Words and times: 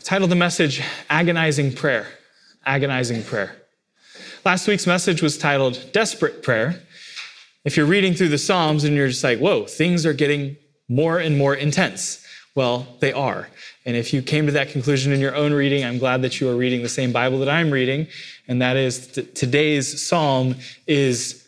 I've 0.00 0.04
titled 0.04 0.30
the 0.30 0.36
message 0.36 0.82
Agonizing 1.10 1.74
Prayer. 1.74 2.06
Agonizing 2.64 3.22
Prayer. 3.22 3.54
Last 4.46 4.66
week's 4.66 4.86
message 4.86 5.20
was 5.20 5.36
titled 5.36 5.78
Desperate 5.92 6.42
Prayer. 6.42 6.80
If 7.66 7.76
you're 7.76 7.84
reading 7.84 8.14
through 8.14 8.30
the 8.30 8.38
Psalms 8.38 8.84
and 8.84 8.96
you're 8.96 9.08
just 9.08 9.22
like, 9.22 9.40
whoa, 9.40 9.66
things 9.66 10.06
are 10.06 10.14
getting 10.14 10.56
more 10.88 11.18
and 11.18 11.36
more 11.36 11.54
intense, 11.54 12.24
well, 12.54 12.86
they 13.00 13.12
are. 13.12 13.50
And 13.84 13.94
if 13.94 14.14
you 14.14 14.22
came 14.22 14.46
to 14.46 14.52
that 14.52 14.70
conclusion 14.70 15.12
in 15.12 15.20
your 15.20 15.36
own 15.36 15.52
reading, 15.52 15.84
I'm 15.84 15.98
glad 15.98 16.22
that 16.22 16.40
you 16.40 16.48
are 16.48 16.56
reading 16.56 16.82
the 16.82 16.88
same 16.88 17.12
Bible 17.12 17.38
that 17.40 17.50
I'm 17.50 17.70
reading. 17.70 18.06
And 18.48 18.62
that 18.62 18.78
is 18.78 19.06
th- 19.08 19.34
today's 19.34 20.00
psalm 20.00 20.54
is 20.86 21.46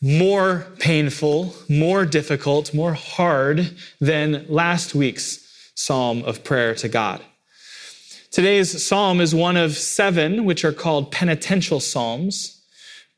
more 0.00 0.66
painful, 0.78 1.54
more 1.68 2.06
difficult, 2.06 2.72
more 2.72 2.94
hard 2.94 3.76
than 4.00 4.46
last 4.48 4.94
week's 4.94 5.70
psalm 5.74 6.24
of 6.24 6.44
prayer 6.44 6.74
to 6.76 6.88
God. 6.88 7.20
Today's 8.34 8.84
psalm 8.84 9.20
is 9.20 9.32
one 9.32 9.56
of 9.56 9.76
seven, 9.76 10.44
which 10.44 10.64
are 10.64 10.72
called 10.72 11.12
penitential 11.12 11.78
psalms. 11.78 12.64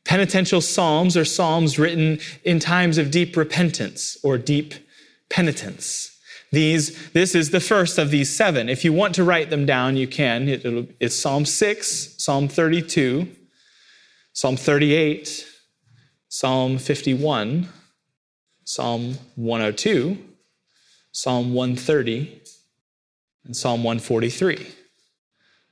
Penitential 0.05 0.61
psalms 0.61 1.17
are 1.17 1.25
psalms 1.25 1.79
written 1.79 2.19
in 2.43 2.59
times 2.59 2.99
of 2.99 3.09
deep 3.09 3.35
repentance 3.35 4.15
or 4.21 4.37
deep 4.37 4.75
penitence. 5.31 6.15
These, 6.51 7.09
this 7.13 7.33
is 7.33 7.49
the 7.49 7.59
first 7.59 7.97
of 7.97 8.11
these 8.11 8.29
seven. 8.29 8.69
If 8.69 8.85
you 8.85 8.93
want 8.93 9.15
to 9.15 9.23
write 9.23 9.49
them 9.49 9.65
down, 9.65 9.97
you 9.97 10.07
can. 10.07 10.47
It, 10.47 10.95
it's 10.99 11.15
Psalm 11.15 11.45
6, 11.45 12.13
Psalm 12.19 12.47
32, 12.47 13.27
Psalm 14.33 14.55
38, 14.55 15.47
Psalm 16.29 16.77
51, 16.77 17.67
Psalm 18.65 19.17
102, 19.33 20.15
Psalm 21.11 21.55
130, 21.55 22.39
and 23.45 23.55
Psalm 23.57 23.83
143. 23.83 24.73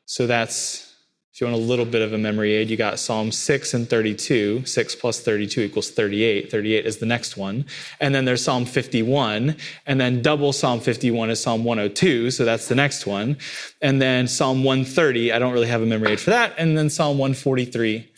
So 0.06 0.28
that's 0.28 0.96
if 1.36 1.42
you 1.42 1.48
want 1.48 1.62
a 1.62 1.66
little 1.66 1.84
bit 1.84 2.02
of 2.02 2.14
a 2.14 2.18
memory 2.18 2.54
aid, 2.54 2.70
you 2.70 2.78
got 2.78 2.98
Psalm 2.98 3.30
6 3.30 3.74
and 3.74 3.90
32. 3.90 4.66
6 4.66 4.96
plus 4.96 5.20
32 5.20 5.64
equals 5.64 5.92
38. 5.92 6.50
38 6.50 6.86
is 6.86 7.00
the 7.00 7.06
next 7.06 7.36
one. 7.36 7.66
And 8.00 8.16
then 8.16 8.24
there's 8.24 8.42
Psalm 8.42 8.64
51. 8.64 9.58
And 9.86 10.00
then 10.00 10.22
double 10.22 10.54
Psalm 10.54 10.80
51 10.80 11.32
is 11.32 11.42
Psalm 11.42 11.66
102. 11.66 12.32
So 12.32 12.46
that's 12.46 12.70
the 12.70 12.76
next 12.76 13.06
one. 13.06 13.36
And 13.82 14.02
then 14.02 14.30
Psalm 14.30 14.64
130. 14.64 15.34
I 15.34 15.40
don't 15.40 15.52
really 15.52 15.68
have 15.68 15.82
a 15.82 15.86
memory 15.86 16.14
aid 16.14 16.22
for 16.22 16.30
that. 16.30 16.54
And 16.58 16.78
then 16.78 16.90
Psalm 16.90 17.18
143. 17.18 18.10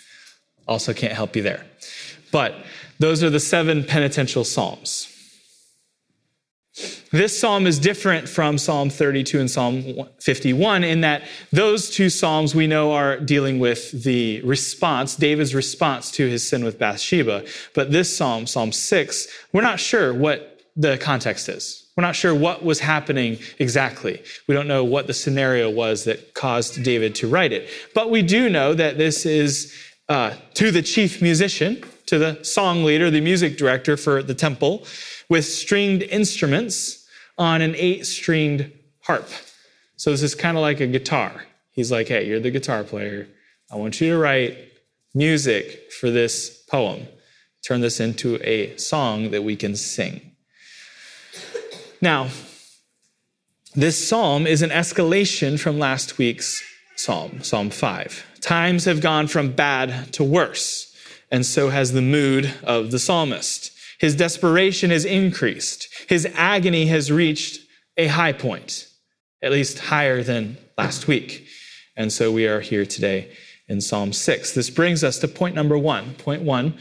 Also 0.67 0.93
can't 0.93 1.13
help 1.13 1.35
you 1.35 1.41
there. 1.41 1.65
But 2.31 2.53
those 2.99 3.23
are 3.23 3.31
the 3.31 3.39
seven 3.39 3.83
penitential 3.83 4.43
Psalms. 4.43 5.11
This 7.11 7.39
psalm 7.39 7.65
is 7.67 7.79
different 7.79 8.27
from 8.27 8.57
Psalm 8.57 8.89
32 8.89 9.39
and 9.39 9.49
Psalm 9.49 10.07
51 10.19 10.83
in 10.83 11.01
that 11.01 11.23
those 11.51 11.89
two 11.89 12.09
psalms 12.09 12.53
we 12.53 12.67
know 12.67 12.91
are 12.91 13.17
dealing 13.17 13.59
with 13.59 14.03
the 14.03 14.41
response, 14.41 15.15
David's 15.15 15.55
response 15.55 16.11
to 16.11 16.27
his 16.27 16.47
sin 16.47 16.65
with 16.65 16.77
Bathsheba. 16.77 17.45
But 17.73 17.91
this 17.91 18.15
psalm, 18.15 18.45
Psalm 18.45 18.73
6, 18.73 19.27
we're 19.53 19.61
not 19.61 19.79
sure 19.79 20.13
what 20.13 20.61
the 20.75 20.97
context 20.97 21.47
is. 21.47 21.85
We're 21.95 22.03
not 22.03 22.15
sure 22.15 22.35
what 22.35 22.63
was 22.63 22.79
happening 22.79 23.39
exactly. 23.57 24.21
We 24.47 24.53
don't 24.53 24.67
know 24.67 24.83
what 24.83 25.07
the 25.07 25.13
scenario 25.13 25.69
was 25.69 26.03
that 26.03 26.33
caused 26.33 26.83
David 26.83 27.15
to 27.15 27.27
write 27.27 27.53
it. 27.53 27.69
But 27.95 28.11
we 28.11 28.21
do 28.21 28.49
know 28.49 28.73
that 28.73 28.97
this 28.97 29.25
is 29.25 29.73
uh, 30.09 30.33
to 30.55 30.71
the 30.71 30.81
chief 30.81 31.21
musician, 31.21 31.83
to 32.07 32.19
the 32.19 32.43
song 32.43 32.83
leader, 32.83 33.09
the 33.09 33.21
music 33.21 33.57
director 33.57 33.97
for 33.97 34.21
the 34.21 34.35
temple 34.35 34.85
with 35.29 35.45
stringed 35.45 36.03
instruments 36.03 37.07
on 37.37 37.61
an 37.61 37.75
eight 37.75 38.05
stringed 38.05 38.71
harp. 39.01 39.27
So 39.95 40.11
this 40.11 40.23
is 40.23 40.35
kind 40.35 40.57
of 40.57 40.61
like 40.61 40.79
a 40.79 40.87
guitar. 40.87 41.45
He's 41.71 41.91
like, 41.91 42.07
hey, 42.07 42.27
you're 42.27 42.39
the 42.39 42.51
guitar 42.51 42.83
player. 42.83 43.27
I 43.71 43.75
want 43.75 43.99
you 43.99 44.11
to 44.11 44.17
write 44.17 44.57
music 45.13 45.91
for 45.91 46.09
this 46.09 46.63
poem. 46.69 47.07
Turn 47.63 47.81
this 47.81 47.99
into 47.99 48.39
a 48.47 48.75
song 48.77 49.31
that 49.31 49.43
we 49.43 49.55
can 49.55 49.75
sing. 49.75 50.21
Now, 52.01 52.29
this 53.75 54.07
psalm 54.07 54.47
is 54.47 54.61
an 54.61 54.69
escalation 54.69 55.59
from 55.59 55.77
last 55.77 56.17
week's 56.17 56.63
psalm, 56.95 57.43
Psalm 57.43 57.69
5. 57.69 58.25
Times 58.41 58.85
have 58.85 59.01
gone 59.01 59.27
from 59.27 59.51
bad 59.51 60.13
to 60.13 60.23
worse, 60.23 60.95
and 61.31 61.45
so 61.45 61.69
has 61.69 61.91
the 61.91 62.01
mood 62.01 62.53
of 62.63 62.91
the 62.91 62.99
psalmist. 62.99 63.76
His 63.99 64.15
desperation 64.15 64.91
has 64.91 65.05
increased. 65.05 65.87
His 66.07 66.27
agony 66.35 66.85
has 66.87 67.11
reached 67.11 67.59
a 67.97 68.07
high 68.07 68.33
point, 68.33 68.87
at 69.41 69.51
least 69.51 69.79
higher 69.79 70.23
than 70.23 70.57
last 70.77 71.07
week. 71.07 71.47
And 71.95 72.11
so 72.11 72.31
we 72.31 72.47
are 72.47 72.59
here 72.59 72.85
today 72.85 73.31
in 73.67 73.81
Psalm 73.81 74.13
6. 74.13 74.53
This 74.53 74.69
brings 74.69 75.03
us 75.03 75.17
to 75.19 75.27
point 75.27 75.55
number 75.55 75.77
one. 75.77 76.13
Point 76.15 76.43
one 76.43 76.77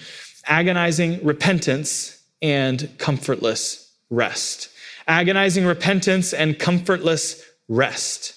agonizing 0.48 1.24
repentance 1.24 2.22
and 2.40 2.88
comfortless 2.98 3.92
rest. 4.10 4.68
Agonizing 5.08 5.64
repentance 5.64 6.32
and 6.32 6.58
comfortless 6.58 7.42
rest. 7.68 8.34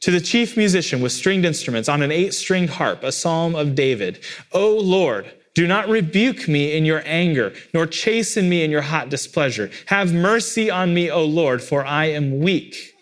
To 0.00 0.10
the 0.10 0.20
chief 0.20 0.56
musician 0.56 1.02
with 1.02 1.12
stringed 1.12 1.44
instruments 1.44 1.88
on 1.88 2.02
an 2.02 2.10
eight 2.10 2.32
stringed 2.32 2.70
harp, 2.70 3.04
a 3.04 3.12
psalm 3.12 3.54
of 3.54 3.74
David. 3.74 4.24
O 4.52 4.76
Lord, 4.78 5.30
do 5.54 5.66
not 5.66 5.88
rebuke 5.88 6.48
me 6.48 6.76
in 6.76 6.84
your 6.84 7.02
anger, 7.04 7.52
nor 7.74 7.86
chasten 7.86 8.48
me 8.48 8.62
in 8.62 8.70
your 8.70 8.82
hot 8.82 9.08
displeasure. 9.08 9.70
Have 9.86 10.12
mercy 10.12 10.70
on 10.70 10.94
me, 10.94 11.10
O 11.10 11.24
Lord, 11.24 11.62
for 11.62 11.84
I 11.84 12.06
am 12.06 12.40
weak. 12.40 12.94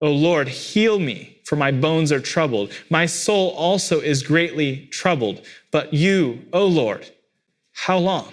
O 0.00 0.12
Lord, 0.12 0.48
heal 0.48 0.98
me, 0.98 1.40
for 1.44 1.56
my 1.56 1.72
bones 1.72 2.12
are 2.12 2.20
troubled. 2.20 2.70
My 2.90 3.06
soul 3.06 3.50
also 3.50 4.00
is 4.00 4.22
greatly 4.22 4.86
troubled. 4.86 5.44
But 5.72 5.92
you, 5.92 6.44
O 6.52 6.66
Lord, 6.66 7.10
how 7.72 7.98
long? 7.98 8.32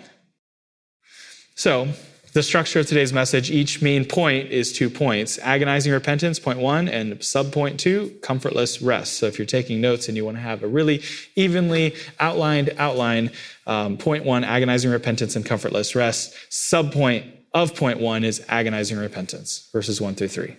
So, 1.56 1.88
the 2.34 2.42
structure 2.42 2.80
of 2.80 2.88
today's 2.88 3.14
message, 3.14 3.52
each 3.52 3.82
main 3.82 4.06
point 4.06 4.50
is 4.50 4.74
two 4.74 4.90
points 4.90 5.38
agonizing 5.40 5.94
repentance, 5.94 6.40
point 6.40 6.60
one, 6.60 6.88
and 6.90 7.14
subpoint 7.20 7.78
two, 7.78 8.18
comfortless 8.22 8.82
rest. 8.82 9.20
So 9.20 9.28
if 9.28 9.38
you're 9.38 9.46
taking 9.46 9.82
notes 9.82 10.08
and 10.08 10.18
you 10.18 10.26
want 10.26 10.38
to 10.38 10.42
have 10.42 10.64
a 10.64 10.68
really 10.68 11.04
evenly 11.36 11.96
outlined 12.20 12.74
outline, 12.78 13.32
um, 13.68 13.98
point 13.98 14.26
one, 14.26 14.44
agonizing 14.44 14.90
repentance 14.90 15.36
and 15.36 15.46
comfortless 15.46 15.96
rest. 15.96 16.34
Subpoint 16.50 17.32
of 17.54 17.76
point 17.76 18.00
one 18.00 18.24
is 18.24 18.44
agonizing 18.50 18.98
repentance, 18.98 19.70
verses 19.72 20.02
one 20.02 20.16
through 20.16 20.30
three. 20.30 20.58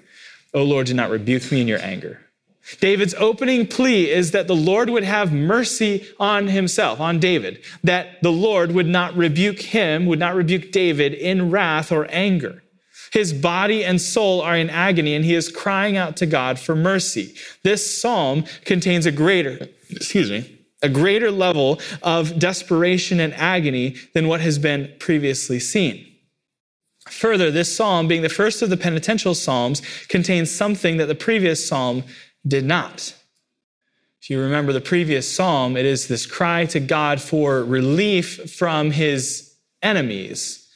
O 0.55 0.63
Lord, 0.63 0.87
do 0.87 0.95
not 0.95 1.11
rebuke 1.11 1.51
me 1.51 1.61
in 1.61 1.67
your 1.67 1.83
anger. 1.83 2.21
David's 2.81 3.15
opening 3.15 3.67
plea 3.67 4.11
is 4.11 4.31
that 4.31 4.47
the 4.47 4.57
Lord 4.57 4.89
would 4.89 5.05
have 5.05 5.33
mercy 5.33 6.07
on 6.19 6.49
himself, 6.49 6.99
on 7.01 7.21
David, 7.21 7.63
that 7.83 8.23
the 8.23 8.33
Lord 8.33 8.73
would 8.73 8.87
not 8.87 9.15
rebuke 9.17 9.61
him, 9.61 10.07
would 10.07 10.19
not 10.19 10.35
rebuke 10.35 10.73
David 10.73 11.13
in 11.13 11.51
wrath 11.51 11.93
or 11.93 12.07
anger. 12.11 12.63
His 13.13 13.33
body 13.33 13.85
and 13.85 14.01
soul 14.01 14.41
are 14.41 14.57
in 14.57 14.71
agony, 14.71 15.15
and 15.15 15.25
he 15.25 15.35
is 15.35 15.53
crying 15.53 15.97
out 15.97 16.17
to 16.17 16.27
God 16.27 16.59
for 16.59 16.75
mercy. 16.75 17.35
This 17.63 18.01
psalm 18.01 18.45
contains 18.65 19.07
a 19.07 19.13
greater, 19.13 19.69
excuse 19.91 20.31
me, 20.31 20.59
a 20.83 20.89
greater 20.89 21.31
level 21.31 21.81
of 22.03 22.39
desperation 22.39 23.21
and 23.21 23.33
agony 23.35 23.97
than 24.15 24.27
what 24.27 24.41
has 24.41 24.59
been 24.59 24.93
previously 24.99 25.61
seen. 25.61 26.11
Further, 27.09 27.51
this 27.51 27.75
psalm, 27.75 28.09
being 28.09 28.23
the 28.23 28.29
first 28.29 28.63
of 28.63 28.71
the 28.71 28.77
penitential 28.77 29.35
psalms, 29.35 29.83
contains 30.09 30.51
something 30.51 30.97
that 30.97 31.07
the 31.07 31.15
previous 31.15 31.67
psalm 31.67 32.03
did 32.47 32.65
not. 32.65 33.15
If 34.21 34.31
you 34.31 34.41
remember 34.41 34.73
the 34.73 34.81
previous 34.81 35.31
psalm, 35.31 35.77
it 35.77 35.85
is 35.85 36.09
this 36.09 36.25
cry 36.25 36.65
to 36.67 36.81
God 36.81 37.21
for 37.21 37.63
relief 37.63 38.51
from 38.51 38.91
his 38.91 39.55
enemies. 39.83 40.67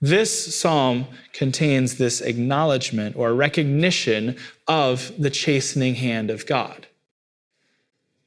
This 0.00 0.54
psalm 0.54 1.06
contains 1.32 1.98
this 1.98 2.20
acknowledgement 2.20 3.16
or 3.16 3.34
recognition 3.34 4.36
of 4.66 5.12
the 5.18 5.30
chastening 5.30 5.96
hand 5.96 6.30
of 6.30 6.46
God. 6.46 6.86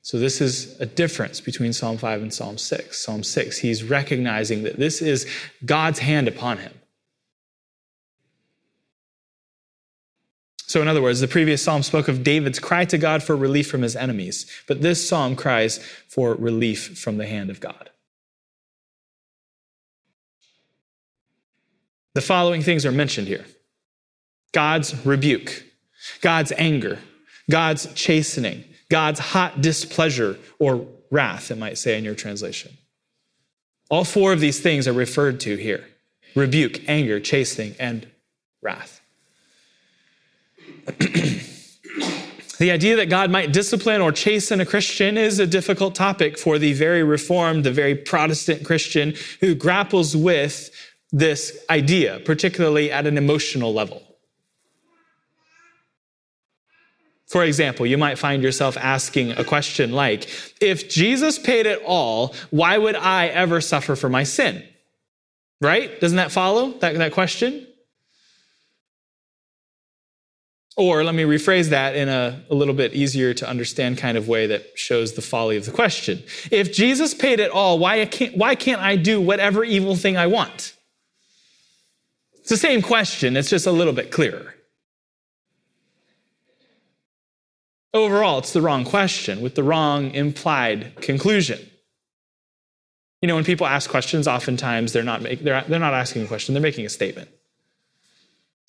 So, 0.02 0.18
this 0.18 0.42
is 0.42 0.80
a 0.80 0.86
difference 0.86 1.40
between 1.42 1.74
Psalm 1.74 1.98
5 1.98 2.22
and 2.22 2.34
Psalm 2.34 2.58
6. 2.58 2.98
Psalm 2.98 3.24
6, 3.24 3.58
he's 3.60 3.84
recognizing 3.84 4.64
that 4.64 4.78
this 4.78 5.02
is 5.02 5.28
God's 5.66 6.00
hand 6.00 6.28
upon 6.28 6.58
him. 6.58 6.74
So, 10.70 10.84
in 10.84 10.88
other 10.88 11.02
words, 11.02 11.20
the 11.20 11.28
previous 11.28 11.64
psalm 11.64 11.82
spoke 11.82 12.08
of 12.08 12.24
David's 12.24 12.60
cry 12.60 12.86
to 12.86 13.00
God 13.00 13.24
for 13.24 13.36
relief 13.36 13.68
from 13.68 13.82
his 13.82 13.96
enemies, 13.96 14.46
but 14.68 14.84
this 14.84 15.10
psalm 15.10 15.36
cries 15.36 15.80
for 16.08 16.36
relief 16.36 16.96
from 16.96 17.18
the 17.18 17.26
hand 17.26 17.50
of 17.50 17.60
God. 17.60 17.90
The 22.14 22.22
following 22.22 22.62
things 22.62 22.86
are 22.86 22.92
mentioned 22.92 23.28
here 23.28 23.46
God's 24.52 25.04
rebuke, 25.08 25.64
God's 26.22 26.52
anger, 26.56 27.00
God's 27.50 27.92
chastening, 27.96 28.64
God's 28.92 29.20
hot 29.20 29.62
displeasure 29.62 30.38
or 30.60 30.86
wrath, 31.10 31.50
it 31.50 31.58
might 31.58 31.80
say 31.80 31.98
in 31.98 32.06
your 32.06 32.14
translation. 32.14 32.78
All 33.90 34.04
four 34.04 34.34
of 34.34 34.40
these 34.40 34.60
things 34.60 34.88
are 34.88 34.94
referred 34.94 35.40
to 35.40 35.56
here 35.56 35.88
rebuke, 36.36 36.88
anger, 36.88 37.20
chastening, 37.20 37.74
and 37.80 38.08
wrath. 38.62 38.99
The 42.60 42.72
idea 42.72 42.98
that 42.98 43.10
God 43.10 43.32
might 43.32 43.54
discipline 43.54 44.02
or 44.02 44.12
chasten 44.12 44.60
a 44.60 44.66
Christian 44.66 45.18
is 45.18 45.40
a 45.40 45.48
difficult 45.48 45.96
topic 45.96 46.38
for 46.38 46.60
the 46.60 46.74
very 46.74 47.04
reformed, 47.04 47.64
the 47.64 47.72
very 47.72 47.96
Protestant 47.96 48.66
Christian 48.66 49.14
who 49.40 49.56
grapples 49.56 50.16
with 50.16 50.70
this 51.10 51.64
idea, 51.70 52.20
particularly 52.26 52.92
at 52.92 53.08
an 53.08 53.18
emotional 53.18 53.74
level. 53.74 54.04
For 57.28 57.46
example, 57.46 57.86
you 57.86 57.98
might 57.98 58.18
find 58.18 58.44
yourself 58.44 58.76
asking 58.76 59.32
a 59.32 59.46
question 59.46 59.94
like, 59.94 60.28
if 60.60 60.90
Jesus 60.90 61.40
paid 61.40 61.66
it 61.66 61.82
all, 61.86 62.36
why 62.50 62.78
would 62.78 62.96
I 62.96 63.28
ever 63.28 63.62
suffer 63.62 63.96
for 63.96 64.10
my 64.10 64.24
sin? 64.24 64.68
Right? 65.62 65.98
Doesn't 66.02 66.18
that 66.18 66.32
follow, 66.32 66.72
that, 66.80 66.96
that 66.96 67.14
question? 67.14 67.68
Or 70.78 71.04
let 71.04 71.14
me 71.14 71.24
rephrase 71.24 71.70
that 71.70 71.96
in 71.96 72.08
a, 72.08 72.42
a 72.50 72.56
little 72.56 72.74
bit 72.74 72.94
easier 72.94 73.34
to 73.34 73.50
understand 73.50 73.98
kind 73.98 74.18
of 74.18 74.28
way 74.28 74.48
that 74.48 74.78
shows 74.78 75.14
the 75.14 75.22
folly 75.22 75.58
of 75.58 75.66
the 75.66 75.72
question. 75.72 76.24
If 76.52 76.72
Jesus 76.72 77.14
paid 77.14 77.40
it 77.40 77.52
all, 77.52 77.80
why 77.80 78.06
can't, 78.06 78.38
why 78.38 78.56
can't 78.56 78.82
I 78.82 78.96
do 78.96 79.20
whatever 79.20 79.64
evil 79.64 79.96
thing 79.96 80.16
I 80.16 80.28
want? 80.28 80.74
It's 82.36 82.50
the 82.50 82.58
same 82.58 82.82
question, 82.82 83.36
it's 83.36 83.50
just 83.50 83.68
a 83.68 83.72
little 83.72 83.94
bit 83.94 84.10
clearer. 84.10 84.56
Overall, 87.94 88.40
it's 88.40 88.54
the 88.54 88.62
wrong 88.62 88.86
question 88.86 89.42
with 89.42 89.56
the 89.56 89.64
wrong 89.64 90.12
implied 90.12 90.94
conclusion. 91.02 91.60
You 93.22 93.28
know, 93.28 93.36
when 93.36 93.44
people 93.44 93.68
ask 93.68 93.90
questions, 93.90 94.28
oftentimes 94.28 94.94
they're 94.94 95.04
not, 95.04 95.22
make, 95.22 95.44
they're, 95.44 95.64
they're 95.68 95.80
not 95.80 95.94
asking 95.94 96.24
a 96.24 96.28
question, 96.28 96.54
they're 96.54 96.62
making 96.62 96.86
a 96.86 96.90
statement. 96.90 97.30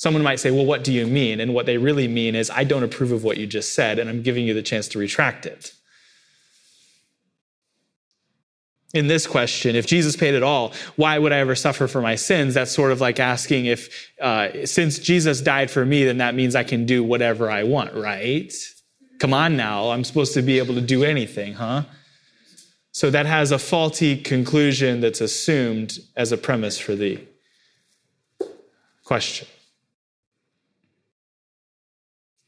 Someone 0.01 0.23
might 0.23 0.41
say, 0.41 0.51
Well, 0.51 0.65
what 0.65 0.83
do 0.83 0.95
you 0.95 1.07
mean? 1.07 1.41
And 1.41 1.53
what 1.53 1.67
they 1.67 1.77
really 1.77 2.09
mean 2.09 2.35
is, 2.35 2.49
I 2.49 2.65
don't 2.65 2.83
approve 2.83 3.13
of 3.13 3.23
what 3.23 3.37
you 3.37 3.47
just 3.47 3.75
said, 3.75 3.99
and 3.99 4.09
I'm 4.09 4.23
giving 4.23 4.47
you 4.47 4.55
the 4.55 4.63
chance 4.63 4.89
to 4.89 4.99
retract 4.99 5.45
it. 5.45 5.75
In 8.95 9.09
this 9.09 9.27
question, 9.27 9.77
if 9.77 9.87
Jesus 9.87 10.17
paid 10.17 10.33
it 10.33 10.43
all, 10.43 10.73
why 10.97 11.19
would 11.19 11.35
I 11.35 11.37
ever 11.41 11.55
suffer 11.55 11.87
for 11.87 12.01
my 12.01 12.15
sins? 12.15 12.55
That's 12.55 12.71
sort 12.71 12.93
of 12.93 13.03
like 13.03 13.21
asking 13.21 13.67
if, 13.67 14.11
uh, 14.23 14.65
since 14.65 14.99
Jesus 14.99 15.43
died 15.43 15.71
for 15.71 15.85
me, 15.85 16.07
then 16.07 16.17
that 16.17 16.35
means 16.35 16.57
I 16.57 16.65
can 16.65 16.87
do 16.87 17.05
whatever 17.05 17.51
I 17.51 17.65
want, 17.65 17.95
right? 17.95 18.51
Come 19.19 19.35
on 19.35 19.55
now, 19.55 19.91
I'm 19.91 20.05
supposed 20.05 20.33
to 20.33 20.41
be 20.41 20.57
able 20.57 20.77
to 20.77 20.81
do 20.81 21.05
anything, 21.05 21.53
huh? 21.53 21.83
So 22.93 23.11
that 23.11 23.27
has 23.27 23.53
a 23.53 23.59
faulty 23.59 24.17
conclusion 24.17 25.03
that's 25.03 25.21
assumed 25.21 25.99
as 26.17 26.33
a 26.33 26.39
premise 26.39 26.79
for 26.79 26.95
the 26.95 27.21
question. 29.05 29.47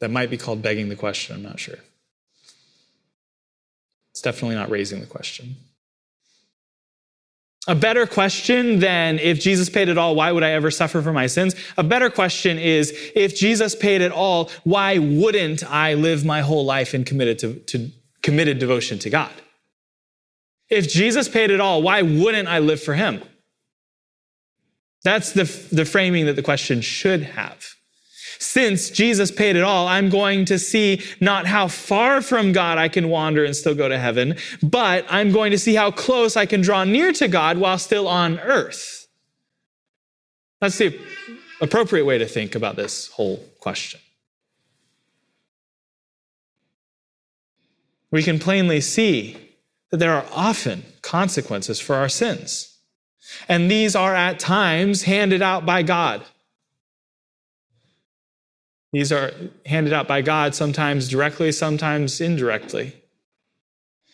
That 0.02 0.10
might 0.10 0.30
be 0.30 0.36
called 0.36 0.62
begging 0.62 0.88
the 0.88 0.96
question, 0.96 1.36
I'm 1.36 1.44
not 1.44 1.60
sure. 1.60 1.78
It's 4.10 4.20
definitely 4.20 4.56
not 4.56 4.68
raising 4.68 4.98
the 4.98 5.06
question. 5.06 5.54
A 7.68 7.76
better 7.76 8.04
question 8.04 8.80
than 8.80 9.20
if 9.20 9.38
Jesus 9.38 9.70
paid 9.70 9.88
it 9.88 9.96
all, 9.96 10.16
why 10.16 10.32
would 10.32 10.42
I 10.42 10.50
ever 10.50 10.72
suffer 10.72 11.02
for 11.02 11.12
my 11.12 11.28
sins? 11.28 11.54
A 11.76 11.84
better 11.84 12.10
question 12.10 12.58
is 12.58 12.92
if 13.14 13.36
Jesus 13.36 13.76
paid 13.76 14.00
it 14.00 14.10
all, 14.10 14.50
why 14.64 14.98
wouldn't 14.98 15.62
I 15.70 15.94
live 15.94 16.24
my 16.24 16.40
whole 16.40 16.64
life 16.64 16.94
in 16.94 17.04
committed, 17.04 17.38
to, 17.38 17.54
to, 17.54 17.88
committed 18.22 18.58
devotion 18.58 18.98
to 18.98 19.08
God? 19.08 19.30
If 20.68 20.88
Jesus 20.88 21.28
paid 21.28 21.52
it 21.52 21.60
all, 21.60 21.80
why 21.80 22.02
wouldn't 22.02 22.48
I 22.48 22.58
live 22.58 22.82
for 22.82 22.94
him? 22.94 23.22
That's 25.04 25.30
the, 25.30 25.44
the 25.70 25.84
framing 25.84 26.26
that 26.26 26.34
the 26.34 26.42
question 26.42 26.80
should 26.80 27.22
have 27.22 27.76
since 28.42 28.90
Jesus 28.90 29.30
paid 29.30 29.56
it 29.56 29.62
all, 29.62 29.86
I'm 29.86 30.10
going 30.10 30.44
to 30.46 30.58
see 30.58 31.02
not 31.20 31.46
how 31.46 31.68
far 31.68 32.20
from 32.20 32.52
God 32.52 32.76
I 32.76 32.88
can 32.88 33.08
wander 33.08 33.44
and 33.44 33.54
still 33.54 33.74
go 33.74 33.88
to 33.88 33.98
heaven, 33.98 34.36
but 34.62 35.06
I'm 35.08 35.30
going 35.30 35.52
to 35.52 35.58
see 35.58 35.74
how 35.74 35.90
close 35.90 36.36
I 36.36 36.46
can 36.46 36.60
draw 36.60 36.84
near 36.84 37.12
to 37.12 37.28
God 37.28 37.56
while 37.58 37.78
still 37.78 38.08
on 38.08 38.40
earth. 38.40 39.06
That's 40.60 40.78
the 40.78 40.98
appropriate 41.60 42.04
way 42.04 42.18
to 42.18 42.26
think 42.26 42.54
about 42.54 42.76
this 42.76 43.08
whole 43.08 43.38
question. 43.60 44.00
We 48.10 48.22
can 48.22 48.38
plainly 48.38 48.80
see 48.80 49.36
that 49.90 49.98
there 49.98 50.12
are 50.12 50.26
often 50.32 50.84
consequences 51.00 51.80
for 51.80 51.94
our 51.94 52.08
sins. 52.08 52.76
And 53.48 53.70
these 53.70 53.94
are 53.94 54.14
at 54.14 54.38
times 54.38 55.04
handed 55.04 55.42
out 55.42 55.64
by 55.64 55.82
God. 55.82 56.24
These 58.92 59.10
are 59.10 59.32
handed 59.66 59.92
out 59.92 60.06
by 60.06 60.22
God, 60.22 60.54
sometimes 60.54 61.08
directly, 61.08 61.50
sometimes 61.52 62.20
indirectly. 62.20 62.94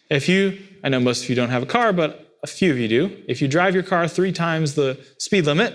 If 0.08 0.28
you, 0.28 0.58
I 0.84 0.88
know 0.88 1.00
most 1.00 1.24
of 1.24 1.30
you 1.30 1.36
don't 1.36 1.50
have 1.50 1.62
a 1.62 1.66
car, 1.66 1.92
but 1.92 2.38
a 2.42 2.46
few 2.46 2.70
of 2.70 2.78
you 2.78 2.88
do. 2.88 3.22
If 3.26 3.42
you 3.42 3.48
drive 3.48 3.74
your 3.74 3.82
car 3.82 4.06
three 4.06 4.32
times 4.32 4.74
the 4.74 4.98
speed 5.18 5.46
limit, 5.46 5.74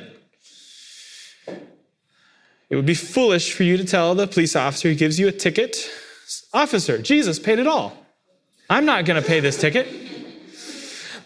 it 2.70 2.76
would 2.76 2.86
be 2.86 2.96
foolish 2.96 3.54
for 3.54 3.64
you 3.64 3.78
to 3.78 3.84
tell 3.84 4.16
the 4.16 4.26
police 4.26 4.56
officer 4.56 4.90
who 4.90 4.96
gives 4.96 5.20
you 5.20 5.28
a 5.28 5.32
ticket, 5.32 5.90
Officer, 6.54 6.98
Jesus 6.98 7.40
paid 7.40 7.60
it 7.60 7.68
all. 7.68 7.98
I'm 8.70 8.86
not 8.86 9.06
going 9.06 9.22
to 9.22 9.28
pay 9.28 9.40
this 9.40 9.60
ticket. 9.60 9.88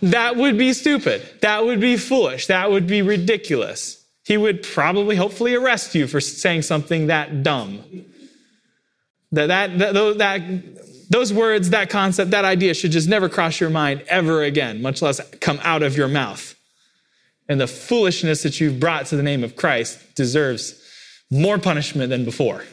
That 0.02 0.36
would 0.36 0.58
be 0.58 0.74
stupid. 0.74 1.22
That 1.42 1.66
would 1.66 1.80
be 1.80 1.98
foolish. 1.98 2.48
That 2.48 2.72
would 2.72 2.88
be 2.88 3.02
ridiculous 3.02 3.97
he 4.28 4.36
would 4.36 4.62
probably, 4.62 5.16
hopefully, 5.16 5.56
arrest 5.56 5.96
you 5.96 6.06
for 6.06 6.20
saying 6.20 6.64
something 6.64 7.08
that 7.08 7.44
dumb. 7.44 7.82
That, 9.32 9.48
that, 9.48 9.78
that, 9.78 10.18
that, 10.18 11.10
those 11.10 11.32
words, 11.32 11.70
that 11.70 11.90
concept, 11.90 12.32
that 12.32 12.44
idea 12.44 12.74
should 12.74 12.92
just 12.92 13.08
never 13.08 13.30
cross 13.30 13.62
your 13.62 13.70
mind 13.70 14.04
ever 14.10 14.44
again, 14.44 14.82
much 14.82 15.02
less 15.02 15.22
come 15.40 15.62
out 15.64 15.82
of 15.82 15.96
your 15.96 16.10
mouth. 16.10 16.56
And 17.48 17.62
the 17.62 17.68
foolishness 17.68 18.44
that 18.44 18.60
you've 18.60 18.82
brought 18.82 19.06
to 19.06 19.16
the 19.16 19.24
name 19.24 19.46
of 19.46 19.56
Christ 19.56 20.16
deserves 20.16 20.84
more 21.32 21.58
punishment 21.58 22.10
than 22.10 22.26
before. 22.26 22.66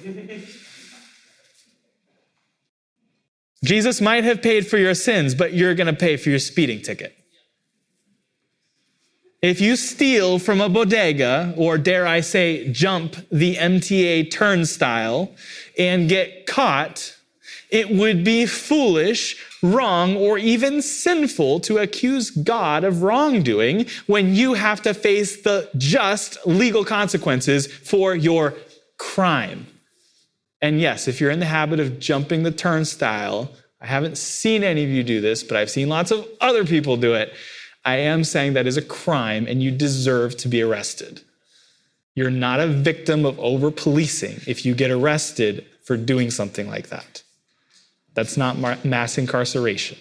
Jesus 3.63 4.01
might 4.01 4.25
have 4.25 4.43
paid 4.43 4.67
for 4.67 4.77
your 4.77 4.95
sins, 4.95 5.37
but 5.37 5.55
you're 5.55 5.77
going 5.77 5.87
to 5.87 5.93
pay 5.93 6.17
for 6.17 6.31
your 6.31 6.41
speeding 6.41 6.83
ticket. 6.83 7.17
If 9.45 9.61
you 9.61 9.77
steal 9.77 10.39
from 10.39 10.63
a 10.63 10.71
bodega, 10.71 11.53
or 11.59 11.77
dare 11.77 12.07
I 12.07 12.23
say, 12.23 12.67
jump 12.73 13.15
the 13.31 13.57
MTA 13.57 14.31
turnstile 14.31 15.35
and 15.79 16.09
get 16.09 16.47
caught, 16.47 17.15
it 17.69 17.91
would 17.91 18.25
be 18.25 18.47
foolish, 18.47 19.37
wrong, 19.63 20.17
or 20.17 20.39
even 20.39 20.81
sinful 20.81 21.61
to 21.61 21.77
accuse 21.77 22.31
God 22.31 22.85
of 22.85 23.03
wrongdoing 23.03 23.85
when 24.07 24.35
you 24.35 24.55
have 24.55 24.81
to 24.81 24.95
face 24.95 25.43
the 25.43 25.69
just 25.77 26.39
legal 26.47 26.83
consequences 26.83 27.67
for 27.67 28.15
your 28.15 28.55
crime. 28.97 29.67
And 30.63 30.81
yes, 30.81 31.07
if 31.07 31.21
you're 31.21 31.31
in 31.31 31.41
the 31.41 31.45
habit 31.45 31.81
of 31.81 31.99
jumping 31.99 32.45
the 32.45 32.51
turnstile, 32.51 33.51
I 33.79 33.89
haven't 33.89 34.17
seen 34.17 34.65
any 34.65 34.85
of 34.85 34.89
you 34.89 35.03
do 35.03 35.21
this, 35.21 35.43
but 35.43 35.59
I've 35.59 35.69
seen 35.69 35.91
lots 35.91 36.11
of 36.11 36.27
other 36.41 36.65
people 36.65 36.97
do 36.97 37.13
it. 37.13 37.35
I 37.85 37.97
am 37.97 38.25
saying 38.25 38.55
that 38.55 38.67
is 38.67 38.77
a 38.77 38.83
crime 38.83 39.47
and 39.47 39.63
you 39.63 39.71
deserve 39.71 40.37
to 40.39 40.49
be 40.49 40.63
arrested. 40.63 41.21
You're 42.15 42.31
not 42.31 42.61
a 42.61 42.67
victim 42.67 43.27
of 43.27 43.39
over 43.39 43.71
policing 43.71 44.41
if 44.47 44.65
you 44.65 44.75
get 44.75 44.91
arrested 44.91 45.67
for 45.83 45.97
doing 45.97 46.31
something 46.31 46.69
like 46.69 46.89
that. 46.89 47.23
That's 48.15 48.37
not 48.37 48.85
mass 48.85 49.19
incarceration. 49.19 49.99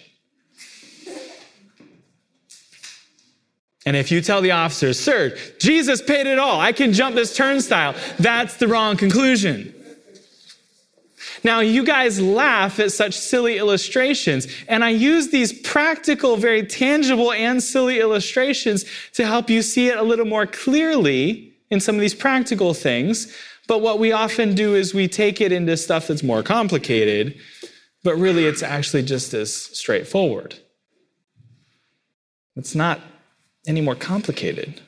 And 3.86 3.96
if 3.96 4.10
you 4.10 4.22
tell 4.22 4.40
the 4.40 4.52
officers, 4.52 4.98
sir, 4.98 5.36
Jesus 5.58 6.00
paid 6.00 6.26
it 6.26 6.38
all, 6.38 6.58
I 6.58 6.72
can 6.72 6.92
jump 6.92 7.16
this 7.16 7.36
turnstile, 7.36 7.94
that's 8.18 8.56
the 8.56 8.66
wrong 8.66 8.96
conclusion. 8.96 9.73
Now, 11.44 11.60
you 11.60 11.84
guys 11.84 12.20
laugh 12.20 12.80
at 12.80 12.90
such 12.90 13.14
silly 13.14 13.58
illustrations, 13.58 14.48
and 14.66 14.82
I 14.82 14.88
use 14.88 15.28
these 15.28 15.52
practical, 15.60 16.38
very 16.38 16.66
tangible, 16.66 17.32
and 17.32 17.62
silly 17.62 18.00
illustrations 18.00 18.86
to 19.12 19.26
help 19.26 19.50
you 19.50 19.60
see 19.60 19.88
it 19.88 19.98
a 19.98 20.02
little 20.02 20.24
more 20.24 20.46
clearly 20.46 21.52
in 21.70 21.80
some 21.80 21.96
of 21.96 22.00
these 22.00 22.14
practical 22.14 22.72
things. 22.72 23.36
But 23.68 23.82
what 23.82 23.98
we 23.98 24.10
often 24.10 24.54
do 24.54 24.74
is 24.74 24.94
we 24.94 25.06
take 25.06 25.42
it 25.42 25.52
into 25.52 25.76
stuff 25.76 26.06
that's 26.08 26.22
more 26.22 26.42
complicated, 26.42 27.38
but 28.02 28.16
really 28.16 28.46
it's 28.46 28.62
actually 28.62 29.02
just 29.02 29.34
as 29.34 29.52
straightforward. 29.52 30.56
It's 32.56 32.74
not 32.74 33.00
any 33.66 33.82
more 33.82 33.94
complicated. 33.94 34.80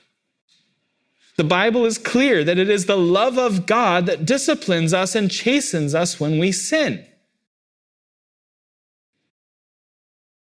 The 1.37 1.45
Bible 1.45 1.85
is 1.85 1.99
clear 1.99 2.43
that 2.45 2.59
it 2.59 2.71
is 2.71 2.87
the 2.87 2.97
love 2.97 3.37
of 3.39 3.67
God 3.67 4.07
that 4.07 4.25
disciplines 4.25 4.95
us 4.95 5.15
and 5.15 5.31
chastens 5.31 5.95
us 5.95 6.19
when 6.19 6.39
we 6.39 6.51
sin. 6.51 7.05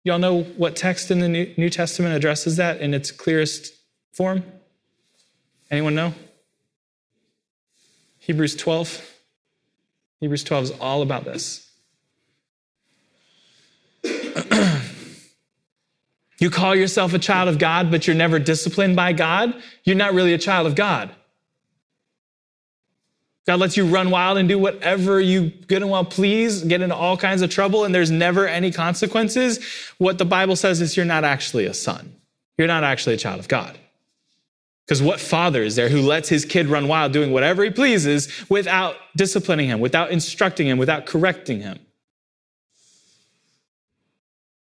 Y'all 0.05 0.19
know 0.19 0.43
what 0.43 0.75
text 0.75 1.13
in 1.13 1.21
the 1.21 1.55
New 1.57 1.71
Testament 1.71 2.17
addresses 2.17 2.57
that 2.57 2.81
in 2.81 2.93
its 2.93 3.13
clearest 3.13 3.73
form? 4.13 4.43
Anyone 5.71 5.95
know? 5.95 6.13
Hebrews 8.19 8.57
12. 8.57 9.11
Hebrews 10.21 10.43
12 10.43 10.65
is 10.65 10.71
all 10.73 11.03
about 11.03 11.25
this. 11.25 11.71
you 16.43 16.51
call 16.51 16.75
yourself 16.75 17.15
a 17.15 17.19
child 17.19 17.49
of 17.49 17.59
God, 17.59 17.91
but 17.91 18.07
you're 18.07 18.17
never 18.17 18.39
disciplined 18.39 18.97
by 18.97 19.13
God, 19.13 19.55
you're 19.85 19.97
not 19.97 20.13
really 20.13 20.35
a 20.35 20.39
child 20.39 20.67
of 20.67 20.75
God. 20.75 21.11
God 23.47 23.59
lets 23.59 23.77
you 23.77 23.87
run 23.87 24.11
wild 24.11 24.39
and 24.39 24.49
do 24.49 24.59
whatever 24.59 25.21
you 25.21 25.51
good 25.51 25.83
and 25.83 25.91
well 25.91 26.05
please, 26.05 26.63
get 26.63 26.81
into 26.81 26.95
all 26.95 27.17
kinds 27.17 27.43
of 27.43 27.51
trouble, 27.51 27.85
and 27.85 27.95
there's 27.95 28.11
never 28.11 28.47
any 28.47 28.71
consequences. 28.71 29.65
What 29.99 30.19
the 30.19 30.25
Bible 30.25 30.55
says 30.55 30.81
is 30.81 30.97
you're 30.97 31.07
not 31.07 31.25
actually 31.25 31.67
a 31.67 31.75
son. 31.75 32.15
You're 32.57 32.69
not 32.69 32.85
actually 32.85 33.15
a 33.15 33.19
child 33.19 33.41
of 33.41 33.49
God. 33.49 33.79
Because 34.87 35.03
what 35.03 35.21
father 35.21 35.63
is 35.63 35.77
there 35.77 35.89
who 35.89 36.03
lets 36.03 36.29
his 36.29 36.45
kid 36.45 36.67
run 36.67 36.87
wild 36.89 37.13
doing 37.13 37.33
whatever 37.33 37.65
he 37.65 37.71
pleases 37.71 38.29
without 38.49 38.97
disciplining 39.17 39.69
him, 39.69 39.81
without 39.81 40.11
instructing 40.11 40.67
him, 40.67 40.79
without 40.79 41.07
correcting 41.07 41.61
him? 41.61 41.79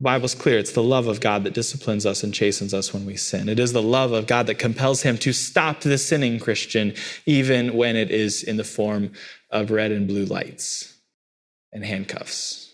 Bible's 0.00 0.34
clear. 0.34 0.58
It's 0.58 0.72
the 0.72 0.82
love 0.82 1.06
of 1.06 1.20
God 1.20 1.44
that 1.44 1.52
disciplines 1.52 2.06
us 2.06 2.22
and 2.22 2.32
chastens 2.32 2.72
us 2.72 2.94
when 2.94 3.04
we 3.04 3.16
sin. 3.16 3.48
It 3.48 3.58
is 3.58 3.72
the 3.72 3.82
love 3.82 4.12
of 4.12 4.26
God 4.26 4.46
that 4.46 4.54
compels 4.54 5.02
him 5.02 5.18
to 5.18 5.32
stop 5.32 5.80
the 5.80 5.98
sinning 5.98 6.38
Christian, 6.38 6.94
even 7.26 7.74
when 7.74 7.96
it 7.96 8.10
is 8.10 8.42
in 8.42 8.56
the 8.56 8.64
form 8.64 9.12
of 9.50 9.70
red 9.70 9.92
and 9.92 10.08
blue 10.08 10.24
lights 10.24 10.94
and 11.72 11.84
handcuffs. 11.84 12.72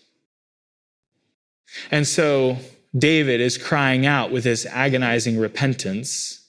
And 1.90 2.06
so 2.06 2.58
David 2.96 3.40
is 3.40 3.58
crying 3.58 4.06
out 4.06 4.30
with 4.30 4.44
his 4.44 4.64
agonizing 4.66 5.38
repentance 5.38 6.46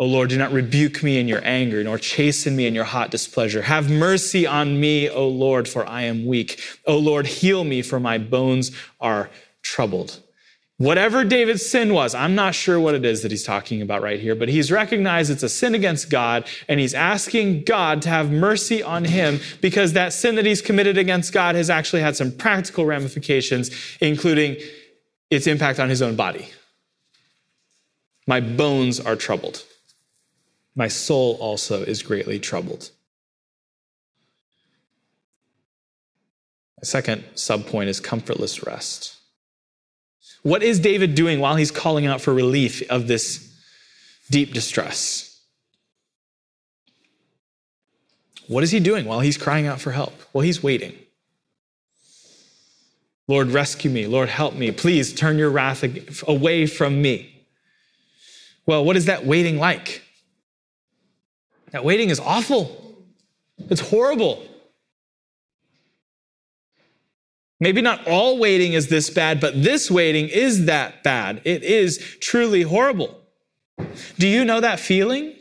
O 0.00 0.06
Lord, 0.06 0.30
do 0.30 0.38
not 0.38 0.50
rebuke 0.50 1.02
me 1.02 1.18
in 1.18 1.28
your 1.28 1.44
anger, 1.44 1.84
nor 1.84 1.98
chasten 1.98 2.56
me 2.56 2.66
in 2.66 2.74
your 2.74 2.84
hot 2.84 3.10
displeasure. 3.10 3.60
Have 3.60 3.90
mercy 3.90 4.46
on 4.46 4.80
me, 4.80 5.10
O 5.10 5.28
Lord, 5.28 5.68
for 5.68 5.86
I 5.86 6.04
am 6.04 6.24
weak. 6.24 6.58
O 6.86 6.96
Lord, 6.96 7.26
heal 7.26 7.64
me, 7.64 7.82
for 7.82 8.00
my 8.00 8.16
bones 8.16 8.70
are 8.98 9.28
troubled. 9.62 10.20
Whatever 10.80 11.24
David's 11.24 11.66
sin 11.66 11.92
was, 11.92 12.14
I'm 12.14 12.34
not 12.34 12.54
sure 12.54 12.80
what 12.80 12.94
it 12.94 13.04
is 13.04 13.20
that 13.20 13.30
he's 13.30 13.44
talking 13.44 13.82
about 13.82 14.00
right 14.00 14.18
here, 14.18 14.34
but 14.34 14.48
he's 14.48 14.72
recognized 14.72 15.30
it's 15.30 15.42
a 15.42 15.48
sin 15.50 15.74
against 15.74 16.08
God, 16.08 16.48
and 16.68 16.80
he's 16.80 16.94
asking 16.94 17.64
God 17.64 18.00
to 18.00 18.08
have 18.08 18.30
mercy 18.30 18.82
on 18.82 19.04
him 19.04 19.40
because 19.60 19.92
that 19.92 20.14
sin 20.14 20.36
that 20.36 20.46
he's 20.46 20.62
committed 20.62 20.96
against 20.96 21.34
God 21.34 21.54
has 21.54 21.68
actually 21.68 22.00
had 22.00 22.16
some 22.16 22.32
practical 22.32 22.86
ramifications, 22.86 23.70
including 24.00 24.56
its 25.28 25.46
impact 25.46 25.78
on 25.78 25.90
his 25.90 26.00
own 26.00 26.16
body. 26.16 26.48
My 28.26 28.40
bones 28.40 28.98
are 28.98 29.16
troubled. 29.16 29.64
My 30.74 30.88
soul 30.88 31.36
also 31.40 31.82
is 31.82 32.02
greatly 32.02 32.38
troubled. 32.38 32.90
A 36.80 36.86
second 36.86 37.22
subpoint 37.34 37.88
is 37.88 38.00
comfortless 38.00 38.64
rest. 38.64 39.19
What 40.42 40.62
is 40.62 40.80
David 40.80 41.14
doing 41.14 41.40
while 41.40 41.56
he's 41.56 41.70
calling 41.70 42.06
out 42.06 42.20
for 42.20 42.32
relief 42.32 42.88
of 42.90 43.06
this 43.06 43.52
deep 44.30 44.52
distress? 44.52 45.26
What 48.46 48.64
is 48.64 48.70
he 48.70 48.80
doing 48.80 49.04
while 49.04 49.20
he's 49.20 49.36
crying 49.36 49.66
out 49.66 49.80
for 49.80 49.92
help? 49.92 50.14
Well, 50.32 50.42
he's 50.42 50.62
waiting. 50.62 50.94
Lord, 53.28 53.48
rescue 53.48 53.90
me. 53.90 54.08
Lord, 54.08 54.28
help 54.28 54.54
me. 54.54 54.72
Please 54.72 55.14
turn 55.14 55.38
your 55.38 55.50
wrath 55.50 55.84
away 56.26 56.66
from 56.66 57.00
me. 57.00 57.46
Well, 58.66 58.84
what 58.84 58.96
is 58.96 59.04
that 59.04 59.24
waiting 59.24 59.58
like? 59.58 60.02
That 61.70 61.84
waiting 61.84 62.10
is 62.10 62.18
awful. 62.18 62.96
It's 63.68 63.80
horrible. 63.80 64.42
Maybe 67.60 67.82
not 67.82 68.06
all 68.08 68.38
waiting 68.38 68.72
is 68.72 68.88
this 68.88 69.10
bad, 69.10 69.38
but 69.38 69.62
this 69.62 69.90
waiting 69.90 70.28
is 70.28 70.64
that 70.64 71.02
bad. 71.02 71.42
It 71.44 71.62
is 71.62 71.98
truly 72.20 72.62
horrible. 72.62 73.20
Do 74.18 74.26
you 74.26 74.46
know 74.46 74.60
that 74.60 74.80
feeling? 74.80 75.36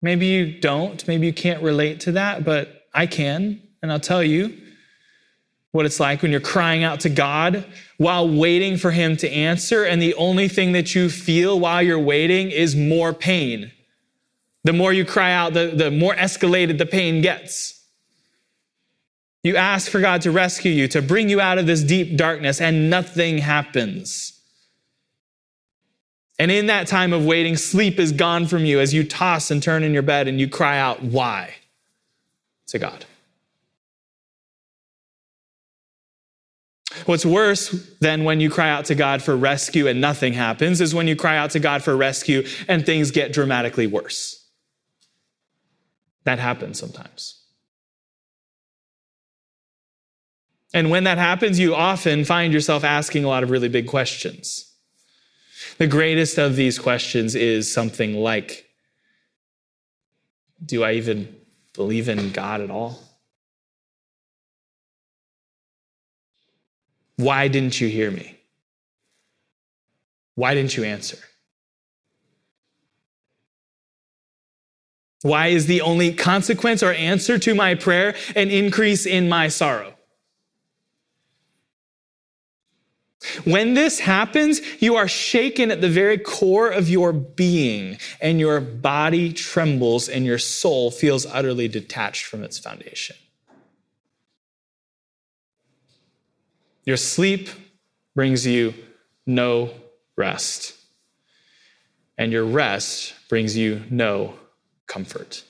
Maybe 0.00 0.26
you 0.26 0.58
don't. 0.58 1.06
Maybe 1.06 1.26
you 1.26 1.34
can't 1.34 1.62
relate 1.62 2.00
to 2.00 2.12
that, 2.12 2.44
but 2.44 2.86
I 2.94 3.06
can, 3.06 3.60
and 3.82 3.92
I'll 3.92 4.00
tell 4.00 4.22
you 4.22 4.56
what 5.72 5.84
it's 5.84 6.00
like 6.00 6.22
when 6.22 6.30
you're 6.30 6.40
crying 6.40 6.82
out 6.82 7.00
to 7.00 7.10
God 7.10 7.66
while 7.98 8.26
waiting 8.26 8.78
for 8.78 8.90
Him 8.90 9.16
to 9.18 9.30
answer, 9.30 9.84
and 9.84 10.00
the 10.00 10.14
only 10.14 10.48
thing 10.48 10.72
that 10.72 10.94
you 10.94 11.10
feel 11.10 11.60
while 11.60 11.82
you're 11.82 11.98
waiting 11.98 12.50
is 12.50 12.74
more 12.74 13.12
pain. 13.12 13.70
The 14.64 14.72
more 14.72 14.92
you 14.92 15.04
cry 15.04 15.32
out, 15.32 15.52
the, 15.52 15.66
the 15.74 15.90
more 15.90 16.14
escalated 16.14 16.78
the 16.78 16.86
pain 16.86 17.20
gets. 17.20 17.75
You 19.46 19.54
ask 19.54 19.88
for 19.88 20.00
God 20.00 20.22
to 20.22 20.32
rescue 20.32 20.72
you, 20.72 20.88
to 20.88 21.00
bring 21.00 21.28
you 21.28 21.40
out 21.40 21.56
of 21.56 21.66
this 21.66 21.84
deep 21.84 22.16
darkness, 22.16 22.60
and 22.60 22.90
nothing 22.90 23.38
happens. 23.38 24.32
And 26.36 26.50
in 26.50 26.66
that 26.66 26.88
time 26.88 27.12
of 27.12 27.24
waiting, 27.24 27.56
sleep 27.56 28.00
is 28.00 28.10
gone 28.10 28.48
from 28.48 28.64
you 28.64 28.80
as 28.80 28.92
you 28.92 29.04
toss 29.04 29.52
and 29.52 29.62
turn 29.62 29.84
in 29.84 29.94
your 29.94 30.02
bed 30.02 30.26
and 30.26 30.40
you 30.40 30.48
cry 30.48 30.78
out, 30.78 31.00
Why? 31.00 31.54
to 32.66 32.80
God. 32.80 33.04
What's 37.04 37.24
worse 37.24 37.68
than 38.00 38.24
when 38.24 38.40
you 38.40 38.50
cry 38.50 38.68
out 38.68 38.86
to 38.86 38.96
God 38.96 39.22
for 39.22 39.36
rescue 39.36 39.86
and 39.86 40.00
nothing 40.00 40.32
happens 40.32 40.80
is 40.80 40.92
when 40.92 41.06
you 41.06 41.14
cry 41.14 41.36
out 41.36 41.52
to 41.52 41.60
God 41.60 41.84
for 41.84 41.96
rescue 41.96 42.42
and 42.66 42.84
things 42.84 43.12
get 43.12 43.32
dramatically 43.32 43.86
worse. 43.86 44.44
That 46.24 46.40
happens 46.40 46.80
sometimes. 46.80 47.35
And 50.74 50.90
when 50.90 51.04
that 51.04 51.18
happens, 51.18 51.58
you 51.58 51.74
often 51.74 52.24
find 52.24 52.52
yourself 52.52 52.84
asking 52.84 53.24
a 53.24 53.28
lot 53.28 53.42
of 53.42 53.50
really 53.50 53.68
big 53.68 53.86
questions. 53.86 54.72
The 55.78 55.86
greatest 55.86 56.38
of 56.38 56.56
these 56.56 56.78
questions 56.78 57.34
is 57.34 57.72
something 57.72 58.14
like 58.14 58.68
Do 60.64 60.84
I 60.84 60.92
even 60.92 61.34
believe 61.74 62.08
in 62.08 62.32
God 62.32 62.60
at 62.60 62.70
all? 62.70 62.98
Why 67.16 67.48
didn't 67.48 67.80
you 67.80 67.88
hear 67.88 68.10
me? 68.10 68.38
Why 70.34 70.54
didn't 70.54 70.76
you 70.76 70.84
answer? 70.84 71.18
Why 75.22 75.48
is 75.48 75.66
the 75.66 75.80
only 75.80 76.12
consequence 76.12 76.82
or 76.82 76.92
answer 76.92 77.38
to 77.38 77.54
my 77.54 77.74
prayer 77.74 78.14
an 78.34 78.50
increase 78.50 79.06
in 79.06 79.28
my 79.28 79.48
sorrow? 79.48 79.95
When 83.44 83.74
this 83.74 84.00
happens, 84.00 84.60
you 84.80 84.96
are 84.96 85.08
shaken 85.08 85.70
at 85.70 85.80
the 85.80 85.88
very 85.88 86.18
core 86.18 86.70
of 86.70 86.88
your 86.88 87.12
being, 87.12 87.98
and 88.20 88.40
your 88.40 88.60
body 88.60 89.32
trembles, 89.32 90.08
and 90.08 90.24
your 90.24 90.38
soul 90.38 90.90
feels 90.90 91.26
utterly 91.26 91.68
detached 91.68 92.24
from 92.26 92.42
its 92.42 92.58
foundation. 92.58 93.16
Your 96.84 96.96
sleep 96.96 97.48
brings 98.14 98.46
you 98.46 98.74
no 99.26 99.70
rest, 100.16 100.74
and 102.16 102.32
your 102.32 102.44
rest 102.44 103.14
brings 103.28 103.56
you 103.56 103.82
no 103.90 104.34
comfort. 104.86 105.42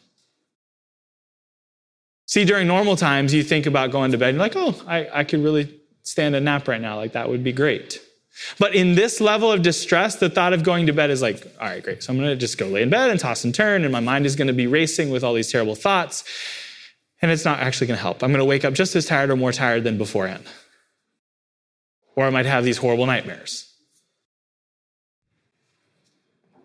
See, 2.29 2.45
during 2.45 2.67
normal 2.67 2.97
times, 2.97 3.33
you 3.33 3.45
think 3.45 3.67
about 3.67 3.93
going 3.93 4.11
to 4.13 4.19
bed, 4.19 4.31
and 4.31 4.39
you're 4.39 4.45
like, 4.45 4.57
oh, 4.57 4.83
I, 4.87 5.21
I 5.21 5.25
could 5.25 5.45
really 5.45 5.76
stand 6.07 6.35
a 6.35 6.41
nap 6.41 6.69
right 6.69 6.81
now. 6.81 6.97
Like, 6.97 7.13
that 7.13 7.29
would 7.29 7.45
be 7.45 7.53
great. 7.53 8.01
But 8.59 8.75
in 8.75 8.95
this 8.95 9.21
level 9.21 9.51
of 9.51 9.63
distress, 9.63 10.17
the 10.17 10.29
thought 10.29 10.53
of 10.53 10.63
going 10.63 10.87
to 10.87 10.93
bed 10.93 11.11
is 11.11 11.23
like, 11.23 11.47
all 11.61 11.69
right, 11.69 11.83
great. 11.83 12.03
So 12.03 12.13
I'm 12.13 12.19
going 12.19 12.31
to 12.31 12.37
just 12.37 12.59
go 12.59 12.67
lay 12.67 12.83
in 12.83 12.91
bed 12.91 13.11
and 13.11 13.19
toss 13.19 13.45
and 13.45 13.55
turn, 13.55 13.83
and 13.83 13.93
my 13.93 14.01
mind 14.01 14.27
is 14.27 14.37
going 14.37 14.49
to 14.49 14.53
be 14.53 14.67
racing 14.67 15.11
with 15.11 15.25
all 15.25 15.35
these 15.35 15.51
terrible 15.51 15.75
thoughts. 15.75 16.25
And 17.23 17.31
it's 17.31 17.45
not 17.45 17.61
actually 17.61 17.87
going 17.89 17.97
to 17.97 18.03
help. 18.03 18.23
I'm 18.23 18.31
going 18.31 18.41
to 18.41 18.45
wake 18.45 18.65
up 18.65 18.75
just 18.75 18.95
as 18.95 19.07
tired 19.07 19.31
or 19.31 19.37
more 19.37 19.53
tired 19.53 19.85
than 19.85 19.99
beforehand 19.99 20.45
or 22.17 22.25
I 22.25 22.31
might 22.31 22.47
have 22.47 22.65
these 22.65 22.79
horrible 22.79 23.07
nightmares. 23.07 23.73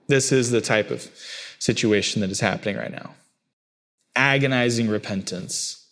This 0.08 0.32
is 0.32 0.50
the 0.50 0.62
type 0.62 0.90
of 0.90 1.10
situation 1.60 2.22
that 2.22 2.32
is 2.32 2.40
happening 2.40 2.78
right 2.78 2.92
now 2.92 3.12
agonizing 4.14 4.90
repentance 4.90 5.88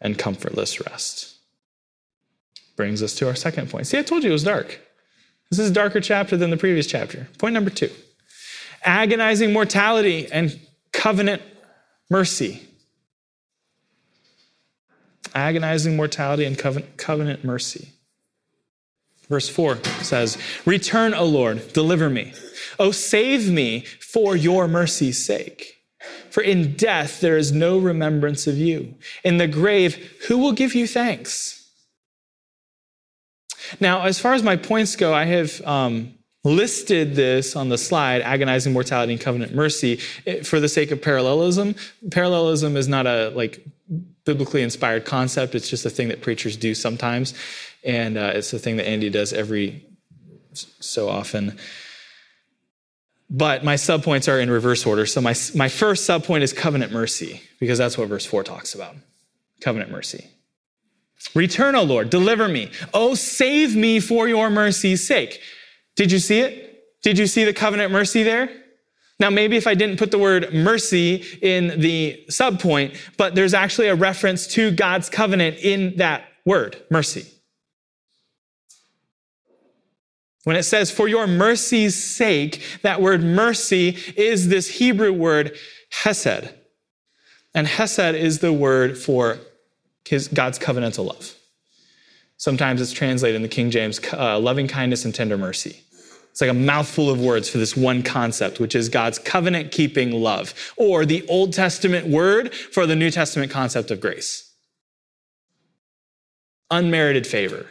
and 0.00 0.18
comfortless 0.18 0.80
rest. 0.80 1.36
Brings 2.80 3.02
us 3.02 3.14
to 3.16 3.28
our 3.28 3.34
second 3.34 3.68
point. 3.68 3.86
See, 3.86 3.98
I 3.98 4.02
told 4.02 4.24
you 4.24 4.30
it 4.30 4.32
was 4.32 4.42
dark. 4.42 4.80
This 5.50 5.58
is 5.58 5.68
a 5.68 5.74
darker 5.74 6.00
chapter 6.00 6.34
than 6.38 6.48
the 6.48 6.56
previous 6.56 6.86
chapter. 6.86 7.28
Point 7.36 7.52
number 7.52 7.68
two 7.68 7.90
agonizing 8.82 9.52
mortality 9.52 10.32
and 10.32 10.58
covenant 10.90 11.42
mercy. 12.08 12.66
Agonizing 15.34 15.94
mortality 15.94 16.46
and 16.46 16.58
covenant 16.96 17.44
mercy. 17.44 17.90
Verse 19.28 19.50
4 19.50 19.76
says, 20.00 20.38
Return, 20.64 21.12
O 21.12 21.26
Lord, 21.26 21.74
deliver 21.74 22.08
me. 22.08 22.32
O 22.78 22.92
save 22.92 23.50
me 23.50 23.80
for 24.00 24.34
your 24.34 24.66
mercy's 24.66 25.22
sake. 25.22 25.82
For 26.30 26.42
in 26.42 26.76
death 26.76 27.20
there 27.20 27.36
is 27.36 27.52
no 27.52 27.76
remembrance 27.78 28.46
of 28.46 28.56
you. 28.56 28.94
In 29.22 29.36
the 29.36 29.46
grave, 29.46 30.16
who 30.28 30.38
will 30.38 30.52
give 30.52 30.74
you 30.74 30.86
thanks? 30.86 31.59
Now, 33.80 34.02
as 34.02 34.18
far 34.18 34.34
as 34.34 34.42
my 34.42 34.56
points 34.56 34.96
go, 34.96 35.14
I 35.14 35.24
have 35.24 35.60
um, 35.66 36.14
listed 36.44 37.14
this 37.14 37.56
on 37.56 37.68
the 37.68 37.78
slide 37.78 38.22
agonizing 38.22 38.72
mortality 38.72 39.12
and 39.12 39.20
covenant 39.20 39.54
mercy 39.54 40.00
eh, 40.26 40.42
for 40.42 40.60
the 40.60 40.68
sake 40.68 40.90
of 40.90 41.02
parallelism. 41.02 41.74
Parallelism 42.10 42.76
is 42.76 42.88
not 42.88 43.06
a 43.06 43.30
like 43.30 43.64
biblically 44.24 44.62
inspired 44.62 45.04
concept, 45.04 45.54
it's 45.54 45.68
just 45.68 45.84
a 45.84 45.90
thing 45.90 46.08
that 46.08 46.22
preachers 46.22 46.56
do 46.56 46.74
sometimes. 46.74 47.34
And 47.84 48.16
uh, 48.16 48.32
it's 48.34 48.52
a 48.52 48.58
thing 48.58 48.76
that 48.76 48.86
Andy 48.86 49.10
does 49.10 49.32
every 49.32 49.86
so 50.52 51.08
often. 51.08 51.58
But 53.28 53.64
my 53.64 53.74
subpoints 53.74 54.32
are 54.32 54.40
in 54.40 54.50
reverse 54.50 54.84
order. 54.84 55.06
So 55.06 55.20
my, 55.20 55.34
my 55.54 55.68
first 55.68 56.08
subpoint 56.08 56.42
is 56.42 56.52
covenant 56.52 56.92
mercy, 56.92 57.42
because 57.60 57.78
that's 57.78 57.96
what 57.96 58.08
verse 58.08 58.26
4 58.26 58.42
talks 58.42 58.74
about 58.74 58.96
covenant 59.60 59.90
mercy. 59.90 60.26
Return, 61.34 61.74
O 61.74 61.82
Lord, 61.82 62.10
deliver 62.10 62.48
me. 62.48 62.70
Oh, 62.92 63.14
save 63.14 63.76
me 63.76 64.00
for 64.00 64.28
your 64.28 64.50
mercy's 64.50 65.06
sake. 65.06 65.40
Did 65.96 66.10
you 66.10 66.18
see 66.18 66.40
it? 66.40 66.84
Did 67.02 67.18
you 67.18 67.26
see 67.26 67.44
the 67.44 67.52
covenant 67.52 67.92
mercy 67.92 68.22
there? 68.22 68.50
Now, 69.18 69.28
maybe 69.28 69.56
if 69.56 69.66
I 69.66 69.74
didn't 69.74 69.98
put 69.98 70.10
the 70.10 70.18
word 70.18 70.54
mercy 70.54 71.24
in 71.42 71.80
the 71.80 72.24
subpoint, 72.30 72.96
but 73.18 73.34
there's 73.34 73.52
actually 73.52 73.88
a 73.88 73.94
reference 73.94 74.46
to 74.48 74.70
God's 74.70 75.10
covenant 75.10 75.58
in 75.58 75.96
that 75.96 76.24
word, 76.46 76.82
mercy. 76.90 77.26
When 80.44 80.56
it 80.56 80.62
says, 80.62 80.90
for 80.90 81.06
your 81.06 81.26
mercy's 81.26 82.02
sake, 82.02 82.62
that 82.80 83.02
word 83.02 83.22
mercy 83.22 83.98
is 84.16 84.48
this 84.48 84.68
Hebrew 84.68 85.12
word 85.12 85.54
hesed. 85.90 86.48
And 87.54 87.66
hesed 87.66 88.14
is 88.14 88.38
the 88.38 88.54
word 88.54 88.96
for 88.96 89.38
his, 90.08 90.28
God's 90.28 90.58
covenantal 90.58 91.06
love. 91.06 91.34
Sometimes 92.36 92.80
it's 92.80 92.92
translated 92.92 93.36
in 93.36 93.42
the 93.42 93.48
King 93.48 93.70
James, 93.70 94.00
uh, 94.12 94.38
loving 94.38 94.66
kindness 94.66 95.04
and 95.04 95.14
tender 95.14 95.36
mercy. 95.36 95.82
It's 96.30 96.40
like 96.40 96.50
a 96.50 96.54
mouthful 96.54 97.10
of 97.10 97.20
words 97.20 97.48
for 97.48 97.58
this 97.58 97.76
one 97.76 98.02
concept, 98.02 98.60
which 98.60 98.74
is 98.74 98.88
God's 98.88 99.18
covenant 99.18 99.72
keeping 99.72 100.12
love, 100.12 100.54
or 100.76 101.04
the 101.04 101.26
Old 101.28 101.52
Testament 101.52 102.06
word 102.06 102.54
for 102.54 102.86
the 102.86 102.96
New 102.96 103.10
Testament 103.10 103.50
concept 103.50 103.90
of 103.90 104.00
grace. 104.00 104.54
Unmerited 106.70 107.26
favor 107.26 107.66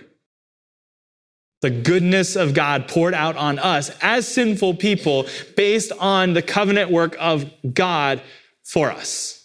the 1.61 1.69
goodness 1.69 2.35
of 2.35 2.53
God 2.53 2.87
poured 2.87 3.13
out 3.13 3.35
on 3.35 3.59
us 3.59 3.91
as 4.01 4.27
sinful 4.27 4.75
people 4.75 5.27
based 5.57 5.91
on 5.99 6.33
the 6.33 6.41
covenant 6.41 6.89
work 6.89 7.17
of 7.19 7.51
God 7.73 8.21
for 8.63 8.91
us. 8.91 9.38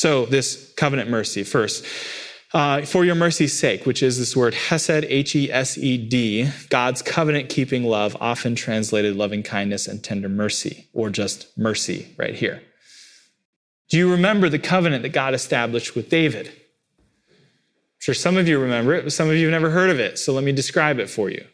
So, 0.00 0.24
this 0.24 0.72
covenant 0.78 1.10
mercy 1.10 1.42
first. 1.42 1.84
Uh, 2.54 2.80
for 2.86 3.04
your 3.04 3.14
mercy's 3.14 3.52
sake, 3.52 3.84
which 3.84 4.02
is 4.02 4.18
this 4.18 4.34
word 4.34 4.54
hesed, 4.54 5.04
H 5.04 5.36
E 5.36 5.52
S 5.52 5.76
E 5.76 5.98
D, 5.98 6.48
God's 6.70 7.02
covenant 7.02 7.50
keeping 7.50 7.84
love, 7.84 8.16
often 8.18 8.54
translated 8.54 9.14
loving 9.14 9.42
kindness 9.42 9.86
and 9.86 10.02
tender 10.02 10.30
mercy, 10.30 10.88
or 10.94 11.10
just 11.10 11.48
mercy 11.58 12.14
right 12.16 12.34
here. 12.34 12.62
Do 13.90 13.98
you 13.98 14.10
remember 14.10 14.48
the 14.48 14.58
covenant 14.58 15.02
that 15.02 15.10
God 15.10 15.34
established 15.34 15.94
with 15.94 16.08
David? 16.08 16.46
I'm 16.46 17.98
sure 17.98 18.14
some 18.14 18.38
of 18.38 18.48
you 18.48 18.58
remember 18.58 18.94
it, 18.94 19.04
but 19.04 19.12
some 19.12 19.28
of 19.28 19.36
you 19.36 19.50
have 19.50 19.60
never 19.60 19.68
heard 19.68 19.90
of 19.90 20.00
it. 20.00 20.18
So 20.18 20.32
let 20.32 20.44
me 20.44 20.52
describe 20.52 20.98
it 20.98 21.10
for 21.10 21.28
you. 21.28 21.44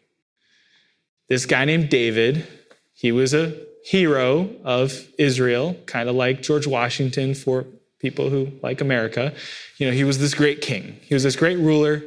This 1.29 1.47
guy 1.47 1.65
named 1.65 1.89
David, 1.89 2.47
he 2.95 3.11
was 3.11 3.35
a 3.35 3.61
hero 3.85 4.51
of 4.63 5.09
Israel, 5.19 5.75
kind 5.87 6.09
of 6.09 6.15
like 6.15 6.43
George 6.43 6.69
Washington 6.69 7.35
for 7.35 7.67
people 8.07 8.31
who 8.31 8.53
like 8.63 8.81
America. 8.81 9.35
You 9.79 9.87
know, 9.87 9.93
he 9.93 10.05
was 10.05 10.19
this 10.19 10.35
great 10.35 10.61
king, 10.61 10.99
he 11.03 11.15
was 11.15 11.23
this 11.23 11.37
great 11.37 11.59
ruler. 11.59 12.03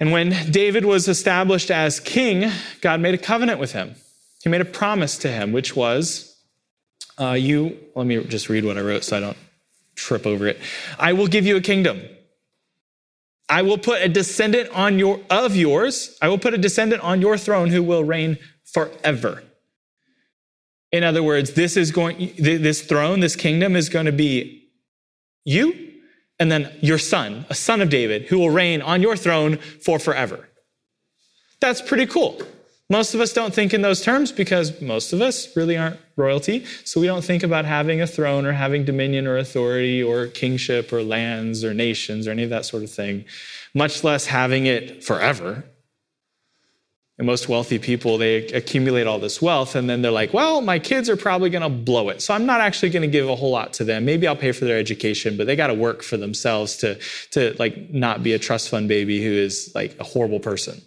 And 0.00 0.10
when 0.10 0.30
David 0.50 0.84
was 0.84 1.06
established 1.06 1.70
as 1.70 2.00
king, 2.00 2.50
God 2.80 3.00
made 3.00 3.14
a 3.14 3.18
covenant 3.18 3.60
with 3.60 3.70
him. 3.70 3.94
He 4.42 4.48
made 4.48 4.60
a 4.60 4.64
promise 4.64 5.16
to 5.18 5.28
him, 5.28 5.52
which 5.52 5.76
was, 5.76 6.36
uh, 7.20 7.36
You, 7.48 7.78
let 7.94 8.06
me 8.06 8.24
just 8.24 8.48
read 8.48 8.64
what 8.64 8.76
I 8.76 8.80
wrote 8.80 9.04
so 9.04 9.16
I 9.16 9.20
don't 9.20 9.36
trip 9.94 10.26
over 10.26 10.48
it. 10.48 10.58
I 10.98 11.12
will 11.12 11.28
give 11.28 11.46
you 11.46 11.56
a 11.56 11.60
kingdom 11.60 12.02
I 13.52 13.60
will 13.60 13.76
put 13.76 14.00
a 14.00 14.08
descendant 14.08 14.70
on 14.70 14.98
your 14.98 15.20
of 15.28 15.54
yours. 15.54 16.16
I 16.22 16.28
will 16.30 16.38
put 16.38 16.54
a 16.54 16.58
descendant 16.58 17.02
on 17.02 17.20
your 17.20 17.36
throne 17.36 17.68
who 17.68 17.82
will 17.82 18.02
reign 18.02 18.38
forever. 18.64 19.42
In 20.92 21.04
other 21.04 21.22
words, 21.22 21.54
this 21.54 21.76
is 21.76 21.90
going 21.90 22.34
this 22.38 22.82
throne, 22.82 23.20
this 23.20 23.34
kingdom 23.34 23.74
is 23.74 23.88
going 23.88 24.06
to 24.06 24.12
be 24.12 24.68
you 25.44 25.92
and 26.38 26.50
then 26.50 26.72
your 26.80 26.98
son, 26.98 27.46
a 27.48 27.54
son 27.54 27.80
of 27.80 27.88
David, 27.88 28.24
who 28.24 28.38
will 28.38 28.50
reign 28.50 28.82
on 28.82 29.00
your 29.00 29.16
throne 29.16 29.56
for 29.56 29.98
forever. 29.98 30.48
That's 31.60 31.80
pretty 31.80 32.06
cool. 32.06 32.42
Most 32.90 33.14
of 33.14 33.20
us 33.20 33.32
don't 33.32 33.54
think 33.54 33.72
in 33.72 33.80
those 33.80 34.02
terms 34.02 34.32
because 34.32 34.78
most 34.82 35.14
of 35.14 35.22
us 35.22 35.56
really 35.56 35.78
aren't 35.78 35.98
royalty. 36.16 36.66
So 36.84 37.00
we 37.00 37.06
don't 37.06 37.24
think 37.24 37.42
about 37.42 37.64
having 37.64 38.02
a 38.02 38.06
throne 38.06 38.44
or 38.44 38.52
having 38.52 38.84
dominion 38.84 39.26
or 39.26 39.38
authority 39.38 40.02
or 40.02 40.26
kingship 40.26 40.92
or 40.92 41.02
lands 41.02 41.64
or 41.64 41.72
nations 41.72 42.26
or 42.26 42.32
any 42.32 42.42
of 42.42 42.50
that 42.50 42.66
sort 42.66 42.82
of 42.82 42.90
thing, 42.90 43.24
much 43.72 44.04
less 44.04 44.26
having 44.26 44.66
it 44.66 45.02
forever. 45.02 45.64
And 47.18 47.26
most 47.26 47.48
wealthy 47.48 47.78
people, 47.78 48.16
they 48.16 48.46
accumulate 48.48 49.06
all 49.06 49.18
this 49.18 49.42
wealth 49.42 49.76
and 49.76 49.88
then 49.88 50.00
they're 50.00 50.10
like, 50.10 50.32
well, 50.32 50.62
my 50.62 50.78
kids 50.78 51.10
are 51.10 51.16
probably 51.16 51.50
going 51.50 51.62
to 51.62 51.68
blow 51.68 52.08
it. 52.08 52.22
So 52.22 52.32
I'm 52.32 52.46
not 52.46 52.60
actually 52.60 52.88
going 52.88 53.02
to 53.02 53.08
give 53.08 53.28
a 53.28 53.36
whole 53.36 53.50
lot 53.50 53.74
to 53.74 53.84
them. 53.84 54.06
Maybe 54.06 54.26
I'll 54.26 54.34
pay 54.34 54.52
for 54.52 54.64
their 54.64 54.78
education, 54.78 55.36
but 55.36 55.46
they 55.46 55.54
got 55.54 55.66
to 55.66 55.74
work 55.74 56.02
for 56.02 56.16
themselves 56.16 56.76
to, 56.78 56.98
to 57.32 57.54
like 57.58 57.90
not 57.90 58.22
be 58.22 58.32
a 58.32 58.38
trust 58.38 58.70
fund 58.70 58.88
baby 58.88 59.22
who 59.22 59.30
is 59.30 59.70
like 59.74 59.94
a 60.00 60.04
horrible 60.04 60.40
person. 60.40 60.80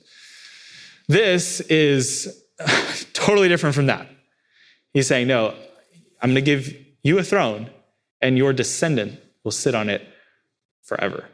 This 1.08 1.60
is 1.62 2.44
totally 3.14 3.48
different 3.48 3.76
from 3.76 3.86
that. 3.86 4.10
He's 4.94 5.08
saying, 5.08 5.28
No, 5.28 5.54
I'm 6.22 6.30
going 6.32 6.36
to 6.36 6.42
give 6.42 6.74
you 7.04 7.20
a 7.20 7.24
throne, 7.24 7.70
and 8.22 8.38
your 8.38 8.54
descendant 8.54 9.20
will 9.44 9.52
sit 9.52 9.76
on 9.76 9.90
it 9.90 10.08
forever. 10.82 11.26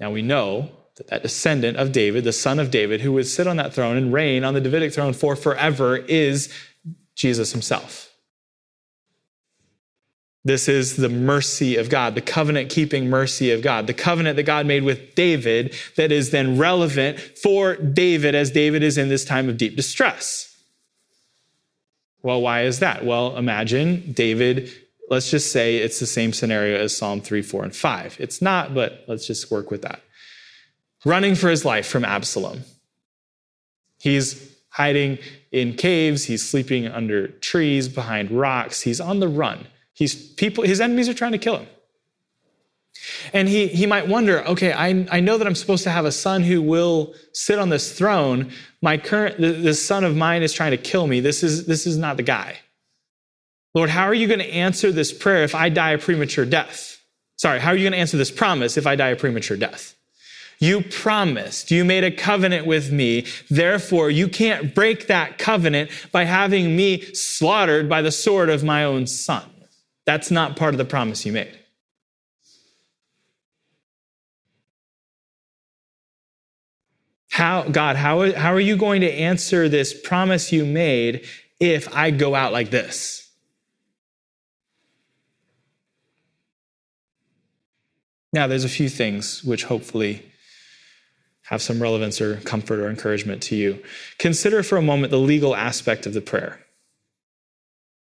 Now 0.00 0.10
we 0.10 0.22
know 0.22 0.70
that 1.08 1.22
descendant 1.22 1.76
of 1.76 1.92
David, 1.92 2.24
the 2.24 2.32
son 2.32 2.58
of 2.58 2.70
David, 2.70 3.00
who 3.00 3.12
would 3.12 3.26
sit 3.26 3.46
on 3.46 3.56
that 3.56 3.72
throne 3.72 3.96
and 3.96 4.12
reign 4.12 4.44
on 4.44 4.54
the 4.54 4.60
Davidic 4.60 4.92
throne 4.92 5.12
for 5.12 5.36
forever, 5.36 5.96
is 5.96 6.52
Jesus 7.14 7.52
himself. 7.52 8.08
This 10.44 10.68
is 10.68 10.96
the 10.96 11.08
mercy 11.08 11.76
of 11.76 11.90
God, 11.90 12.14
the 12.14 12.20
covenant 12.22 12.70
keeping 12.70 13.10
mercy 13.10 13.50
of 13.50 13.60
God, 13.60 13.86
the 13.86 13.94
covenant 13.94 14.36
that 14.36 14.44
God 14.44 14.66
made 14.66 14.82
with 14.82 15.14
David 15.14 15.74
that 15.96 16.10
is 16.10 16.30
then 16.30 16.56
relevant 16.56 17.20
for 17.20 17.76
David 17.76 18.34
as 18.34 18.50
David 18.50 18.82
is 18.82 18.96
in 18.96 19.08
this 19.08 19.24
time 19.24 19.48
of 19.48 19.58
deep 19.58 19.76
distress. 19.76 20.56
Well, 22.22 22.40
why 22.40 22.62
is 22.62 22.78
that? 22.78 23.04
Well, 23.04 23.36
imagine 23.36 24.12
David, 24.12 24.70
let's 25.10 25.30
just 25.30 25.52
say 25.52 25.76
it's 25.76 26.00
the 26.00 26.06
same 26.06 26.32
scenario 26.32 26.78
as 26.78 26.96
Psalm 26.96 27.20
3, 27.20 27.42
4, 27.42 27.64
and 27.64 27.76
5. 27.76 28.16
It's 28.18 28.40
not, 28.40 28.74
but 28.74 29.04
let's 29.06 29.26
just 29.26 29.50
work 29.50 29.70
with 29.70 29.82
that. 29.82 30.00
Running 31.04 31.34
for 31.34 31.48
his 31.48 31.64
life 31.64 31.86
from 31.86 32.04
Absalom. 32.04 32.62
He's 33.98 34.56
hiding 34.70 35.18
in 35.50 35.74
caves, 35.74 36.24
he's 36.24 36.48
sleeping 36.48 36.86
under 36.86 37.28
trees, 37.28 37.88
behind 37.88 38.30
rocks, 38.30 38.82
he's 38.82 39.00
on 39.00 39.20
the 39.20 39.28
run. 39.28 39.66
He's 39.92 40.14
people, 40.14 40.64
his 40.64 40.80
enemies 40.80 41.08
are 41.08 41.14
trying 41.14 41.32
to 41.32 41.38
kill 41.38 41.58
him. 41.58 41.66
And 43.32 43.48
he, 43.48 43.68
he 43.68 43.86
might 43.86 44.08
wonder, 44.08 44.44
okay, 44.46 44.72
I, 44.72 45.06
I 45.10 45.20
know 45.20 45.38
that 45.38 45.46
I'm 45.46 45.54
supposed 45.54 45.84
to 45.84 45.90
have 45.90 46.04
a 46.04 46.12
son 46.12 46.42
who 46.42 46.62
will 46.62 47.14
sit 47.32 47.58
on 47.58 47.68
this 47.68 47.92
throne. 47.92 48.50
My 48.82 48.96
current, 48.96 49.38
this 49.38 49.84
son 49.84 50.04
of 50.04 50.16
mine 50.16 50.42
is 50.42 50.52
trying 50.52 50.72
to 50.72 50.76
kill 50.76 51.06
me. 51.06 51.20
This 51.20 51.42
is, 51.42 51.66
this 51.66 51.86
is 51.86 51.96
not 51.96 52.16
the 52.16 52.22
guy. 52.22 52.58
Lord, 53.74 53.90
how 53.90 54.04
are 54.04 54.14
you 54.14 54.26
going 54.26 54.40
to 54.40 54.52
answer 54.52 54.90
this 54.90 55.12
prayer 55.12 55.44
if 55.44 55.54
I 55.54 55.68
die 55.68 55.92
a 55.92 55.98
premature 55.98 56.44
death? 56.44 57.00
Sorry, 57.36 57.60
how 57.60 57.70
are 57.70 57.76
you 57.76 57.84
going 57.84 57.92
to 57.92 57.98
answer 57.98 58.16
this 58.16 58.30
promise 58.30 58.76
if 58.76 58.86
I 58.86 58.96
die 58.96 59.08
a 59.08 59.16
premature 59.16 59.56
death? 59.56 59.94
You 60.60 60.82
promised, 60.82 61.70
you 61.70 61.84
made 61.84 62.02
a 62.02 62.10
covenant 62.10 62.66
with 62.66 62.90
me. 62.90 63.26
Therefore, 63.48 64.10
you 64.10 64.28
can't 64.28 64.74
break 64.74 65.06
that 65.06 65.38
covenant 65.38 65.90
by 66.10 66.24
having 66.24 66.76
me 66.76 67.00
slaughtered 67.14 67.88
by 67.88 68.02
the 68.02 68.10
sword 68.10 68.50
of 68.50 68.64
my 68.64 68.84
own 68.84 69.06
son. 69.06 69.44
That's 70.04 70.30
not 70.30 70.56
part 70.56 70.74
of 70.74 70.78
the 70.78 70.84
promise 70.84 71.24
you 71.24 71.32
made. 71.32 71.56
How, 77.30 77.62
God, 77.62 77.94
how, 77.94 78.32
how 78.32 78.52
are 78.52 78.58
you 78.58 78.76
going 78.76 79.02
to 79.02 79.12
answer 79.12 79.68
this 79.68 79.94
promise 79.94 80.50
you 80.50 80.64
made 80.64 81.24
if 81.60 81.94
I 81.94 82.10
go 82.10 82.34
out 82.34 82.52
like 82.52 82.70
this? 82.70 83.30
Now, 88.32 88.48
there's 88.48 88.64
a 88.64 88.68
few 88.68 88.88
things 88.88 89.44
which 89.44 89.64
hopefully 89.64 90.24
have 91.48 91.62
some 91.62 91.80
relevance 91.80 92.20
or 92.20 92.36
comfort 92.42 92.78
or 92.78 92.90
encouragement 92.90 93.42
to 93.42 93.56
you. 93.56 93.82
Consider 94.18 94.62
for 94.62 94.76
a 94.76 94.82
moment 94.82 95.10
the 95.10 95.18
legal 95.18 95.56
aspect 95.56 96.06
of 96.06 96.12
the 96.12 96.20
prayer 96.20 96.60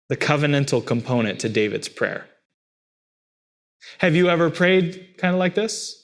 the 0.07 0.15
covenantal 0.15 0.85
component 0.85 1.39
to 1.39 1.49
David's 1.49 1.89
prayer. 1.89 2.27
Have 3.97 4.15
you 4.15 4.29
ever 4.29 4.51
prayed 4.51 5.15
kind 5.17 5.33
of 5.33 5.39
like 5.39 5.55
this? 5.55 6.03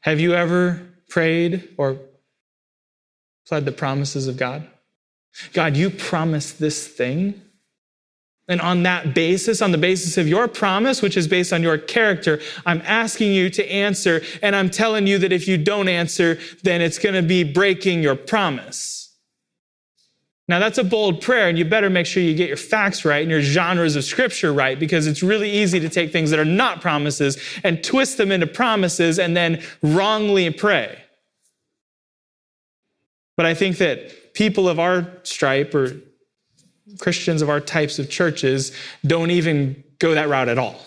Have 0.00 0.20
you 0.20 0.34
ever 0.34 0.86
prayed 1.08 1.70
or 1.78 1.98
pled 3.48 3.64
the 3.64 3.72
promises 3.72 4.28
of 4.28 4.36
God? 4.36 4.68
God, 5.54 5.74
you 5.74 5.88
promised 5.88 6.58
this 6.58 6.86
thing. 6.86 7.40
And 8.50 8.60
on 8.60 8.82
that 8.82 9.14
basis, 9.14 9.62
on 9.62 9.70
the 9.70 9.78
basis 9.78 10.18
of 10.18 10.26
your 10.26 10.48
promise, 10.48 11.00
which 11.00 11.16
is 11.16 11.28
based 11.28 11.52
on 11.52 11.62
your 11.62 11.78
character, 11.78 12.40
I'm 12.66 12.82
asking 12.84 13.32
you 13.32 13.48
to 13.48 13.70
answer. 13.70 14.22
And 14.42 14.56
I'm 14.56 14.68
telling 14.68 15.06
you 15.06 15.18
that 15.18 15.30
if 15.32 15.46
you 15.46 15.56
don't 15.56 15.88
answer, 15.88 16.36
then 16.64 16.82
it's 16.82 16.98
going 16.98 17.14
to 17.14 17.22
be 17.22 17.44
breaking 17.44 18.02
your 18.02 18.16
promise. 18.16 19.16
Now, 20.48 20.58
that's 20.58 20.78
a 20.78 20.84
bold 20.84 21.22
prayer, 21.22 21.48
and 21.48 21.56
you 21.56 21.64
better 21.64 21.88
make 21.88 22.06
sure 22.06 22.24
you 22.24 22.34
get 22.34 22.48
your 22.48 22.56
facts 22.56 23.04
right 23.04 23.22
and 23.22 23.30
your 23.30 23.40
genres 23.40 23.94
of 23.94 24.02
scripture 24.02 24.52
right, 24.52 24.76
because 24.80 25.06
it's 25.06 25.22
really 25.22 25.48
easy 25.48 25.78
to 25.78 25.88
take 25.88 26.10
things 26.10 26.30
that 26.30 26.40
are 26.40 26.44
not 26.44 26.80
promises 26.80 27.40
and 27.62 27.84
twist 27.84 28.18
them 28.18 28.32
into 28.32 28.48
promises 28.48 29.20
and 29.20 29.36
then 29.36 29.62
wrongly 29.80 30.50
pray. 30.50 31.00
But 33.36 33.46
I 33.46 33.54
think 33.54 33.78
that 33.78 34.34
people 34.34 34.68
of 34.68 34.80
our 34.80 35.08
stripe 35.22 35.72
or 35.72 36.02
Christians 36.98 37.42
of 37.42 37.48
our 37.48 37.60
types 37.60 37.98
of 37.98 38.10
churches 38.10 38.72
don't 39.06 39.30
even 39.30 39.84
go 39.98 40.14
that 40.14 40.28
route 40.28 40.48
at 40.48 40.58
all. 40.58 40.80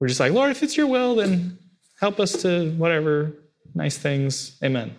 We're 0.00 0.08
just 0.08 0.20
like, 0.20 0.32
Lord, 0.32 0.50
if 0.50 0.62
it's 0.62 0.76
your 0.76 0.86
will, 0.86 1.16
then 1.16 1.58
help 2.00 2.18
us 2.18 2.42
to 2.42 2.72
whatever 2.72 3.32
nice 3.74 3.96
things. 3.96 4.58
Amen. 4.62 4.94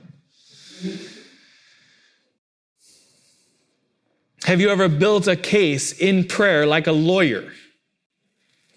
Have 4.46 4.60
you 4.60 4.70
ever 4.70 4.90
built 4.90 5.28
a 5.28 5.36
case 5.36 5.98
in 5.98 6.26
prayer 6.26 6.66
like 6.66 6.88
a 6.88 6.92
lawyer? 6.92 7.52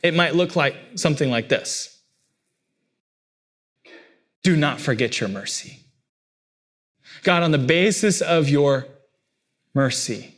It 0.02 0.14
might 0.14 0.34
look 0.34 0.54
like 0.54 0.76
something 0.94 1.30
like 1.30 1.48
this 1.48 2.00
Do 4.42 4.56
not 4.56 4.80
forget 4.80 5.20
your 5.20 5.28
mercy. 5.28 5.80
God, 7.22 7.42
on 7.42 7.50
the 7.50 7.58
basis 7.58 8.20
of 8.20 8.48
your 8.48 8.86
mercy, 9.76 10.34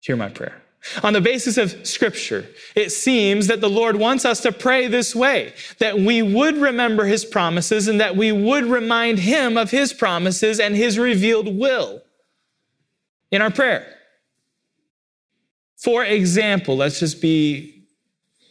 hear 0.00 0.16
my 0.16 0.28
prayer. 0.28 0.60
On 1.02 1.14
the 1.14 1.20
basis 1.20 1.56
of 1.56 1.86
scripture, 1.86 2.46
it 2.74 2.90
seems 2.90 3.46
that 3.46 3.62
the 3.62 3.70
Lord 3.70 3.96
wants 3.96 4.26
us 4.26 4.40
to 4.42 4.52
pray 4.52 4.86
this 4.86 5.14
way 5.14 5.54
that 5.78 5.98
we 5.98 6.20
would 6.20 6.56
remember 6.58 7.06
his 7.06 7.24
promises 7.24 7.88
and 7.88 8.00
that 8.00 8.16
we 8.16 8.32
would 8.32 8.66
remind 8.66 9.18
him 9.20 9.56
of 9.56 9.70
his 9.70 9.94
promises 9.94 10.60
and 10.60 10.76
his 10.76 10.98
revealed 10.98 11.56
will 11.56 12.02
in 13.30 13.40
our 13.40 13.50
prayer. 13.50 13.86
For 15.78 16.04
example, 16.04 16.76
let's 16.76 17.00
just 17.00 17.22
be 17.22 17.86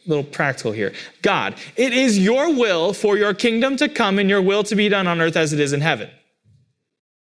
a 0.04 0.08
little 0.08 0.24
practical 0.24 0.72
here. 0.72 0.92
God, 1.20 1.54
it 1.76 1.92
is 1.92 2.18
your 2.18 2.52
will 2.52 2.92
for 2.92 3.16
your 3.16 3.32
kingdom 3.32 3.76
to 3.76 3.88
come 3.88 4.18
and 4.18 4.28
your 4.28 4.42
will 4.42 4.64
to 4.64 4.74
be 4.74 4.88
done 4.88 5.06
on 5.06 5.20
earth 5.20 5.36
as 5.36 5.52
it 5.52 5.60
is 5.60 5.72
in 5.72 5.82
heaven. 5.82 6.10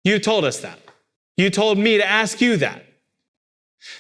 You 0.03 0.19
told 0.19 0.45
us 0.45 0.59
that. 0.61 0.81
You 1.37 1.51
told 1.51 1.79
me 1.79 1.99
to 1.99 2.07
ask 2.07 2.41
you 2.41 2.57
that. 2.59 2.83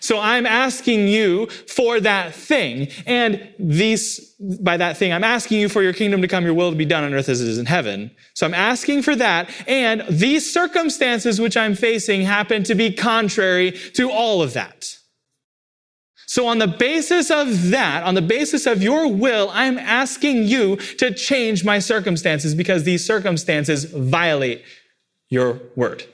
So 0.00 0.18
I'm 0.18 0.46
asking 0.46 1.08
you 1.08 1.46
for 1.46 2.00
that 2.00 2.34
thing. 2.34 2.88
And 3.06 3.48
these, 3.58 4.34
by 4.60 4.76
that 4.76 4.96
thing, 4.96 5.12
I'm 5.12 5.24
asking 5.24 5.60
you 5.60 5.68
for 5.68 5.82
your 5.82 5.92
kingdom 5.92 6.22
to 6.22 6.28
come, 6.28 6.44
your 6.44 6.54
will 6.54 6.70
to 6.70 6.76
be 6.76 6.84
done 6.84 7.04
on 7.04 7.14
earth 7.14 7.28
as 7.28 7.40
it 7.40 7.48
is 7.48 7.58
in 7.58 7.66
heaven. 7.66 8.10
So 8.34 8.46
I'm 8.46 8.54
asking 8.54 9.02
for 9.02 9.14
that. 9.16 9.50
And 9.68 10.04
these 10.08 10.50
circumstances 10.50 11.40
which 11.40 11.56
I'm 11.56 11.74
facing 11.74 12.22
happen 12.22 12.64
to 12.64 12.74
be 12.74 12.92
contrary 12.92 13.72
to 13.94 14.10
all 14.10 14.42
of 14.42 14.54
that. 14.54 14.96
So 16.28 16.48
on 16.48 16.58
the 16.58 16.66
basis 16.66 17.30
of 17.30 17.70
that, 17.70 18.02
on 18.02 18.14
the 18.14 18.22
basis 18.22 18.66
of 18.66 18.82
your 18.82 19.06
will, 19.06 19.48
I'm 19.52 19.78
asking 19.78 20.44
you 20.44 20.76
to 20.98 21.14
change 21.14 21.64
my 21.64 21.78
circumstances 21.78 22.54
because 22.54 22.82
these 22.82 23.06
circumstances 23.06 23.84
violate 23.84 24.64
your 25.28 25.60
word. 25.76 26.04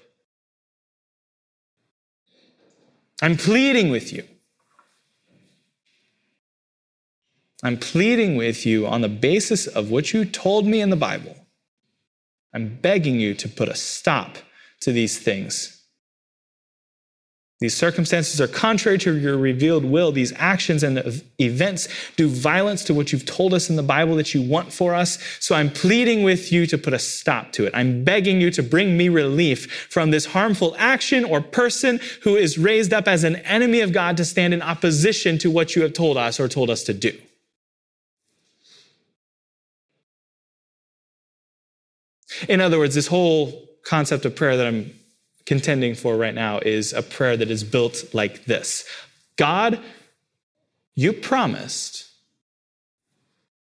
I'm 3.22 3.36
pleading 3.36 3.90
with 3.90 4.12
you. 4.12 4.24
I'm 7.62 7.78
pleading 7.78 8.34
with 8.34 8.66
you 8.66 8.86
on 8.88 9.00
the 9.00 9.08
basis 9.08 9.68
of 9.68 9.90
what 9.90 10.12
you 10.12 10.24
told 10.24 10.66
me 10.66 10.80
in 10.80 10.90
the 10.90 10.96
Bible. 10.96 11.36
I'm 12.52 12.76
begging 12.76 13.20
you 13.20 13.34
to 13.34 13.48
put 13.48 13.68
a 13.68 13.76
stop 13.76 14.38
to 14.80 14.92
these 14.92 15.18
things 15.18 15.81
these 17.62 17.76
circumstances 17.76 18.40
are 18.40 18.48
contrary 18.48 18.98
to 18.98 19.16
your 19.16 19.36
revealed 19.36 19.84
will. 19.84 20.12
These 20.12 20.32
actions 20.36 20.82
and 20.82 21.22
events 21.38 21.88
do 22.16 22.28
violence 22.28 22.84
to 22.84 22.94
what 22.94 23.12
you've 23.12 23.24
told 23.24 23.54
us 23.54 23.70
in 23.70 23.76
the 23.76 23.82
Bible 23.82 24.16
that 24.16 24.34
you 24.34 24.42
want 24.42 24.72
for 24.72 24.94
us. 24.94 25.18
So 25.40 25.54
I'm 25.54 25.70
pleading 25.70 26.22
with 26.22 26.52
you 26.52 26.66
to 26.66 26.76
put 26.78 26.92
a 26.92 26.98
stop 26.98 27.52
to 27.52 27.66
it. 27.66 27.72
I'm 27.74 28.04
begging 28.04 28.40
you 28.40 28.50
to 28.50 28.62
bring 28.62 28.96
me 28.96 29.08
relief 29.08 29.88
from 29.90 30.10
this 30.10 30.26
harmful 30.26 30.74
action 30.78 31.24
or 31.24 31.40
person 31.40 32.00
who 32.22 32.36
is 32.36 32.58
raised 32.58 32.92
up 32.92 33.06
as 33.06 33.24
an 33.24 33.36
enemy 33.36 33.80
of 33.80 33.92
God 33.92 34.16
to 34.16 34.24
stand 34.24 34.52
in 34.52 34.62
opposition 34.62 35.38
to 35.38 35.50
what 35.50 35.76
you 35.76 35.82
have 35.82 35.92
told 35.92 36.16
us 36.16 36.40
or 36.40 36.48
told 36.48 36.70
us 36.70 36.82
to 36.84 36.94
do. 36.94 37.16
In 42.48 42.60
other 42.60 42.78
words, 42.78 42.94
this 42.94 43.06
whole 43.06 43.68
concept 43.84 44.24
of 44.24 44.34
prayer 44.34 44.56
that 44.56 44.66
I'm 44.66 44.92
contending 45.46 45.94
for 45.94 46.16
right 46.16 46.34
now 46.34 46.58
is 46.60 46.92
a 46.92 47.02
prayer 47.02 47.36
that 47.36 47.50
is 47.50 47.64
built 47.64 48.04
like 48.12 48.44
this 48.44 48.84
God, 49.36 49.80
you 50.94 51.12
promised 51.12 52.10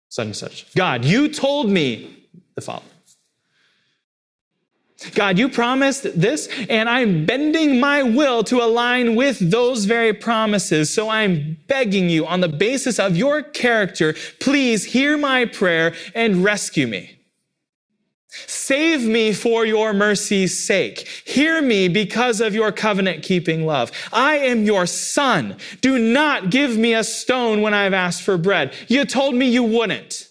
such 0.09 0.25
and 0.25 0.35
such. 0.35 0.73
God, 0.75 1.05
you 1.05 1.29
told 1.29 1.69
me 1.69 2.27
the 2.55 2.61
following. 2.61 2.85
God, 5.15 5.39
you 5.39 5.47
promised 5.47 6.19
this, 6.19 6.49
and 6.69 6.89
I'm 6.89 7.25
bending 7.25 7.79
my 7.79 8.03
will 8.03 8.43
to 8.45 8.61
align 8.61 9.15
with 9.15 9.39
those 9.39 9.85
very 9.85 10.13
promises. 10.13 10.93
So 10.93 11.09
I'm 11.09 11.57
begging 11.67 12.09
you, 12.09 12.25
on 12.25 12.41
the 12.41 12.49
basis 12.49 12.99
of 12.99 13.15
your 13.15 13.41
character, 13.41 14.13
please 14.41 14.83
hear 14.83 15.17
my 15.17 15.45
prayer 15.45 15.93
and 16.13 16.43
rescue 16.43 16.85
me. 16.85 17.18
Save 18.29 19.03
me 19.03 19.33
for 19.33 19.65
your 19.65 19.91
mercy's 19.91 20.57
sake. 20.57 21.07
Hear 21.25 21.61
me 21.61 21.87
because 21.87 22.41
of 22.41 22.53
your 22.53 22.71
covenant 22.71 23.23
keeping 23.23 23.65
love. 23.65 23.91
I 24.13 24.37
am 24.37 24.65
your 24.65 24.85
son. 24.85 25.57
Do 25.81 25.97
not 25.97 26.51
give 26.51 26.77
me 26.77 26.93
a 26.93 27.03
stone 27.03 27.63
when 27.63 27.73
I've 27.73 27.93
asked 27.93 28.21
for 28.21 28.37
bread. 28.37 28.73
You 28.87 29.05
told 29.05 29.33
me 29.33 29.49
you 29.49 29.63
wouldn't. 29.63 30.27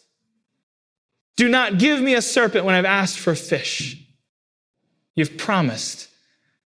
Do 1.36 1.48
not 1.48 1.78
give 1.78 2.00
me 2.00 2.14
a 2.14 2.22
serpent 2.22 2.64
when 2.64 2.76
I've 2.76 2.84
asked 2.84 3.18
for 3.18 3.34
fish. 3.34 3.96
You've 5.16 5.36
promised. 5.36 6.08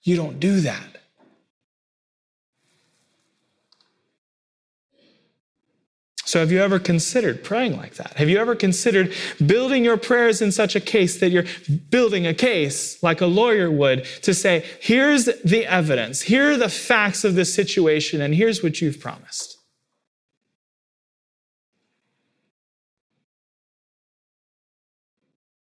You 0.03 0.17
don't 0.17 0.39
do 0.39 0.61
that. 0.61 0.90
So, 6.31 6.39
have 6.39 6.49
you 6.49 6.61
ever 6.61 6.79
considered 6.79 7.43
praying 7.43 7.75
like 7.75 7.95
that? 7.95 8.13
Have 8.13 8.29
you 8.29 8.37
ever 8.37 8.55
considered 8.55 9.13
building 9.45 9.83
your 9.83 9.97
prayers 9.97 10.41
in 10.41 10.53
such 10.53 10.77
a 10.77 10.79
case 10.79 11.19
that 11.19 11.29
you're 11.29 11.43
building 11.89 12.25
a 12.25 12.33
case 12.33 13.03
like 13.03 13.19
a 13.19 13.25
lawyer 13.25 13.69
would 13.69 14.05
to 14.21 14.33
say, 14.33 14.65
here's 14.79 15.25
the 15.25 15.65
evidence, 15.65 16.21
here 16.21 16.51
are 16.51 16.55
the 16.55 16.69
facts 16.69 17.25
of 17.25 17.35
this 17.35 17.53
situation, 17.53 18.21
and 18.21 18.33
here's 18.33 18.63
what 18.63 18.79
you've 18.79 18.97
promised? 18.97 19.57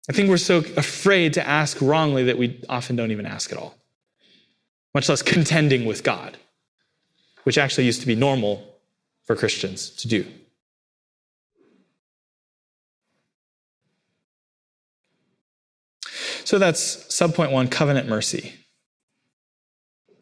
I 0.09 0.11
think 0.11 0.27
we're 0.27 0.35
so 0.35 0.57
afraid 0.75 1.33
to 1.35 1.47
ask 1.47 1.81
wrongly 1.81 2.25
that 2.25 2.37
we 2.37 2.61
often 2.67 2.97
don't 2.97 3.11
even 3.11 3.25
ask 3.25 3.53
at 3.53 3.57
all, 3.57 3.77
much 4.93 5.07
less 5.07 5.21
contending 5.21 5.85
with 5.85 6.03
God, 6.03 6.35
which 7.45 7.57
actually 7.57 7.85
used 7.85 8.01
to 8.01 8.07
be 8.07 8.15
normal 8.15 8.75
for 9.23 9.37
Christians 9.37 9.91
to 9.91 10.09
do. 10.09 10.25
So 16.47 16.57
that's 16.59 16.95
subpoint 17.09 17.51
one, 17.51 17.67
covenant 17.67 18.07
mercy. 18.07 18.53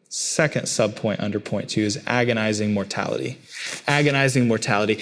Second 0.08 0.62
subpoint 0.64 1.22
under 1.22 1.38
point 1.38 1.70
two 1.70 1.82
is 1.82 2.02
agonizing 2.04 2.74
mortality. 2.74 3.38
Agonizing 3.86 4.48
mortality. 4.48 5.00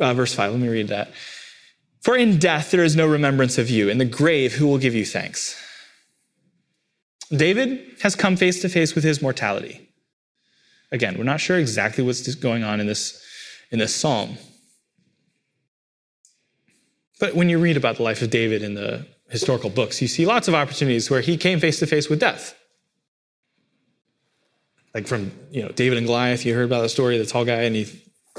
Uh, 0.00 0.14
verse 0.14 0.32
five, 0.32 0.52
let 0.52 0.60
me 0.62 0.68
read 0.68 0.88
that. 0.88 1.12
For 2.00 2.16
in 2.16 2.38
death 2.38 2.70
there 2.70 2.82
is 2.82 2.96
no 2.96 3.06
remembrance 3.06 3.58
of 3.58 3.68
you. 3.68 3.90
In 3.90 3.98
the 3.98 4.06
grave, 4.06 4.54
who 4.54 4.66
will 4.66 4.78
give 4.78 4.94
you 4.94 5.04
thanks? 5.04 5.54
David 7.30 7.98
has 8.00 8.16
come 8.16 8.34
face 8.34 8.62
to 8.62 8.70
face 8.70 8.94
with 8.94 9.04
his 9.04 9.20
mortality. 9.20 9.86
Again, 10.90 11.18
we're 11.18 11.24
not 11.24 11.40
sure 11.40 11.58
exactly 11.58 12.02
what's 12.02 12.34
going 12.36 12.64
on 12.64 12.80
in 12.80 12.86
this, 12.86 13.22
in 13.70 13.78
this 13.78 13.94
psalm. 13.94 14.38
But 17.20 17.34
when 17.34 17.50
you 17.50 17.58
read 17.58 17.76
about 17.76 17.96
the 17.96 18.02
life 18.02 18.22
of 18.22 18.30
David 18.30 18.62
in 18.62 18.72
the 18.72 19.06
historical 19.30 19.70
books, 19.70 20.00
you 20.02 20.08
see 20.08 20.26
lots 20.26 20.48
of 20.48 20.54
opportunities 20.54 21.10
where 21.10 21.20
he 21.20 21.36
came 21.36 21.60
face 21.60 21.78
to 21.78 21.86
face 21.86 22.08
with 22.08 22.20
death. 22.20 22.54
Like 24.94 25.06
from, 25.06 25.32
you 25.50 25.62
know, 25.62 25.70
David 25.70 25.98
and 25.98 26.06
Goliath, 26.06 26.44
you 26.44 26.54
heard 26.54 26.66
about 26.66 26.82
the 26.82 26.88
story, 26.88 27.18
of 27.18 27.26
the 27.26 27.30
tall 27.30 27.44
guy, 27.44 27.62
and 27.62 27.74
he 27.74 27.86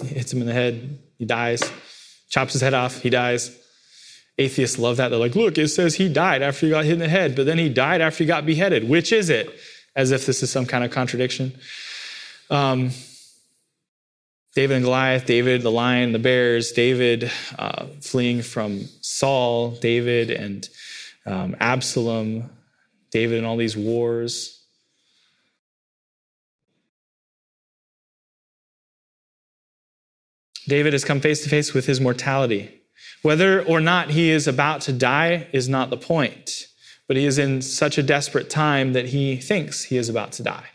hits 0.03 0.31
him 0.31 0.41
in 0.41 0.47
the 0.47 0.53
head, 0.53 0.99
he 1.17 1.25
dies, 1.25 1.69
chops 2.29 2.53
his 2.53 2.61
head 2.61 2.73
off, 2.73 3.01
he 3.01 3.09
dies. 3.09 3.57
Atheists 4.37 4.77
love 4.77 4.97
that. 4.97 5.09
They're 5.09 5.19
like, 5.19 5.35
look, 5.35 5.57
it 5.57 5.69
says 5.69 5.95
he 5.95 6.09
died 6.09 6.41
after 6.41 6.65
he 6.65 6.69
got 6.69 6.83
hit 6.83 6.93
in 6.93 6.99
the 6.99 7.07
head, 7.07 7.35
but 7.35 7.45
then 7.45 7.57
he 7.57 7.69
died 7.69 8.01
after 8.01 8.23
he 8.23 8.27
got 8.27 8.45
beheaded. 8.45 8.87
Which 8.87 9.13
is 9.13 9.29
it? 9.29 9.49
As 9.95 10.11
if 10.11 10.25
this 10.25 10.43
is 10.43 10.51
some 10.51 10.65
kind 10.65 10.83
of 10.83 10.91
contradiction. 10.91 11.53
Um, 12.49 12.91
David 14.53 14.75
and 14.75 14.85
Goliath, 14.85 15.25
David, 15.25 15.61
the 15.61 15.71
lion, 15.71 16.11
the 16.13 16.19
bears, 16.19 16.71
David 16.71 17.31
uh, 17.57 17.87
fleeing 18.01 18.41
from 18.41 18.85
Saul, 19.01 19.71
David 19.71 20.31
and 20.31 20.67
um, 21.25 21.55
Absalom, 21.59 22.49
David 23.11 23.37
and 23.37 23.47
all 23.47 23.57
these 23.57 23.77
wars. 23.77 24.63
David 30.67 30.93
has 30.93 31.05
come 31.05 31.19
face 31.19 31.43
to 31.43 31.49
face 31.49 31.73
with 31.73 31.85
his 31.85 32.01
mortality. 32.01 32.81
Whether 33.21 33.63
or 33.63 33.79
not 33.79 34.11
he 34.11 34.29
is 34.29 34.47
about 34.47 34.81
to 34.81 34.93
die 34.93 35.47
is 35.51 35.69
not 35.69 35.89
the 35.89 35.97
point, 35.97 36.67
but 37.07 37.17
he 37.17 37.25
is 37.25 37.37
in 37.37 37.61
such 37.61 37.97
a 37.97 38.03
desperate 38.03 38.49
time 38.49 38.93
that 38.93 39.07
he 39.07 39.37
thinks 39.37 39.83
he 39.83 39.97
is 39.97 40.09
about 40.09 40.31
to 40.33 40.43
die. 40.43 40.65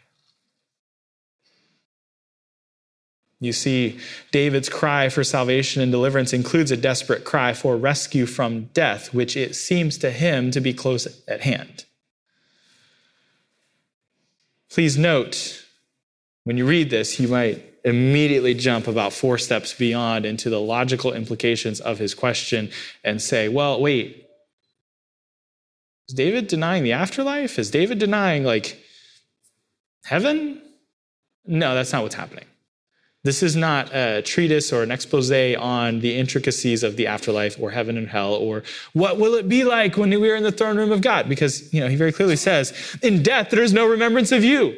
You 3.42 3.54
see, 3.54 3.98
David's 4.32 4.68
cry 4.68 5.08
for 5.08 5.24
salvation 5.24 5.80
and 5.80 5.90
deliverance 5.90 6.34
includes 6.34 6.70
a 6.70 6.76
desperate 6.76 7.24
cry 7.24 7.54
for 7.54 7.74
rescue 7.74 8.26
from 8.26 8.64
death, 8.74 9.14
which 9.14 9.34
it 9.34 9.56
seems 9.56 9.96
to 9.98 10.10
him 10.10 10.50
to 10.50 10.60
be 10.60 10.74
close 10.74 11.08
at 11.26 11.40
hand. 11.40 11.86
Please 14.70 14.98
note, 14.98 15.64
when 16.44 16.58
you 16.58 16.66
read 16.66 16.90
this, 16.90 17.18
you 17.18 17.28
might 17.28 17.64
immediately 17.82 18.52
jump 18.52 18.86
about 18.86 19.12
four 19.12 19.38
steps 19.38 19.72
beyond 19.72 20.26
into 20.26 20.50
the 20.50 20.60
logical 20.60 21.14
implications 21.14 21.80
of 21.80 21.98
his 21.98 22.14
question 22.14 22.70
and 23.02 23.22
say, 23.22 23.48
well, 23.48 23.80
wait, 23.80 24.26
is 26.08 26.14
David 26.14 26.46
denying 26.46 26.82
the 26.82 26.92
afterlife? 26.92 27.58
Is 27.58 27.70
David 27.70 27.98
denying, 27.98 28.44
like, 28.44 28.78
heaven? 30.04 30.60
No, 31.46 31.74
that's 31.74 31.92
not 31.92 32.02
what's 32.02 32.14
happening. 32.14 32.44
This 33.22 33.42
is 33.42 33.54
not 33.54 33.94
a 33.94 34.22
treatise 34.22 34.72
or 34.72 34.82
an 34.82 34.90
expose 34.90 35.30
on 35.30 36.00
the 36.00 36.16
intricacies 36.16 36.82
of 36.82 36.96
the 36.96 37.06
afterlife 37.06 37.60
or 37.60 37.70
heaven 37.70 37.98
and 37.98 38.08
hell 38.08 38.32
or 38.32 38.62
what 38.94 39.18
will 39.18 39.34
it 39.34 39.46
be 39.46 39.62
like 39.62 39.98
when 39.98 40.08
we 40.08 40.30
are 40.30 40.36
in 40.36 40.42
the 40.42 40.52
throne 40.52 40.78
room 40.78 40.90
of 40.90 41.02
God 41.02 41.28
because 41.28 41.72
you 41.72 41.80
know 41.80 41.88
he 41.88 41.96
very 41.96 42.12
clearly 42.12 42.36
says 42.36 42.72
in 43.02 43.22
death 43.22 43.50
there 43.50 43.62
is 43.62 43.74
no 43.74 43.86
remembrance 43.86 44.32
of 44.32 44.42
you. 44.42 44.76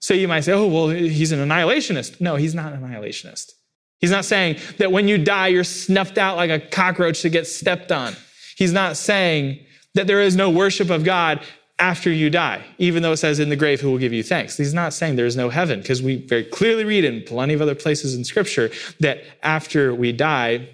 So 0.00 0.12
you 0.12 0.28
might 0.28 0.40
say, 0.40 0.52
"Oh, 0.52 0.66
well, 0.66 0.88
he's 0.90 1.32
an 1.32 1.38
annihilationist." 1.38 2.20
No, 2.20 2.36
he's 2.36 2.54
not 2.54 2.74
an 2.74 2.82
annihilationist. 2.82 3.52
He's 3.98 4.10
not 4.10 4.26
saying 4.26 4.58
that 4.76 4.92
when 4.92 5.08
you 5.08 5.16
die 5.16 5.48
you're 5.48 5.64
snuffed 5.64 6.18
out 6.18 6.36
like 6.36 6.50
a 6.50 6.60
cockroach 6.60 7.22
to 7.22 7.30
get 7.30 7.46
stepped 7.46 7.90
on. 7.90 8.14
He's 8.56 8.72
not 8.72 8.98
saying 8.98 9.64
that 9.94 10.06
there 10.06 10.20
is 10.20 10.36
no 10.36 10.50
worship 10.50 10.90
of 10.90 11.04
God 11.04 11.40
after 11.78 12.10
you 12.10 12.30
die, 12.30 12.64
even 12.78 13.02
though 13.02 13.12
it 13.12 13.16
says 13.16 13.40
in 13.40 13.48
the 13.48 13.56
grave, 13.56 13.80
who 13.80 13.90
will 13.90 13.98
give 13.98 14.12
you 14.12 14.22
thanks. 14.22 14.56
He's 14.56 14.74
not 14.74 14.92
saying 14.92 15.16
there's 15.16 15.36
no 15.36 15.50
heaven, 15.50 15.80
because 15.80 16.02
we 16.02 16.16
very 16.16 16.44
clearly 16.44 16.84
read 16.84 17.04
in 17.04 17.22
plenty 17.22 17.54
of 17.54 17.60
other 17.60 17.74
places 17.74 18.14
in 18.14 18.24
Scripture 18.24 18.70
that 19.00 19.24
after 19.42 19.94
we 19.94 20.12
die, 20.12 20.68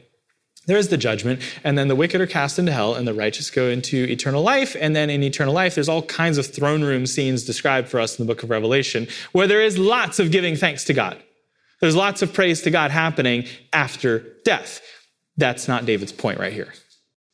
there 0.67 0.77
is 0.77 0.89
the 0.89 0.99
judgment, 0.99 1.41
and 1.65 1.79
then 1.79 1.89
the 1.89 1.97
wicked 1.97 2.21
are 2.21 2.27
cast 2.27 2.59
into 2.59 2.71
hell, 2.71 2.95
and 2.95 3.09
the 3.09 3.15
righteous 3.15 3.51
go 3.51 3.69
into 3.71 4.05
eternal 4.05 4.43
life. 4.43 4.77
And 4.79 4.95
then 4.95 5.09
in 5.09 5.23
eternal 5.23 5.55
life, 5.55 5.75
there's 5.75 5.89
all 5.89 6.03
kinds 6.03 6.37
of 6.37 6.47
throne 6.47 6.85
room 6.85 7.07
scenes 7.07 7.45
described 7.45 7.89
for 7.89 7.99
us 7.99 8.19
in 8.19 8.27
the 8.27 8.33
book 8.33 8.43
of 8.43 8.51
Revelation, 8.51 9.09
where 9.33 9.47
there 9.47 9.63
is 9.63 9.79
lots 9.79 10.19
of 10.19 10.31
giving 10.31 10.55
thanks 10.55 10.85
to 10.85 10.93
God. 10.93 11.21
There's 11.81 11.97
lots 11.97 12.21
of 12.21 12.35
praise 12.35 12.61
to 12.63 12.71
God 12.71 12.91
happening 12.91 13.47
after 13.73 14.35
death. 14.45 14.83
That's 15.39 15.67
not 15.67 15.87
David's 15.87 16.13
point 16.13 16.39
right 16.39 16.53
here. 16.53 16.75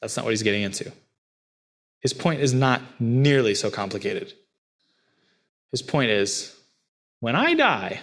That's 0.00 0.16
not 0.16 0.24
what 0.24 0.30
he's 0.30 0.44
getting 0.44 0.62
into. 0.62 0.92
His 2.06 2.14
point 2.14 2.40
is 2.40 2.54
not 2.54 2.80
nearly 3.00 3.52
so 3.56 3.68
complicated. 3.68 4.32
His 5.72 5.82
point 5.82 6.12
is 6.12 6.56
when 7.18 7.34
I 7.34 7.54
die, 7.54 8.00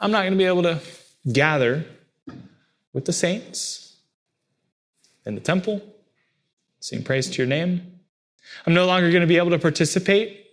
I'm 0.00 0.10
not 0.10 0.20
going 0.20 0.32
to 0.32 0.38
be 0.38 0.46
able 0.46 0.62
to 0.62 0.80
gather 1.30 1.84
with 2.94 3.04
the 3.04 3.12
saints 3.12 3.98
in 5.26 5.34
the 5.34 5.42
temple, 5.42 5.82
sing 6.80 7.02
praise 7.02 7.28
to 7.28 7.36
your 7.36 7.46
name. 7.46 8.00
I'm 8.66 8.72
no 8.72 8.86
longer 8.86 9.10
going 9.10 9.20
to 9.20 9.26
be 9.26 9.36
able 9.36 9.50
to 9.50 9.58
participate 9.58 10.46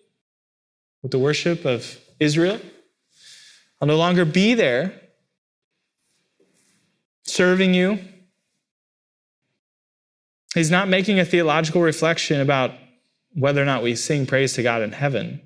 with 1.02 1.14
the 1.14 1.20
worship 1.20 1.64
of 1.64 1.98
Israel. 2.20 2.60
I'll 3.80 3.88
no 3.88 3.96
longer 3.96 4.26
be 4.26 4.54
there 4.54 5.00
serving 7.24 7.74
you 7.74 8.00
He's 10.56 10.72
not 10.72 10.88
making 10.88 11.20
a 11.20 11.26
theological 11.26 11.82
reflection 11.82 12.40
about 12.40 12.72
whether 13.34 13.62
or 13.62 13.66
not 13.66 13.84
we 13.84 13.94
sing 13.96 14.26
praise 14.26 14.54
to 14.54 14.64
God 14.64 14.82
in 14.82 14.94
heaven, 14.94 15.42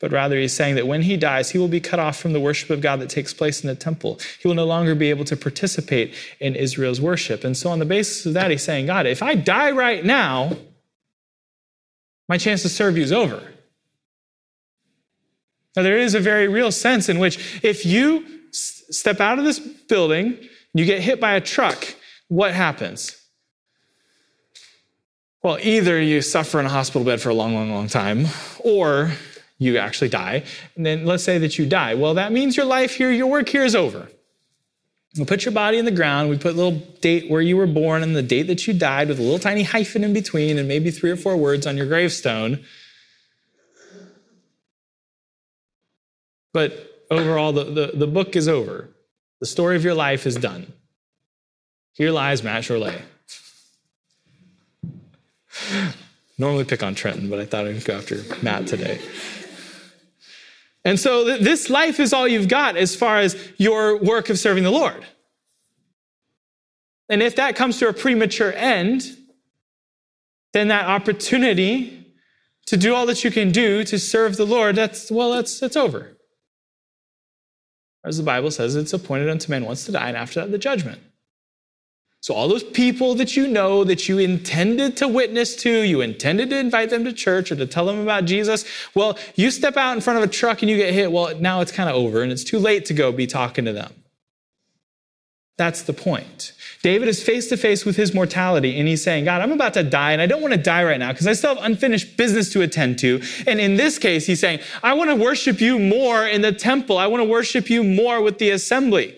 but 0.00 0.12
rather 0.12 0.38
he's 0.38 0.52
saying 0.52 0.76
that 0.76 0.86
when 0.86 1.02
he 1.02 1.16
dies, 1.16 1.50
he 1.50 1.58
will 1.58 1.66
be 1.66 1.80
cut 1.80 1.98
off 1.98 2.16
from 2.16 2.32
the 2.32 2.38
worship 2.38 2.70
of 2.70 2.80
God 2.80 3.00
that 3.00 3.10
takes 3.10 3.34
place 3.34 3.62
in 3.62 3.66
the 3.66 3.74
temple. 3.74 4.20
He 4.40 4.46
will 4.46 4.54
no 4.54 4.64
longer 4.64 4.94
be 4.94 5.10
able 5.10 5.24
to 5.24 5.36
participate 5.36 6.14
in 6.38 6.54
Israel's 6.54 7.00
worship. 7.00 7.42
And 7.42 7.56
so, 7.56 7.68
on 7.70 7.80
the 7.80 7.84
basis 7.84 8.24
of 8.26 8.34
that, 8.34 8.52
he's 8.52 8.62
saying, 8.62 8.86
God, 8.86 9.06
if 9.06 9.24
I 9.24 9.34
die 9.34 9.72
right 9.72 10.04
now, 10.04 10.56
my 12.28 12.38
chance 12.38 12.62
to 12.62 12.68
serve 12.68 12.96
you 12.96 13.02
is 13.02 13.12
over. 13.12 13.42
Now, 15.74 15.82
there 15.82 15.98
is 15.98 16.14
a 16.14 16.20
very 16.20 16.46
real 16.46 16.70
sense 16.70 17.08
in 17.08 17.18
which 17.18 17.60
if 17.64 17.84
you 17.84 18.24
step 18.52 19.20
out 19.20 19.40
of 19.40 19.44
this 19.44 19.58
building, 19.58 20.38
you 20.74 20.84
get 20.84 21.00
hit 21.00 21.20
by 21.20 21.34
a 21.34 21.40
truck, 21.40 21.96
what 22.28 22.54
happens? 22.54 23.16
Well, 25.42 25.58
either 25.62 26.00
you 26.00 26.20
suffer 26.20 26.58
in 26.58 26.66
a 26.66 26.70
hospital 26.70 27.04
bed 27.04 27.20
for 27.20 27.28
a 27.28 27.34
long, 27.34 27.54
long, 27.54 27.70
long 27.70 27.86
time, 27.86 28.26
or 28.60 29.12
you 29.58 29.78
actually 29.78 30.08
die. 30.08 30.44
And 30.76 30.84
then 30.84 31.04
let's 31.04 31.22
say 31.22 31.38
that 31.38 31.58
you 31.58 31.66
die. 31.66 31.94
Well, 31.94 32.14
that 32.14 32.32
means 32.32 32.56
your 32.56 32.66
life 32.66 32.94
here, 32.94 33.10
your 33.10 33.28
work 33.28 33.48
here 33.48 33.64
is 33.64 33.76
over. 33.76 34.08
We 35.16 35.24
put 35.24 35.44
your 35.44 35.52
body 35.52 35.78
in 35.78 35.84
the 35.84 35.90
ground. 35.90 36.28
We 36.28 36.38
put 36.38 36.54
a 36.54 36.56
little 36.56 36.78
date 37.00 37.30
where 37.30 37.40
you 37.40 37.56
were 37.56 37.66
born 37.66 38.02
and 38.02 38.14
the 38.14 38.22
date 38.22 38.44
that 38.44 38.66
you 38.66 38.74
died 38.74 39.08
with 39.08 39.18
a 39.18 39.22
little 39.22 39.38
tiny 39.38 39.62
hyphen 39.62 40.04
in 40.04 40.12
between 40.12 40.58
and 40.58 40.68
maybe 40.68 40.90
three 40.90 41.10
or 41.10 41.16
four 41.16 41.36
words 41.36 41.66
on 41.66 41.76
your 41.76 41.86
gravestone. 41.86 42.64
But 46.52 47.04
overall, 47.10 47.52
the, 47.52 47.64
the, 47.64 47.92
the 47.94 48.06
book 48.06 48.36
is 48.36 48.48
over. 48.48 48.88
The 49.40 49.46
story 49.46 49.76
of 49.76 49.84
your 49.84 49.94
life 49.94 50.26
is 50.26 50.36
done. 50.36 50.72
Here 51.94 52.10
lies 52.10 52.42
Matt 52.42 52.64
Chorley. 52.64 52.94
Normally 56.38 56.64
pick 56.64 56.82
on 56.82 56.94
Trenton, 56.94 57.28
but 57.28 57.40
I 57.40 57.46
thought 57.46 57.66
I'd 57.66 57.84
go 57.84 57.96
after 57.96 58.22
Matt 58.42 58.66
today. 58.66 59.00
And 60.84 60.98
so 60.98 61.24
th- 61.24 61.40
this 61.40 61.68
life 61.68 61.98
is 61.98 62.12
all 62.12 62.28
you've 62.28 62.48
got 62.48 62.76
as 62.76 62.94
far 62.94 63.18
as 63.18 63.36
your 63.58 63.96
work 63.98 64.30
of 64.30 64.38
serving 64.38 64.64
the 64.64 64.70
Lord. 64.70 65.04
And 67.08 67.22
if 67.22 67.36
that 67.36 67.56
comes 67.56 67.78
to 67.78 67.88
a 67.88 67.92
premature 67.92 68.52
end, 68.52 69.16
then 70.52 70.68
that 70.68 70.86
opportunity 70.86 72.06
to 72.66 72.76
do 72.76 72.94
all 72.94 73.06
that 73.06 73.24
you 73.24 73.30
can 73.30 73.50
do 73.50 73.82
to 73.84 73.98
serve 73.98 74.36
the 74.36 74.44
Lord, 74.44 74.76
that's, 74.76 75.10
well, 75.10 75.32
that's, 75.32 75.58
that's 75.58 75.76
over. 75.76 76.16
As 78.04 78.18
the 78.18 78.22
Bible 78.22 78.50
says, 78.50 78.76
it's 78.76 78.92
appointed 78.92 79.28
unto 79.28 79.50
man 79.50 79.64
once 79.64 79.86
to 79.86 79.92
die, 79.92 80.08
and 80.08 80.16
after 80.16 80.40
that, 80.40 80.50
the 80.50 80.58
judgment. 80.58 81.00
So, 82.20 82.34
all 82.34 82.48
those 82.48 82.64
people 82.64 83.14
that 83.14 83.36
you 83.36 83.46
know 83.46 83.84
that 83.84 84.08
you 84.08 84.18
intended 84.18 84.96
to 84.96 85.06
witness 85.06 85.54
to, 85.56 85.70
you 85.70 86.00
intended 86.00 86.50
to 86.50 86.58
invite 86.58 86.90
them 86.90 87.04
to 87.04 87.12
church 87.12 87.52
or 87.52 87.56
to 87.56 87.66
tell 87.66 87.86
them 87.86 88.00
about 88.00 88.24
Jesus, 88.24 88.64
well, 88.94 89.16
you 89.36 89.50
step 89.50 89.76
out 89.76 89.96
in 89.96 90.00
front 90.00 90.18
of 90.18 90.24
a 90.24 90.32
truck 90.32 90.60
and 90.62 90.70
you 90.70 90.76
get 90.76 90.92
hit. 90.92 91.12
Well, 91.12 91.38
now 91.38 91.60
it's 91.60 91.70
kind 91.70 91.88
of 91.88 91.94
over 91.94 92.22
and 92.22 92.32
it's 92.32 92.44
too 92.44 92.58
late 92.58 92.84
to 92.86 92.94
go 92.94 93.12
be 93.12 93.26
talking 93.26 93.64
to 93.66 93.72
them. 93.72 93.92
That's 95.56 95.82
the 95.82 95.92
point. 95.92 96.52
David 96.82 97.08
is 97.08 97.20
face 97.22 97.48
to 97.48 97.56
face 97.56 97.84
with 97.84 97.96
his 97.96 98.14
mortality 98.14 98.78
and 98.78 98.86
he's 98.86 99.02
saying, 99.02 99.24
God, 99.24 99.42
I'm 99.42 99.50
about 99.50 99.74
to 99.74 99.82
die 99.82 100.12
and 100.12 100.22
I 100.22 100.26
don't 100.26 100.40
want 100.40 100.54
to 100.54 100.60
die 100.60 100.84
right 100.84 100.98
now 100.98 101.12
because 101.12 101.26
I 101.26 101.32
still 101.32 101.56
have 101.56 101.64
unfinished 101.64 102.16
business 102.16 102.52
to 102.52 102.62
attend 102.62 103.00
to. 103.00 103.20
And 103.46 103.58
in 103.60 103.76
this 103.76 103.98
case, 103.98 104.26
he's 104.26 104.38
saying, 104.38 104.60
I 104.84 104.94
want 104.94 105.10
to 105.10 105.16
worship 105.16 105.60
you 105.60 105.80
more 105.80 106.26
in 106.26 106.42
the 106.42 106.52
temple. 106.52 106.96
I 106.96 107.08
want 107.08 107.20
to 107.22 107.28
worship 107.28 107.68
you 107.68 107.82
more 107.82 108.22
with 108.22 108.38
the 108.38 108.50
assembly. 108.50 109.17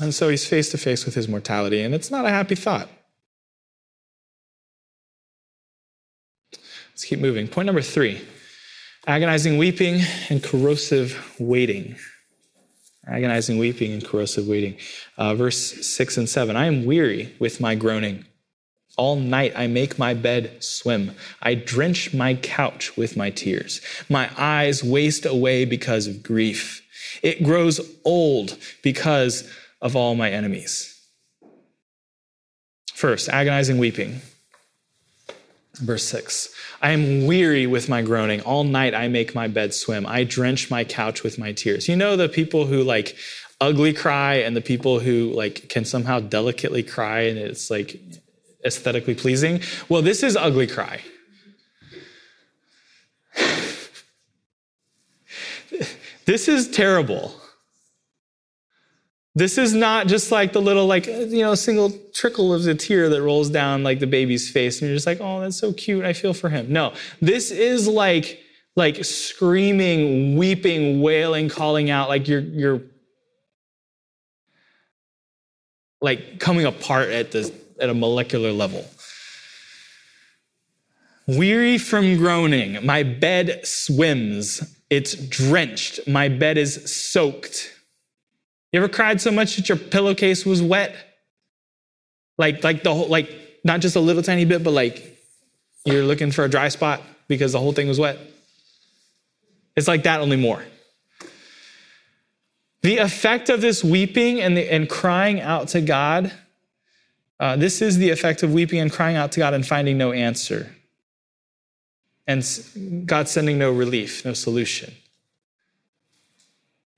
And 0.00 0.14
so 0.14 0.30
he's 0.30 0.46
face 0.46 0.70
to 0.70 0.78
face 0.78 1.04
with 1.04 1.14
his 1.14 1.28
mortality, 1.28 1.82
and 1.82 1.94
it's 1.94 2.10
not 2.10 2.24
a 2.24 2.30
happy 2.30 2.54
thought. 2.54 2.88
Let's 7.00 7.04
keep 7.04 7.18
moving. 7.20 7.48
Point 7.48 7.66
number 7.66 7.82
three 7.82 8.20
agonizing 9.06 9.56
weeping 9.58 10.02
and 10.28 10.42
corrosive 10.42 11.34
waiting. 11.38 11.96
Agonizing 13.06 13.58
weeping 13.58 13.92
and 13.92 14.04
corrosive 14.04 14.46
waiting. 14.46 14.76
Uh, 15.16 15.34
verse 15.34 15.56
six 15.86 16.16
and 16.16 16.28
seven 16.28 16.56
I 16.56 16.66
am 16.66 16.84
weary 16.84 17.34
with 17.38 17.60
my 17.60 17.74
groaning. 17.74 18.24
All 18.96 19.16
night 19.16 19.52
I 19.56 19.66
make 19.66 19.98
my 19.98 20.12
bed 20.14 20.62
swim. 20.62 21.12
I 21.40 21.54
drench 21.54 22.12
my 22.12 22.34
couch 22.34 22.96
with 22.96 23.16
my 23.16 23.30
tears. 23.30 23.80
My 24.10 24.30
eyes 24.36 24.84
waste 24.84 25.24
away 25.24 25.64
because 25.64 26.06
of 26.06 26.22
grief. 26.22 26.82
It 27.22 27.42
grows 27.42 27.80
old 28.04 28.58
because 28.82 29.50
of 29.80 29.96
all 29.96 30.14
my 30.14 30.30
enemies. 30.30 31.00
First, 32.92 33.28
agonizing 33.28 33.78
weeping. 33.78 34.20
Verse 35.76 36.04
6 36.04 36.54
I 36.82 36.90
am 36.90 37.26
weary 37.26 37.66
with 37.66 37.88
my 37.88 38.02
groaning. 38.02 38.40
All 38.42 38.64
night 38.64 38.94
I 38.94 39.08
make 39.08 39.34
my 39.34 39.48
bed 39.48 39.72
swim. 39.74 40.06
I 40.06 40.24
drench 40.24 40.70
my 40.70 40.84
couch 40.84 41.22
with 41.22 41.38
my 41.38 41.52
tears. 41.52 41.88
You 41.88 41.96
know 41.96 42.16
the 42.16 42.28
people 42.28 42.66
who 42.66 42.82
like 42.82 43.16
ugly 43.60 43.92
cry 43.92 44.34
and 44.34 44.56
the 44.56 44.60
people 44.60 45.00
who 45.00 45.32
like 45.34 45.68
can 45.68 45.84
somehow 45.84 46.20
delicately 46.20 46.82
cry 46.82 47.20
and 47.20 47.38
it's 47.38 47.70
like 47.70 48.00
aesthetically 48.64 49.14
pleasing? 49.14 49.60
Well, 49.88 50.02
this 50.02 50.22
is 50.22 50.36
ugly 50.36 50.66
cry. 50.66 51.00
this 56.26 56.48
is 56.48 56.70
terrible. 56.70 57.39
This 59.40 59.56
is 59.56 59.72
not 59.72 60.06
just 60.06 60.30
like 60.30 60.52
the 60.52 60.60
little, 60.60 60.84
like, 60.84 61.06
you 61.06 61.40
know, 61.40 61.54
single 61.54 61.90
trickle 62.12 62.52
of 62.52 62.64
the 62.64 62.74
tear 62.74 63.08
that 63.08 63.22
rolls 63.22 63.48
down 63.48 63.82
like 63.82 63.98
the 63.98 64.06
baby's 64.06 64.50
face, 64.50 64.82
and 64.82 64.90
you're 64.90 64.96
just 64.96 65.06
like, 65.06 65.16
oh, 65.18 65.40
that's 65.40 65.56
so 65.56 65.72
cute. 65.72 66.04
I 66.04 66.12
feel 66.12 66.34
for 66.34 66.50
him. 66.50 66.70
No, 66.70 66.92
this 67.22 67.50
is 67.50 67.88
like, 67.88 68.38
like 68.76 69.02
screaming, 69.02 70.36
weeping, 70.36 71.00
wailing, 71.00 71.48
calling 71.48 71.88
out, 71.88 72.10
like 72.10 72.28
you're, 72.28 72.40
you're 72.40 72.82
like 76.02 76.38
coming 76.38 76.66
apart 76.66 77.08
at 77.08 77.32
the 77.32 77.50
at 77.80 77.88
a 77.88 77.94
molecular 77.94 78.52
level. 78.52 78.84
Weary 81.26 81.78
from 81.78 82.18
groaning, 82.18 82.84
my 82.84 83.02
bed 83.04 83.66
swims. 83.66 84.76
It's 84.90 85.14
drenched. 85.14 86.06
My 86.06 86.28
bed 86.28 86.58
is 86.58 86.92
soaked. 86.94 87.74
You 88.72 88.80
ever 88.80 88.88
cried 88.88 89.20
so 89.20 89.30
much 89.30 89.56
that 89.56 89.68
your 89.68 89.78
pillowcase 89.78 90.46
was 90.46 90.62
wet? 90.62 90.94
Like, 92.38 92.62
like 92.62 92.82
the 92.82 92.94
whole, 92.94 93.08
like 93.08 93.60
not 93.64 93.80
just 93.80 93.96
a 93.96 94.00
little 94.00 94.22
tiny 94.22 94.44
bit, 94.44 94.62
but 94.62 94.72
like 94.72 95.18
you're 95.84 96.04
looking 96.04 96.30
for 96.30 96.44
a 96.44 96.48
dry 96.48 96.68
spot 96.68 97.02
because 97.28 97.52
the 97.52 97.58
whole 97.58 97.72
thing 97.72 97.88
was 97.88 97.98
wet. 97.98 98.18
It's 99.76 99.88
like 99.88 100.04
that, 100.04 100.20
only 100.20 100.36
more. 100.36 100.62
The 102.82 102.98
effect 102.98 103.50
of 103.50 103.60
this 103.60 103.84
weeping 103.84 104.40
and, 104.40 104.56
the, 104.56 104.72
and 104.72 104.88
crying 104.88 105.40
out 105.40 105.68
to 105.68 105.80
God, 105.80 106.32
uh, 107.38 107.56
this 107.56 107.82
is 107.82 107.98
the 107.98 108.10
effect 108.10 108.42
of 108.42 108.52
weeping 108.52 108.78
and 108.78 108.90
crying 108.90 109.16
out 109.16 109.32
to 109.32 109.40
God 109.40 109.54
and 109.54 109.66
finding 109.66 109.98
no 109.98 110.12
answer. 110.12 110.74
And 112.26 113.06
God 113.06 113.28
sending 113.28 113.58
no 113.58 113.72
relief, 113.72 114.24
no 114.24 114.32
solution. 114.32 114.94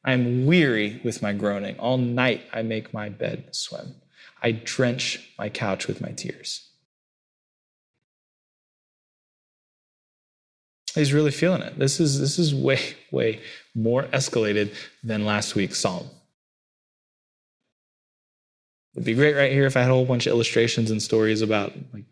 I 0.05 0.13
am 0.13 0.47
weary 0.47 1.01
with 1.05 1.23
my 1.23 1.33
groaning. 1.33 1.79
All 1.79 1.99
night 1.99 2.43
I 2.53 2.63
make 2.63 2.93
my 2.93 3.09
bed 3.09 3.49
swim. 3.53 3.95
I 4.43 4.53
drench 4.53 5.31
my 5.39 5.49
couch 5.49 5.87
with 5.87 6.01
my 6.01 6.11
tears. 6.11 6.69
He's 10.95 11.13
really 11.13 11.31
feeling 11.31 11.63
it. 11.63 11.79
This 11.79 12.01
is, 12.01 12.21
this 12.21 12.39
is 12.39 12.55
way, 12.55 12.81
way 13.11 13.41
more 13.75 14.05
escalated 14.05 14.75
than 15.03 15.25
last 15.25 15.55
week's 15.55 15.79
psalm. 15.79 16.09
It'd 18.95 19.07
be 19.07 19.15
great 19.15 19.35
right 19.35 19.53
here 19.53 19.65
if 19.65 19.77
I 19.77 19.81
had 19.81 19.91
a 19.91 19.95
whole 19.95 20.05
bunch 20.05 20.27
of 20.27 20.33
illustrations 20.33 20.91
and 20.91 21.01
stories 21.01 21.41
about 21.41 21.73
like 21.95 22.05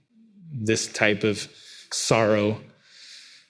this 0.52 0.86
type 0.86 1.24
of 1.24 1.46
sorrow. 1.92 2.58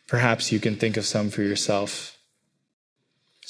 Perhaps 0.08 0.50
you 0.50 0.58
can 0.58 0.74
think 0.74 0.96
of 0.96 1.06
some 1.06 1.30
for 1.30 1.42
yourself. 1.42 2.18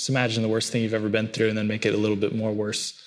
Just 0.00 0.08
imagine 0.08 0.42
the 0.42 0.48
worst 0.48 0.72
thing 0.72 0.82
you've 0.82 0.94
ever 0.94 1.10
been 1.10 1.28
through 1.28 1.50
and 1.50 1.58
then 1.58 1.66
make 1.66 1.84
it 1.84 1.92
a 1.92 1.96
little 1.98 2.16
bit 2.16 2.34
more 2.34 2.52
worse. 2.52 2.98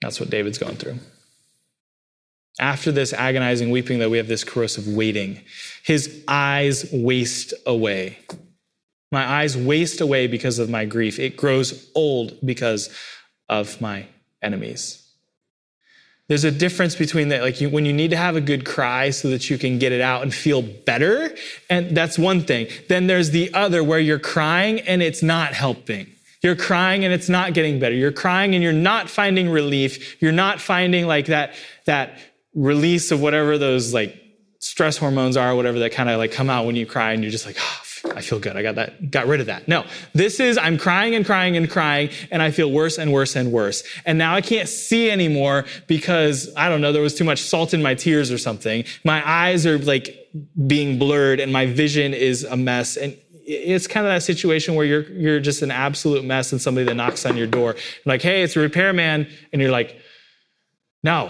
That's 0.00 0.20
what 0.20 0.30
David's 0.30 0.56
going 0.56 0.76
through. 0.76 1.00
After 2.60 2.92
this 2.92 3.12
agonizing 3.12 3.72
weeping, 3.72 3.98
though, 3.98 4.08
we 4.08 4.18
have 4.18 4.28
this 4.28 4.44
corrosive 4.44 4.86
waiting. 4.86 5.40
His 5.82 6.22
eyes 6.28 6.88
waste 6.92 7.54
away. 7.66 8.20
My 9.10 9.28
eyes 9.28 9.56
waste 9.56 10.00
away 10.00 10.28
because 10.28 10.60
of 10.60 10.70
my 10.70 10.84
grief. 10.84 11.18
It 11.18 11.36
grows 11.36 11.90
old 11.96 12.38
because 12.46 12.96
of 13.48 13.80
my 13.80 14.06
enemies. 14.40 15.01
There's 16.32 16.44
a 16.44 16.50
difference 16.50 16.96
between 16.96 17.28
that, 17.28 17.42
like 17.42 17.60
you, 17.60 17.68
when 17.68 17.84
you 17.84 17.92
need 17.92 18.08
to 18.08 18.16
have 18.16 18.36
a 18.36 18.40
good 18.40 18.64
cry 18.64 19.10
so 19.10 19.28
that 19.28 19.50
you 19.50 19.58
can 19.58 19.78
get 19.78 19.92
it 19.92 20.00
out 20.00 20.22
and 20.22 20.32
feel 20.32 20.62
better, 20.62 21.36
and 21.68 21.94
that's 21.94 22.18
one 22.18 22.40
thing. 22.40 22.68
Then 22.88 23.06
there's 23.06 23.32
the 23.32 23.52
other 23.52 23.84
where 23.84 23.98
you're 23.98 24.18
crying 24.18 24.80
and 24.80 25.02
it's 25.02 25.22
not 25.22 25.52
helping. 25.52 26.10
You're 26.40 26.56
crying 26.56 27.04
and 27.04 27.12
it's 27.12 27.28
not 27.28 27.52
getting 27.52 27.78
better. 27.78 27.94
You're 27.94 28.12
crying 28.12 28.54
and 28.54 28.64
you're 28.64 28.72
not 28.72 29.10
finding 29.10 29.50
relief. 29.50 30.22
You're 30.22 30.32
not 30.32 30.58
finding 30.58 31.06
like 31.06 31.26
that, 31.26 31.52
that 31.84 32.18
release 32.54 33.10
of 33.10 33.20
whatever 33.20 33.58
those 33.58 33.92
like 33.92 34.18
stress 34.58 34.96
hormones 34.96 35.36
are, 35.36 35.54
whatever 35.54 35.80
that 35.80 35.92
kind 35.92 36.08
of 36.08 36.16
like 36.16 36.32
come 36.32 36.48
out 36.48 36.64
when 36.64 36.76
you 36.76 36.86
cry 36.86 37.12
and 37.12 37.22
you're 37.22 37.30
just 37.30 37.44
like, 37.44 37.56
oh, 37.60 37.80
I 38.04 38.20
feel 38.20 38.40
good. 38.40 38.56
I 38.56 38.62
got 38.62 38.74
that, 38.74 39.10
got 39.10 39.26
rid 39.26 39.40
of 39.40 39.46
that. 39.46 39.68
No, 39.68 39.84
this 40.12 40.40
is 40.40 40.58
I'm 40.58 40.76
crying 40.76 41.14
and 41.14 41.24
crying 41.24 41.56
and 41.56 41.70
crying 41.70 42.10
and 42.30 42.42
I 42.42 42.50
feel 42.50 42.70
worse 42.70 42.98
and 42.98 43.12
worse 43.12 43.36
and 43.36 43.52
worse. 43.52 43.84
And 44.04 44.18
now 44.18 44.34
I 44.34 44.40
can't 44.40 44.68
see 44.68 45.10
anymore 45.10 45.64
because 45.86 46.52
I 46.56 46.68
don't 46.68 46.80
know, 46.80 46.92
there 46.92 47.02
was 47.02 47.14
too 47.14 47.24
much 47.24 47.42
salt 47.42 47.74
in 47.74 47.82
my 47.82 47.94
tears 47.94 48.30
or 48.30 48.38
something. 48.38 48.84
My 49.04 49.26
eyes 49.28 49.66
are 49.66 49.78
like 49.78 50.28
being 50.66 50.98
blurred 50.98 51.40
and 51.40 51.52
my 51.52 51.66
vision 51.66 52.12
is 52.12 52.44
a 52.44 52.56
mess. 52.56 52.96
And 52.96 53.16
it's 53.44 53.86
kind 53.86 54.06
of 54.06 54.12
that 54.12 54.22
situation 54.22 54.74
where 54.74 54.86
you're, 54.86 55.08
you're 55.10 55.40
just 55.40 55.62
an 55.62 55.70
absolute 55.70 56.24
mess 56.24 56.52
and 56.52 56.60
somebody 56.60 56.86
that 56.86 56.94
knocks 56.94 57.26
on 57.26 57.36
your 57.36 57.46
door, 57.46 57.76
like, 58.04 58.22
hey, 58.22 58.42
it's 58.42 58.56
a 58.56 58.60
repairman. 58.60 59.28
And 59.52 59.62
you're 59.62 59.70
like, 59.70 60.00
no, 61.02 61.28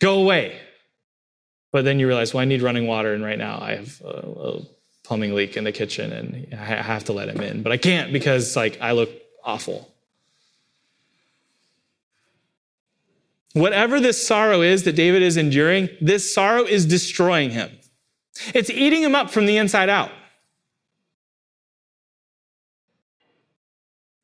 go 0.00 0.20
away. 0.20 0.58
But 1.72 1.84
then 1.84 1.98
you 2.00 2.06
realize, 2.06 2.32
well, 2.32 2.40
I 2.40 2.46
need 2.46 2.62
running 2.62 2.86
water, 2.86 3.12
and 3.12 3.22
right 3.22 3.36
now 3.36 3.58
I 3.60 3.74
have 3.76 4.00
a, 4.02 4.08
a 4.08 4.60
plumbing 5.06 5.34
leak 5.34 5.56
in 5.56 5.64
the 5.64 5.72
kitchen, 5.72 6.12
and 6.12 6.48
I 6.52 6.56
have 6.56 7.04
to 7.04 7.12
let 7.12 7.28
him 7.28 7.40
in, 7.40 7.62
but 7.62 7.70
I 7.70 7.76
can't 7.76 8.12
because 8.12 8.56
like 8.56 8.78
I 8.80 8.92
look 8.92 9.10
awful. 9.44 9.92
Whatever 13.52 14.00
this 14.00 14.24
sorrow 14.26 14.60
is 14.60 14.82
that 14.82 14.96
David 14.96 15.22
is 15.22 15.36
enduring, 15.36 15.88
this 16.00 16.34
sorrow 16.34 16.64
is 16.64 16.84
destroying 16.84 17.50
him. 17.50 17.70
It's 18.52 18.68
eating 18.68 19.02
him 19.02 19.14
up 19.14 19.30
from 19.30 19.46
the 19.46 19.56
inside 19.56 19.88
out. 19.88 20.10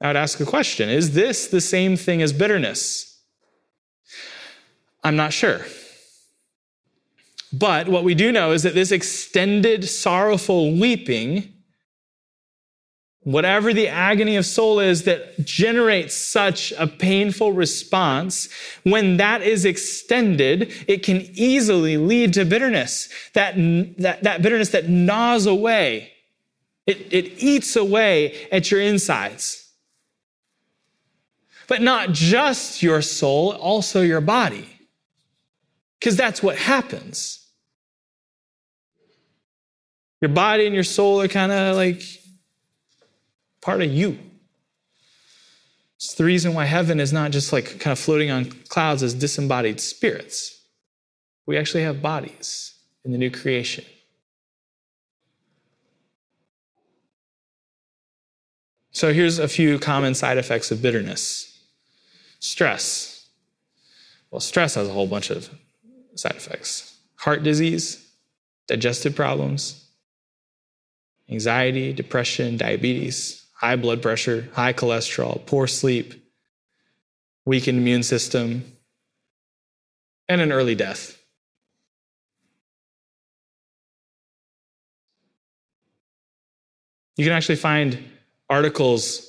I 0.01 0.09
would 0.09 0.17
ask 0.17 0.41
a 0.41 0.45
question 0.45 0.91
Is 0.91 1.15
this 1.15 1.47
the 1.47 1.61
same 1.61 1.97
thing 1.97 2.23
as 2.23 2.33
bitterness? 2.33 3.21
I'm 5.05 5.17
not 5.17 5.33
sure. 5.33 5.61
But 7.53 7.89
what 7.89 8.05
we 8.05 8.15
do 8.15 8.33
know 8.33 8.53
is 8.53 8.63
that 8.63 8.75
this 8.75 8.93
extended 8.93 9.87
sorrowful 9.89 10.73
weeping, 10.73 11.53
whatever 13.25 13.75
the 13.75 13.89
agony 13.89 14.37
of 14.37 14.47
soul 14.47 14.81
is 14.81 15.05
that 15.05 15.45
generates 15.45 16.15
such 16.15 16.73
a 16.79 16.87
painful 16.87 17.53
response, 17.53 18.49
when 18.85 19.19
that 19.19 19.43
is 19.43 19.67
extended, 19.67 20.73
it 20.89 21.03
can 21.03 21.21
easily 21.35 21.99
lead 21.99 22.33
to 22.35 22.45
bitterness. 22.47 23.11
That, 23.35 23.55
that, 23.99 24.23
that 24.23 24.41
bitterness 24.41 24.71
that 24.71 24.89
gnaws 24.89 25.47
away, 25.47 26.11
it, 26.87 27.13
it 27.13 27.43
eats 27.43 27.77
away 27.77 28.49
at 28.51 28.71
your 28.71 28.81
insides. 28.81 29.71
But 31.69 31.83
not 31.83 32.13
just 32.13 32.83
your 32.83 33.03
soul, 33.03 33.53
also 33.53 34.01
your 34.01 34.21
body. 34.23 34.69
Because 36.01 36.17
that's 36.17 36.43
what 36.43 36.57
happens. 36.57 37.42
Your 40.23 40.29
body 40.29 40.67
and 40.67 40.75
your 40.75 40.85
soul 40.85 41.21
are 41.21 41.27
kind 41.27 41.51
of 41.51 41.77
like 41.77 42.01
part 43.61 43.83
of 43.83 43.91
you. 43.91 44.17
It's 45.97 46.15
the 46.15 46.25
reason 46.25 46.55
why 46.55 46.65
heaven 46.65 47.01
is 47.01 47.13
not 47.13 47.33
just 47.33 47.53
like 47.53 47.81
kind 47.81 47.91
of 47.91 47.99
floating 47.99 48.31
on 48.31 48.45
clouds 48.69 49.03
as 49.03 49.15
disembodied 49.15 49.81
spirits. 49.81 50.61
We 51.45 51.59
actually 51.59 51.83
have 51.83 52.01
bodies 52.01 52.75
in 53.05 53.11
the 53.11 53.19
new 53.19 53.31
creation. 53.33 53.85
So 58.93 59.13
here's 59.13 59.41
a 59.41 59.49
few 59.49 59.81
common 59.81 60.15
side 60.15 60.39
effects 60.39 60.71
of 60.71 60.81
bitterness 60.81 61.49
stress. 62.39 63.27
Well, 64.31 64.41
stress 64.41 64.77
has 64.77 64.89
a 64.89 64.93
whole 64.93 65.09
bunch 65.09 65.31
of 65.31 65.51
side 66.15 66.37
effects 66.37 66.97
heart 67.17 67.43
disease, 67.43 68.09
digestive 68.67 69.15
problems, 69.17 69.82
anxiety, 71.33 71.93
depression, 71.93 72.57
diabetes, 72.57 73.45
high 73.55 73.77
blood 73.77 74.03
pressure, 74.03 74.49
high 74.53 74.73
cholesterol, 74.73 75.45
poor 75.47 75.67
sleep, 75.67 76.15
weakened 77.45 77.79
immune 77.79 78.03
system, 78.03 78.65
and 80.29 80.41
an 80.41 80.53
early 80.53 80.75
death. 80.75 81.19
You 87.17 87.25
can 87.25 87.35
actually 87.35 87.57
find 87.57 88.03
articles 88.49 89.29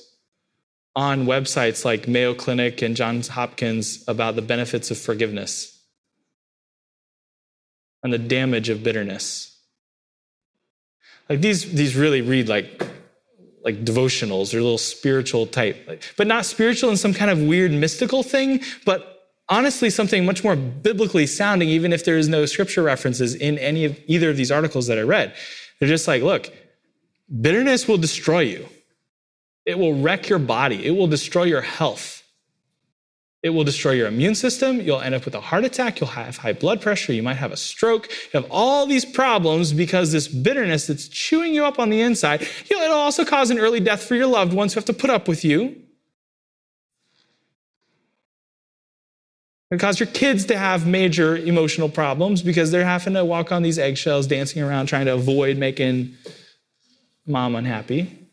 on 0.96 1.26
websites 1.26 1.84
like 1.84 2.08
Mayo 2.08 2.34
Clinic 2.34 2.82
and 2.82 2.96
Johns 2.96 3.28
Hopkins 3.28 4.04
about 4.08 4.36
the 4.36 4.42
benefits 4.42 4.90
of 4.90 4.98
forgiveness 4.98 5.82
and 8.02 8.12
the 8.12 8.18
damage 8.18 8.68
of 8.68 8.82
bitterness. 8.82 9.53
Like 11.28 11.40
these, 11.40 11.72
these 11.72 11.96
really 11.96 12.20
read 12.20 12.48
like, 12.48 12.86
like 13.64 13.84
devotionals 13.84 14.52
or 14.52 14.60
little 14.60 14.78
spiritual 14.78 15.46
type, 15.46 15.84
like, 15.86 16.02
but 16.16 16.26
not 16.26 16.44
spiritual 16.44 16.90
in 16.90 16.96
some 16.96 17.14
kind 17.14 17.30
of 17.30 17.40
weird 17.40 17.72
mystical 17.72 18.22
thing, 18.22 18.60
but 18.84 19.14
honestly 19.48 19.90
something 19.90 20.24
much 20.24 20.44
more 20.44 20.56
biblically 20.56 21.26
sounding, 21.26 21.68
even 21.68 21.92
if 21.92 22.04
there 22.04 22.18
is 22.18 22.28
no 22.28 22.46
scripture 22.46 22.82
references 22.82 23.34
in 23.34 23.58
any 23.58 23.84
of 23.84 23.98
either 24.06 24.30
of 24.30 24.36
these 24.36 24.50
articles 24.50 24.86
that 24.86 24.98
I 24.98 25.02
read. 25.02 25.34
They're 25.78 25.88
just 25.88 26.08
like, 26.08 26.22
look, 26.22 26.52
bitterness 27.40 27.88
will 27.88 27.98
destroy 27.98 28.40
you. 28.40 28.68
It 29.64 29.78
will 29.78 29.94
wreck 29.94 30.28
your 30.28 30.38
body. 30.38 30.84
It 30.84 30.90
will 30.90 31.06
destroy 31.06 31.44
your 31.44 31.62
health. 31.62 32.22
It 33.44 33.50
will 33.50 33.62
destroy 33.62 33.92
your 33.92 34.08
immune 34.08 34.34
system. 34.34 34.80
You'll 34.80 35.02
end 35.02 35.14
up 35.14 35.26
with 35.26 35.34
a 35.34 35.40
heart 35.40 35.64
attack. 35.64 36.00
You'll 36.00 36.08
have 36.08 36.38
high 36.38 36.54
blood 36.54 36.80
pressure. 36.80 37.12
You 37.12 37.22
might 37.22 37.34
have 37.34 37.52
a 37.52 37.58
stroke. 37.58 38.08
You 38.08 38.40
have 38.40 38.50
all 38.50 38.86
these 38.86 39.04
problems 39.04 39.74
because 39.74 40.12
this 40.12 40.26
bitterness 40.26 40.86
that's 40.86 41.08
chewing 41.08 41.52
you 41.52 41.66
up 41.66 41.78
on 41.78 41.90
the 41.90 42.00
inside. 42.00 42.40
You 42.70 42.78
know, 42.78 42.84
it'll 42.84 42.96
also 42.96 43.22
cause 43.22 43.50
an 43.50 43.58
early 43.58 43.80
death 43.80 44.02
for 44.02 44.14
your 44.14 44.28
loved 44.28 44.54
ones 44.54 44.72
who 44.72 44.78
have 44.78 44.86
to 44.86 44.94
put 44.94 45.10
up 45.10 45.28
with 45.28 45.44
you. 45.44 45.76
It'll 49.70 49.78
cause 49.78 50.00
your 50.00 50.06
kids 50.06 50.46
to 50.46 50.56
have 50.56 50.86
major 50.86 51.36
emotional 51.36 51.90
problems 51.90 52.40
because 52.40 52.70
they're 52.70 52.82
having 52.82 53.12
to 53.12 53.26
walk 53.26 53.52
on 53.52 53.62
these 53.62 53.78
eggshells, 53.78 54.26
dancing 54.26 54.62
around, 54.62 54.86
trying 54.86 55.04
to 55.04 55.12
avoid 55.12 55.58
making 55.58 56.14
mom 57.26 57.56
unhappy. 57.56 58.23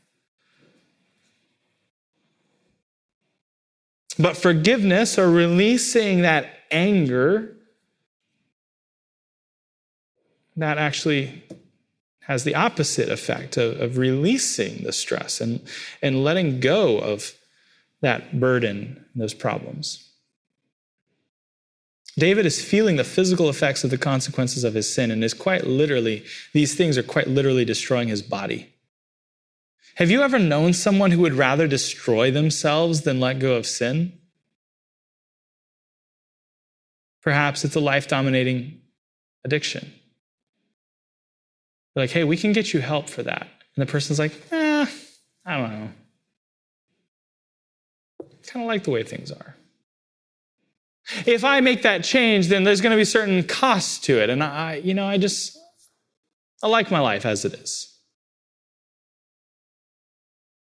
But 4.18 4.38
forgiveness 4.38 5.18
or 5.18 5.30
releasing 5.30 6.22
that 6.22 6.48
anger, 6.70 7.56
that 10.58 10.78
actually 10.78 11.44
has 12.22 12.44
the 12.44 12.56
opposite 12.56 13.10
effect 13.10 13.58
of, 13.58 13.80
of 13.80 13.98
releasing 13.98 14.84
the 14.84 14.92
stress 14.92 15.42
and, 15.42 15.62
and 16.02 16.24
letting 16.24 16.60
go 16.60 16.98
of 17.00 17.34
that 18.02 18.40
burden, 18.40 19.06
those 19.16 19.34
problems. 19.34 20.10
David 22.18 22.46
is 22.46 22.64
feeling 22.64 22.98
the 22.98 23.04
physical 23.04 23.50
effects 23.50 23.84
of 23.84 23.90
the 23.90 23.98
consequences 23.98 24.64
of 24.64 24.74
his 24.74 24.92
sin 24.92 25.12
and 25.12 25.24
is 25.24 25.34
quite 25.34 25.66
literally, 25.66 26.24
these 26.54 26.76
things 26.76 26.98
are 26.98 27.04
quite 27.04 27.28
literally 27.28 27.64
destroying 27.64 28.10
his 28.10 28.22
body. 28.22 28.71
Have 30.02 30.10
you 30.10 30.24
ever 30.24 30.40
known 30.40 30.74
someone 30.74 31.12
who 31.12 31.22
would 31.22 31.36
rather 31.36 31.68
destroy 31.68 32.32
themselves 32.32 33.02
than 33.02 33.20
let 33.20 33.38
go 33.38 33.54
of 33.54 33.68
sin? 33.68 34.18
Perhaps 37.22 37.64
it's 37.64 37.76
a 37.76 37.80
life 37.80 38.08
dominating 38.08 38.82
addiction. 39.46 39.94
They're 41.94 42.06
like, 42.06 42.10
hey, 42.10 42.24
we 42.24 42.36
can 42.36 42.52
get 42.52 42.74
you 42.74 42.82
help 42.82 43.10
for 43.10 43.22
that. 43.22 43.44
And 43.76 43.88
the 43.88 43.92
person's 43.92 44.18
like, 44.18 44.34
eh, 44.52 44.88
I 45.46 45.58
don't 45.60 45.70
know. 45.70 45.90
Kind 48.48 48.66
of 48.66 48.68
like 48.68 48.86
the 48.86 48.90
way 48.90 49.04
things 49.04 49.32
are. 49.32 49.56
If 51.28 51.44
I 51.44 51.60
make 51.60 51.84
that 51.84 52.04
change, 52.04 52.48
then 52.48 52.64
there's 52.64 52.82
going 52.82 52.90
to 52.90 52.98
be 52.98 53.06
certain 53.06 53.44
costs 53.44 54.00
to 54.08 54.20
it. 54.20 54.32
And 54.32 54.42
I, 54.42 54.82
you 54.84 54.96
know, 54.96 55.06
I 55.06 55.20
just, 55.20 55.60
I 56.64 56.68
like 56.70 56.90
my 56.90 57.02
life 57.02 57.24
as 57.24 57.46
it 57.46 57.54
is 57.54 57.91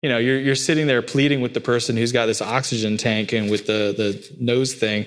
you 0.02 0.08
know, 0.08 0.18
you're, 0.18 0.38
you're 0.38 0.54
sitting 0.54 0.86
there 0.86 1.02
pleading 1.02 1.40
with 1.40 1.52
the 1.52 1.60
person 1.60 1.96
who's 1.96 2.12
got 2.12 2.26
this 2.26 2.40
oxygen 2.40 2.96
tank 2.96 3.32
and 3.32 3.50
with 3.50 3.66
the, 3.66 3.94
the 3.96 4.36
nose 4.40 4.74
thing. 4.74 5.06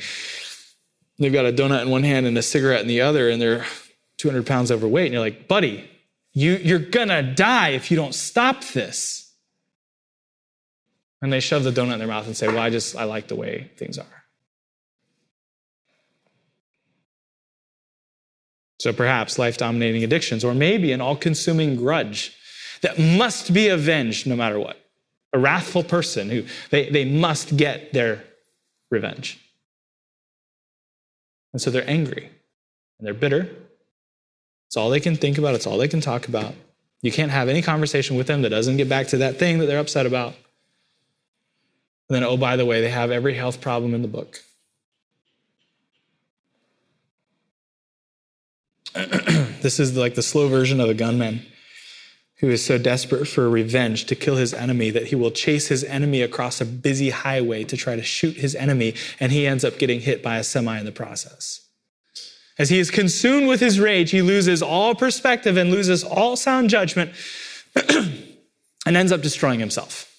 They've 1.18 1.34
got 1.34 1.46
a 1.46 1.52
donut 1.52 1.82
in 1.82 1.90
one 1.90 2.04
hand 2.04 2.26
and 2.26 2.38
a 2.38 2.44
cigarette 2.44 2.82
in 2.82 2.88
the 2.88 3.02
other, 3.02 3.30
and 3.30 3.42
they're 3.42 3.66
200 4.18 4.46
pounds 4.46 4.72
overweight. 4.72 5.06
And 5.06 5.14
you're 5.14 5.22
like, 5.22 5.48
buddy, 5.48 5.90
you, 6.34 6.54
you're 6.58 6.80
gonna 6.80 7.24
die 7.24 7.70
if 7.70 7.90
you 7.90 7.98
don't 7.98 8.14
stop 8.14 8.64
this. 8.66 9.32
And 11.22 11.32
they 11.32 11.40
shove 11.40 11.64
the 11.64 11.72
donut 11.72 11.94
in 11.94 12.00
their 12.00 12.08
mouth 12.08 12.28
and 12.28 12.36
say, 12.36 12.48
well, 12.48 12.60
I 12.60 12.70
just, 12.70 12.96
I 12.96 13.06
like 13.06 13.28
the 13.28 13.36
way 13.36 13.72
things 13.78 13.98
are. 13.98 14.06
So 18.80 18.92
perhaps 18.92 19.40
life 19.40 19.58
dominating 19.58 20.04
addictions, 20.04 20.44
or 20.44 20.54
maybe 20.54 20.92
an 20.92 21.00
all 21.00 21.16
consuming 21.16 21.78
grudge 21.78 22.36
that 22.82 23.00
must 23.00 23.54
be 23.54 23.70
avenged 23.70 24.28
no 24.28 24.36
matter 24.36 24.60
what 24.60 24.83
a 25.34 25.40
wrathful 25.40 25.84
person 25.84 26.30
who 26.30 26.46
they, 26.70 26.90
they 26.90 27.06
must 27.06 27.58
get 27.58 27.92
their 27.92 28.24
revenge. 28.90 29.40
And 31.52 31.62
so 31.62 31.72
they're 31.72 31.90
angry 31.90 32.30
and 33.00 33.08
they're 33.08 33.14
bitter. 33.14 33.50
It's 34.68 34.78
all 34.78 34.90
they 34.90 35.00
can 35.00 35.16
think 35.16 35.38
about, 35.38 35.56
it's 35.56 35.68
all 35.68 35.78
they 35.78 35.88
can 35.88 36.02
talk 36.02 36.28
about. 36.28 36.54
You 37.02 37.12
can't 37.12 37.32
have 37.32 37.50
any 37.50 37.62
conversation 37.62 38.16
with 38.16 38.28
them 38.28 38.44
that 38.44 38.50
doesn't 38.50 38.78
get 38.78 38.88
back 38.88 39.08
to 39.08 39.18
that 39.18 39.38
thing 39.38 39.60
that 39.60 39.66
they're 39.66 39.80
upset 39.80 40.06
about. 40.06 40.36
And 42.10 42.16
then, 42.16 42.24
oh, 42.24 42.38
by 42.38 42.56
the 42.56 42.66
way, 42.66 42.82
they 42.82 42.90
have 42.90 43.12
every 43.12 43.34
health 43.34 43.60
problem 43.60 43.94
in 43.94 44.02
the 44.02 44.08
book. 44.08 44.40
this 48.94 49.80
is 49.80 49.98
like 49.98 50.16
the 50.16 50.22
slow 50.22 50.48
version 50.48 50.80
of 50.80 50.90
a 50.90 50.94
gunman 50.94 51.46
who 52.38 52.50
is 52.50 52.64
so 52.64 52.78
desperate 52.78 53.26
for 53.28 53.50
revenge 53.50 54.06
to 54.06 54.16
kill 54.16 54.36
his 54.36 54.54
enemy 54.54 54.90
that 54.90 55.08
he 55.08 55.16
will 55.16 55.32
chase 55.32 55.68
his 55.68 55.84
enemy 55.84 56.22
across 56.22 56.60
a 56.60 56.66
busy 56.66 57.10
highway 57.10 57.64
to 57.64 57.78
try 57.78 57.96
to 57.96 58.04
shoot 58.04 58.36
his 58.38 58.56
enemy, 58.56 58.96
and 59.20 59.32
he 59.32 59.48
ends 59.48 59.64
up 59.64 59.78
getting 59.78 60.02
hit 60.02 60.22
by 60.22 60.38
a 60.38 60.44
semi 60.44 60.78
in 60.78 60.86
the 60.86 60.92
process. 60.92 61.62
As 62.58 62.70
he 62.70 62.80
is 62.80 62.92
consumed 62.92 63.48
with 63.48 63.60
his 63.60 63.80
rage, 63.80 64.12
he 64.12 64.22
loses 64.22 64.62
all 64.62 64.94
perspective 64.94 65.58
and 65.58 65.72
loses 65.72 66.04
all 66.04 66.36
sound 66.36 66.70
judgment 66.70 67.12
and 67.90 68.98
ends 68.98 69.12
up 69.12 69.22
destroying 69.22 69.60
himself. 69.60 70.10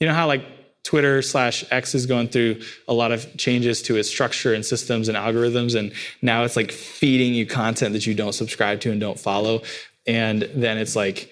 You 0.00 0.08
know 0.08 0.14
how, 0.14 0.26
like, 0.26 0.44
Twitter 0.84 1.22
slash 1.22 1.64
X 1.70 1.94
is 1.94 2.06
going 2.06 2.28
through 2.28 2.60
a 2.86 2.94
lot 2.94 3.10
of 3.10 3.36
changes 3.36 3.82
to 3.82 3.96
its 3.96 4.08
structure 4.08 4.52
and 4.54 4.64
systems 4.64 5.08
and 5.08 5.16
algorithms. 5.16 5.78
And 5.78 5.92
now 6.22 6.44
it's 6.44 6.56
like 6.56 6.70
feeding 6.70 7.34
you 7.34 7.46
content 7.46 7.94
that 7.94 8.06
you 8.06 8.14
don't 8.14 8.34
subscribe 8.34 8.80
to 8.80 8.92
and 8.92 9.00
don't 9.00 9.18
follow. 9.18 9.62
And 10.06 10.42
then 10.54 10.76
it's 10.76 10.94
like, 10.94 11.30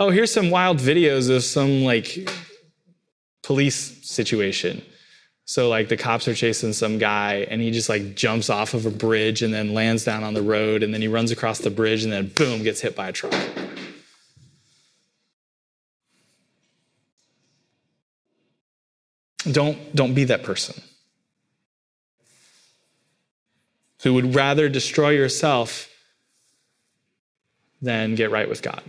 oh, 0.00 0.10
here's 0.10 0.32
some 0.32 0.50
wild 0.50 0.78
videos 0.78 1.34
of 1.34 1.44
some 1.44 1.84
like 1.84 2.28
police 3.42 4.06
situation. 4.06 4.82
So 5.44 5.68
like 5.68 5.88
the 5.88 5.96
cops 5.96 6.28
are 6.28 6.34
chasing 6.34 6.72
some 6.72 6.98
guy 6.98 7.46
and 7.48 7.62
he 7.62 7.70
just 7.70 7.88
like 7.88 8.16
jumps 8.16 8.50
off 8.50 8.74
of 8.74 8.84
a 8.84 8.90
bridge 8.90 9.42
and 9.42 9.54
then 9.54 9.72
lands 9.72 10.04
down 10.04 10.22
on 10.22 10.34
the 10.34 10.42
road 10.42 10.82
and 10.82 10.92
then 10.92 11.00
he 11.00 11.08
runs 11.08 11.30
across 11.30 11.60
the 11.60 11.70
bridge 11.70 12.04
and 12.04 12.12
then 12.12 12.26
boom 12.26 12.62
gets 12.62 12.80
hit 12.80 12.94
by 12.94 13.08
a 13.08 13.12
truck. 13.12 13.32
Don't, 19.52 19.94
don't 19.94 20.14
be 20.14 20.24
that 20.24 20.42
person 20.42 20.80
who 24.02 24.14
would 24.14 24.34
rather 24.34 24.68
destroy 24.68 25.10
yourself 25.10 25.88
than 27.82 28.14
get 28.14 28.30
right 28.30 28.48
with 28.48 28.62
God. 28.62 28.82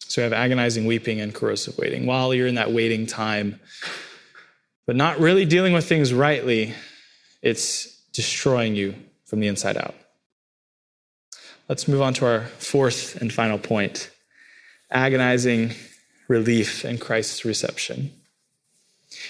So 0.00 0.20
you 0.20 0.24
have 0.24 0.32
agonizing 0.32 0.86
weeping 0.86 1.20
and 1.20 1.34
corrosive 1.34 1.76
waiting. 1.78 2.06
While 2.06 2.32
you're 2.32 2.46
in 2.46 2.54
that 2.54 2.72
waiting 2.72 3.06
time, 3.06 3.60
but 4.86 4.96
not 4.96 5.20
really 5.20 5.44
dealing 5.44 5.74
with 5.74 5.86
things 5.86 6.14
rightly, 6.14 6.74
it's 7.42 8.00
destroying 8.12 8.74
you 8.74 8.94
from 9.26 9.40
the 9.40 9.48
inside 9.48 9.76
out. 9.76 9.94
Let's 11.68 11.86
move 11.86 12.00
on 12.00 12.14
to 12.14 12.26
our 12.26 12.40
fourth 12.46 13.20
and 13.20 13.32
final 13.32 13.58
point 13.58 14.10
agonizing 14.90 15.72
relief 16.28 16.84
in 16.84 16.98
Christ's 16.98 17.44
reception. 17.44 18.12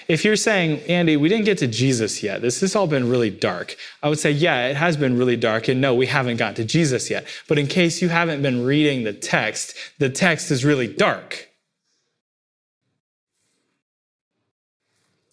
If 0.06 0.24
you're 0.24 0.36
saying, 0.36 0.80
Andy, 0.88 1.16
we 1.16 1.28
didn't 1.28 1.44
get 1.44 1.58
to 1.58 1.66
Jesus 1.66 2.22
yet, 2.22 2.42
this 2.42 2.60
has 2.60 2.74
all 2.74 2.86
been 2.86 3.08
really 3.08 3.30
dark, 3.30 3.76
I 4.02 4.08
would 4.08 4.18
say, 4.18 4.30
yeah, 4.30 4.66
it 4.66 4.76
has 4.76 4.96
been 4.96 5.16
really 5.16 5.36
dark, 5.36 5.68
and 5.68 5.80
no, 5.80 5.94
we 5.94 6.06
haven't 6.06 6.36
got 6.36 6.56
to 6.56 6.64
Jesus 6.64 7.10
yet. 7.10 7.26
But 7.46 7.58
in 7.58 7.66
case 7.66 8.02
you 8.02 8.08
haven't 8.08 8.42
been 8.42 8.64
reading 8.64 9.04
the 9.04 9.12
text, 9.12 9.74
the 9.98 10.10
text 10.10 10.50
is 10.50 10.64
really 10.64 10.92
dark. 10.92 11.48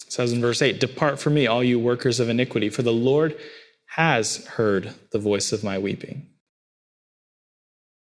It 0.05 0.11
says 0.11 0.31
in 0.31 0.41
verse 0.41 0.61
8, 0.61 0.79
Depart 0.79 1.19
from 1.19 1.33
me, 1.33 1.47
all 1.47 1.63
you 1.63 1.79
workers 1.79 2.19
of 2.19 2.29
iniquity, 2.29 2.69
for 2.69 2.83
the 2.83 2.93
Lord 2.93 3.35
has 3.87 4.45
heard 4.45 4.93
the 5.11 5.19
voice 5.19 5.51
of 5.51 5.63
my 5.63 5.77
weeping. 5.79 6.27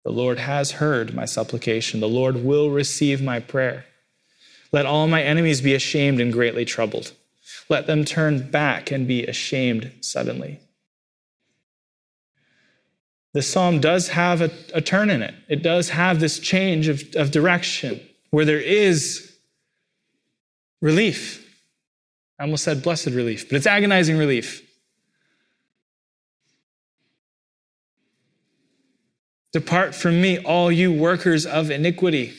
The 0.05 0.11
Lord 0.11 0.37
has 0.37 0.73
heard 0.73 1.15
my 1.15 1.25
supplication. 1.25 1.99
The 1.99 2.07
Lord 2.07 2.45
will 2.45 2.69
receive 2.69 3.23
my 3.23 3.39
prayer. 3.39 3.85
Let 4.71 4.85
all 4.85 5.07
my 5.07 5.23
enemies 5.23 5.61
be 5.61 5.73
ashamed 5.73 6.21
and 6.21 6.31
greatly 6.31 6.63
troubled. 6.63 7.11
Let 7.69 7.87
them 7.87 8.05
turn 8.05 8.51
back 8.51 8.91
and 8.91 9.07
be 9.07 9.25
ashamed 9.25 9.91
suddenly. 10.01 10.59
The 13.33 13.41
psalm 13.41 13.79
does 13.79 14.09
have 14.09 14.41
a, 14.41 14.51
a 14.73 14.79
turn 14.79 15.09
in 15.09 15.23
it. 15.23 15.33
It 15.49 15.63
does 15.63 15.89
have 15.89 16.19
this 16.19 16.39
change 16.39 16.87
of, 16.87 17.03
of 17.15 17.31
direction 17.31 17.99
where 18.29 18.45
there 18.45 18.61
is 18.61 19.35
relief. 20.81 21.41
I 22.39 22.43
almost 22.43 22.63
said 22.63 22.83
blessed 22.83 23.07
relief, 23.07 23.49
but 23.49 23.55
it's 23.55 23.67
agonizing 23.67 24.17
relief. 24.17 24.64
Depart 29.55 29.95
from 29.95 30.19
me, 30.19 30.37
all 30.39 30.69
you 30.69 30.91
workers 30.91 31.45
of 31.45 31.71
iniquity, 31.71 32.33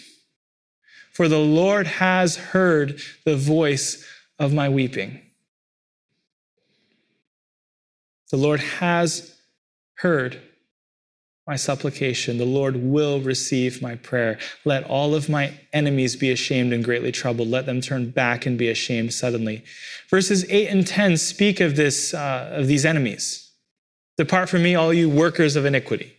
for 1.14 1.28
the 1.28 1.38
Lord 1.38 1.86
has 1.86 2.36
heard 2.36 3.00
the 3.24 3.36
voice 3.36 4.04
of 4.38 4.52
my 4.52 4.68
weeping. 4.68 5.22
The 8.30 8.36
Lord 8.36 8.60
has 8.60 9.34
heard 9.94 10.42
my 11.46 11.56
supplication. 11.56 12.36
The 12.36 12.44
Lord 12.44 12.76
will 12.76 13.22
receive 13.22 13.80
my 13.80 13.94
prayer. 13.94 14.38
Let 14.66 14.84
all 14.84 15.14
of 15.14 15.30
my 15.30 15.54
enemies 15.72 16.16
be 16.16 16.30
ashamed 16.30 16.74
and 16.74 16.84
greatly 16.84 17.12
troubled. 17.12 17.48
Let 17.48 17.64
them 17.64 17.80
turn 17.80 18.10
back 18.10 18.44
and 18.44 18.58
be 18.58 18.68
ashamed 18.68 19.14
suddenly. 19.14 19.64
Verses 20.10 20.44
8 20.50 20.68
and 20.68 20.86
10 20.86 21.16
speak 21.16 21.60
of 21.60 21.76
this, 21.76 22.12
uh, 22.12 22.50
of 22.52 22.66
these 22.66 22.84
enemies. 22.84 23.50
Depart 24.18 24.50
from 24.50 24.62
me, 24.62 24.74
all 24.74 24.92
you 24.92 25.08
workers 25.08 25.56
of 25.56 25.64
iniquity. 25.64 26.15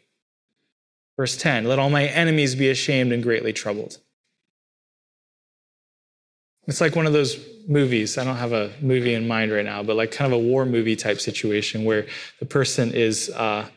Verse 1.18 1.36
10 1.36 1.66
Let 1.66 1.80
all 1.80 1.90
my 1.90 2.06
enemies 2.06 2.56
be 2.56 2.70
ashamed 2.70 3.12
and 3.12 3.22
greatly 3.22 3.52
troubled. 3.52 3.98
It's 6.68 6.82
like 6.82 6.96
one 6.96 7.06
of 7.06 7.14
those 7.14 7.40
movies. 7.68 8.18
I 8.18 8.24
don't 8.24 8.36
have 8.36 8.54
a 8.54 8.72
movie 8.82 9.14
in 9.14 9.28
mind 9.28 9.52
right 9.52 9.66
now, 9.66 9.84
but 9.84 9.96
like 9.96 10.12
kind 10.12 10.32
of 10.32 10.38
a 10.40 10.42
war 10.42 10.66
movie 10.66 10.96
type 10.96 11.20
situation 11.20 11.84
where 11.84 12.06
the 12.40 12.46
person 12.46 12.94
is. 12.94 13.30
Uh, 13.30 13.68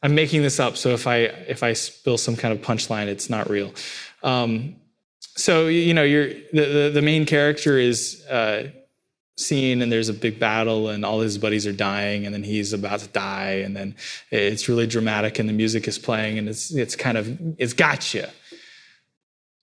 I'm 0.00 0.14
making 0.14 0.42
this 0.42 0.60
up, 0.60 0.76
so 0.76 0.90
if 0.90 1.08
I 1.08 1.16
if 1.16 1.64
I 1.64 1.72
spill 1.72 2.18
some 2.18 2.36
kind 2.36 2.54
of 2.54 2.64
punchline, 2.64 3.08
it's 3.08 3.28
not 3.28 3.50
real. 3.50 3.74
Um, 4.22 4.76
so 5.20 5.66
you 5.66 5.92
know, 5.92 6.04
you're 6.04 6.28
the, 6.28 6.40
the, 6.52 6.90
the 6.94 7.02
main 7.02 7.26
character 7.26 7.78
is 7.78 8.24
uh, 8.30 8.68
scene 9.38 9.82
and 9.82 9.90
there's 9.92 10.08
a 10.08 10.14
big 10.14 10.38
battle 10.38 10.88
and 10.88 11.04
all 11.04 11.20
his 11.20 11.38
buddies 11.38 11.66
are 11.66 11.72
dying 11.72 12.26
and 12.26 12.34
then 12.34 12.42
he's 12.42 12.72
about 12.72 13.00
to 13.00 13.08
die 13.08 13.62
and 13.64 13.76
then 13.76 13.94
it's 14.30 14.68
really 14.68 14.86
dramatic 14.86 15.38
and 15.38 15.48
the 15.48 15.52
music 15.52 15.86
is 15.86 15.98
playing 15.98 16.38
and 16.38 16.48
it's 16.48 16.74
it's 16.74 16.96
kind 16.96 17.16
of 17.16 17.38
it's 17.58 17.72
got 17.72 18.12
you 18.14 18.24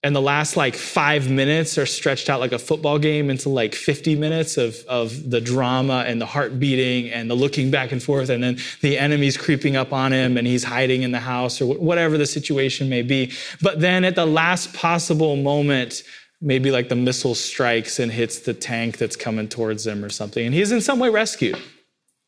and 0.06 0.14
the 0.14 0.22
last 0.22 0.56
like 0.56 0.76
five 0.76 1.28
minutes 1.28 1.78
are 1.78 1.84
stretched 1.84 2.30
out 2.30 2.38
like 2.38 2.52
a 2.52 2.60
football 2.60 2.96
game 2.96 3.28
into 3.28 3.48
like 3.48 3.74
50 3.74 4.14
minutes 4.14 4.56
of, 4.56 4.76
of 4.86 5.30
the 5.30 5.40
drama 5.40 6.04
and 6.06 6.20
the 6.20 6.26
heart 6.26 6.60
beating 6.60 7.10
and 7.10 7.28
the 7.28 7.34
looking 7.34 7.72
back 7.72 7.90
and 7.90 8.00
forth 8.00 8.28
and 8.28 8.40
then 8.40 8.56
the 8.82 8.98
enemy's 8.98 9.36
creeping 9.36 9.74
up 9.74 9.92
on 9.92 10.12
him 10.12 10.36
and 10.36 10.46
he's 10.46 10.62
hiding 10.62 11.02
in 11.02 11.10
the 11.10 11.18
house 11.18 11.60
or 11.60 11.74
whatever 11.74 12.16
the 12.16 12.26
situation 12.26 12.88
may 12.88 13.02
be. 13.02 13.32
But 13.60 13.80
then 13.80 14.04
at 14.04 14.14
the 14.14 14.26
last 14.26 14.72
possible 14.74 15.34
moment 15.34 16.04
maybe 16.40 16.70
like 16.70 16.88
the 16.88 16.96
missile 16.96 17.34
strikes 17.34 17.98
and 17.98 18.12
hits 18.12 18.40
the 18.40 18.54
tank 18.54 18.98
that's 18.98 19.16
coming 19.16 19.48
towards 19.48 19.86
him 19.86 20.04
or 20.04 20.10
something, 20.10 20.44
and 20.44 20.54
he's 20.54 20.72
in 20.72 20.80
some 20.80 20.98
way 20.98 21.08
rescued. 21.08 21.58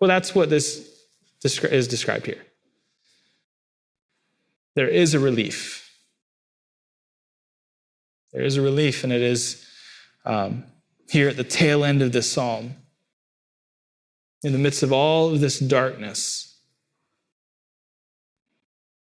Well, 0.01 0.09
that's 0.09 0.35
what 0.35 0.51
this 0.51 0.89
is 1.45 1.89
described 1.89 2.27
here. 2.27 2.45
There 4.75 4.89
is 4.89 5.15
a 5.15 5.21
relief. 5.21 5.91
There 8.33 8.43
is 8.43 8.57
a 8.57 8.63
relief, 8.63 9.05
and 9.05 9.13
it 9.13 9.23
is 9.23 9.67
um, 10.25 10.65
here 11.11 11.29
at 11.29 11.37
the 11.37 11.45
tail 11.45 11.85
end 11.85 12.03
of 12.03 12.13
this 12.13 12.31
psalm. 12.31 12.75
In 14.45 14.53
the 14.53 14.59
midst 14.59 14.85
of 14.85 14.93
all 14.93 15.33
of 15.33 15.41
this 15.41 15.59
darkness, 15.59 16.61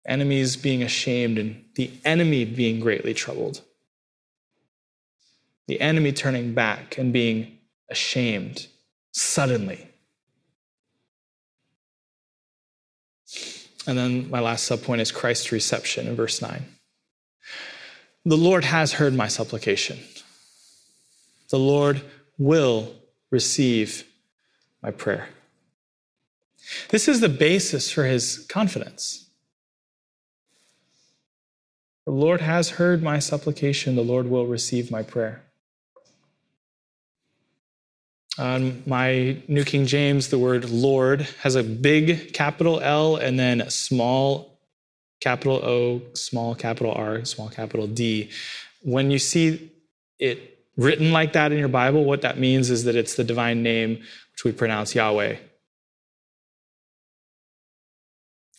enemies 0.05 0.57
being 0.57 0.83
ashamed 0.83 1.37
and 1.37 1.63
the 1.75 1.91
enemy 2.03 2.43
being 2.43 2.79
greatly 2.81 3.13
troubled 3.13 3.61
the 5.71 5.79
enemy 5.79 6.11
turning 6.11 6.53
back 6.53 6.97
and 6.97 7.13
being 7.13 7.57
ashamed 7.89 8.67
suddenly. 9.13 9.87
And 13.87 13.97
then 13.97 14.29
my 14.29 14.41
last 14.41 14.69
subpoint 14.69 14.99
is 14.99 15.13
Christ's 15.13 15.53
reception 15.53 16.09
in 16.09 16.15
verse 16.17 16.41
9. 16.41 16.65
The 18.25 18.35
Lord 18.35 18.65
has 18.65 18.91
heard 18.91 19.13
my 19.13 19.29
supplication. 19.29 19.99
The 21.51 21.59
Lord 21.59 22.01
will 22.37 22.93
receive 23.29 24.03
my 24.83 24.91
prayer. 24.91 25.29
This 26.89 27.07
is 27.07 27.21
the 27.21 27.29
basis 27.29 27.89
for 27.89 28.03
his 28.03 28.45
confidence. 28.49 29.29
The 32.05 32.11
Lord 32.11 32.41
has 32.41 32.71
heard 32.71 33.01
my 33.01 33.19
supplication. 33.19 33.95
The 33.95 34.01
Lord 34.01 34.27
will 34.27 34.47
receive 34.47 34.91
my 34.91 35.01
prayer. 35.01 35.43
On 38.37 38.81
my 38.85 39.37
New 39.47 39.65
King 39.65 39.85
James, 39.85 40.29
the 40.29 40.39
word 40.39 40.69
Lord 40.69 41.21
has 41.41 41.55
a 41.55 41.63
big 41.63 42.33
capital 42.33 42.79
L 42.79 43.17
and 43.17 43.37
then 43.37 43.69
small 43.69 44.57
capital 45.19 45.57
O, 45.57 46.01
small 46.13 46.55
capital 46.55 46.93
R, 46.93 47.25
small 47.25 47.49
capital 47.49 47.87
D. 47.87 48.29
When 48.81 49.11
you 49.11 49.19
see 49.19 49.71
it 50.17 50.59
written 50.77 51.11
like 51.11 51.33
that 51.33 51.51
in 51.51 51.59
your 51.59 51.67
Bible, 51.67 52.05
what 52.05 52.21
that 52.21 52.39
means 52.39 52.69
is 52.69 52.85
that 52.85 52.95
it's 52.95 53.15
the 53.15 53.23
divine 53.23 53.63
name, 53.63 53.97
which 53.97 54.43
we 54.45 54.51
pronounce 54.53 54.95
Yahweh. 54.95 55.35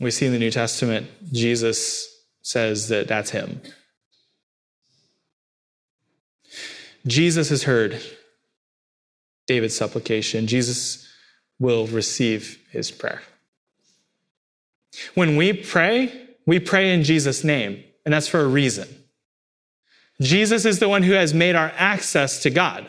We 0.00 0.10
see 0.10 0.26
in 0.26 0.32
the 0.32 0.38
New 0.38 0.50
Testament, 0.50 1.08
Jesus 1.32 2.08
says 2.42 2.88
that 2.88 3.08
that's 3.08 3.30
him. 3.30 3.60
Jesus 7.06 7.50
is 7.50 7.64
heard 7.64 8.00
David's 9.46 9.76
supplication, 9.76 10.46
Jesus 10.46 11.08
will 11.58 11.86
receive 11.86 12.58
his 12.70 12.90
prayer. 12.90 13.22
When 15.14 15.36
we 15.36 15.52
pray, 15.52 16.12
we 16.46 16.58
pray 16.58 16.92
in 16.92 17.02
Jesus' 17.02 17.44
name, 17.44 17.82
and 18.04 18.12
that's 18.12 18.28
for 18.28 18.40
a 18.40 18.46
reason. 18.46 18.88
Jesus 20.20 20.64
is 20.64 20.78
the 20.78 20.88
one 20.88 21.02
who 21.02 21.12
has 21.12 21.32
made 21.32 21.54
our 21.54 21.72
access 21.76 22.42
to 22.42 22.50
God. 22.50 22.86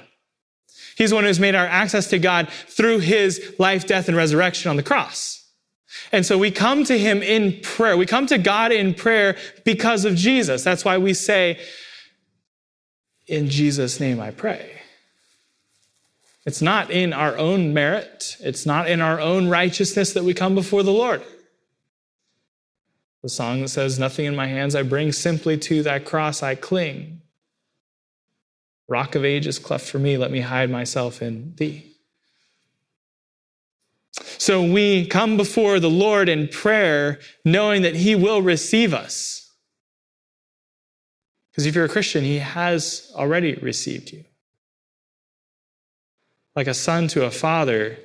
He's 0.96 1.10
the 1.10 1.16
one 1.16 1.24
who's 1.24 1.40
made 1.40 1.56
our 1.56 1.66
access 1.66 2.08
to 2.10 2.20
God 2.20 2.50
through 2.68 3.00
his 3.00 3.56
life, 3.58 3.88
death, 3.88 4.08
and 4.08 4.18
resurrection 4.18 4.70
on 4.70 4.76
the 4.76 4.84
cross. 4.84 5.40
And 6.12 6.26
so 6.26 6.38
we 6.38 6.52
come 6.52 6.84
to 6.86 6.98
him 6.98 7.24
in 7.24 7.60
prayer. 7.62 7.98
We 7.98 8.06
come 8.06 8.28
to 8.28 8.38
God 8.38 8.72
in 8.72 8.94
prayer 8.94 9.38
because 9.64 10.06
of 10.06 10.16
Jesus. 10.16 10.64
That's 10.64 10.86
why 10.86 10.98
we 10.98 11.14
say, 11.14 11.60
In 13.28 13.50
Jesus' 13.50 14.00
name 14.00 14.20
I 14.20 14.32
pray. 14.32 14.83
It's 16.46 16.62
not 16.62 16.92
in 16.92 17.14
our 17.14 17.38
own 17.38 17.74
merit, 17.74 18.38
it's 18.40 18.66
not 18.66 18.90
in 18.90 19.00
our 19.00 19.20
own 19.20 19.48
righteousness 19.48 20.14
that 20.14 20.24
we 20.24 20.34
come 20.34 20.56
before 20.56 20.84
the 20.84 20.92
Lord. 20.92 21.24
The 23.22 23.30
song 23.30 23.62
that 23.62 23.70
says, 23.70 23.98
Nothing 23.98 24.26
in 24.26 24.36
my 24.36 24.48
hands 24.48 24.76
I 24.76 24.84
bring, 24.84 25.14
simply 25.14 25.58
to 25.60 25.82
thy 25.82 26.00
cross 26.00 26.44
I 26.44 26.56
cling. 26.56 27.22
Rock 28.90 29.16
of 29.16 29.24
ages 29.24 29.60
cleft 29.60 29.90
for 29.90 30.00
me, 30.00 30.18
let 30.18 30.32
me 30.32 30.42
hide 30.42 30.70
myself 30.70 31.22
in 31.22 31.56
thee. 31.56 31.90
So 34.38 34.62
we 34.62 35.08
come 35.08 35.38
before 35.38 35.80
the 35.80 35.90
Lord 35.90 36.28
in 36.28 36.50
prayer, 36.50 37.20
knowing 37.46 37.84
that 37.84 37.96
he 37.96 38.14
will 38.14 38.42
receive 38.42 38.94
us. 38.94 39.50
Because 41.50 41.66
if 41.66 41.76
you're 41.76 41.86
a 41.86 41.90
Christian, 41.90 42.26
he 42.26 42.40
has 42.40 43.12
already 43.16 43.54
received 43.56 44.12
you 44.12 44.26
like 46.56 46.68
a 46.68 46.74
son 46.74 47.08
to 47.10 47.26
a 47.26 47.32
father, 47.32 47.98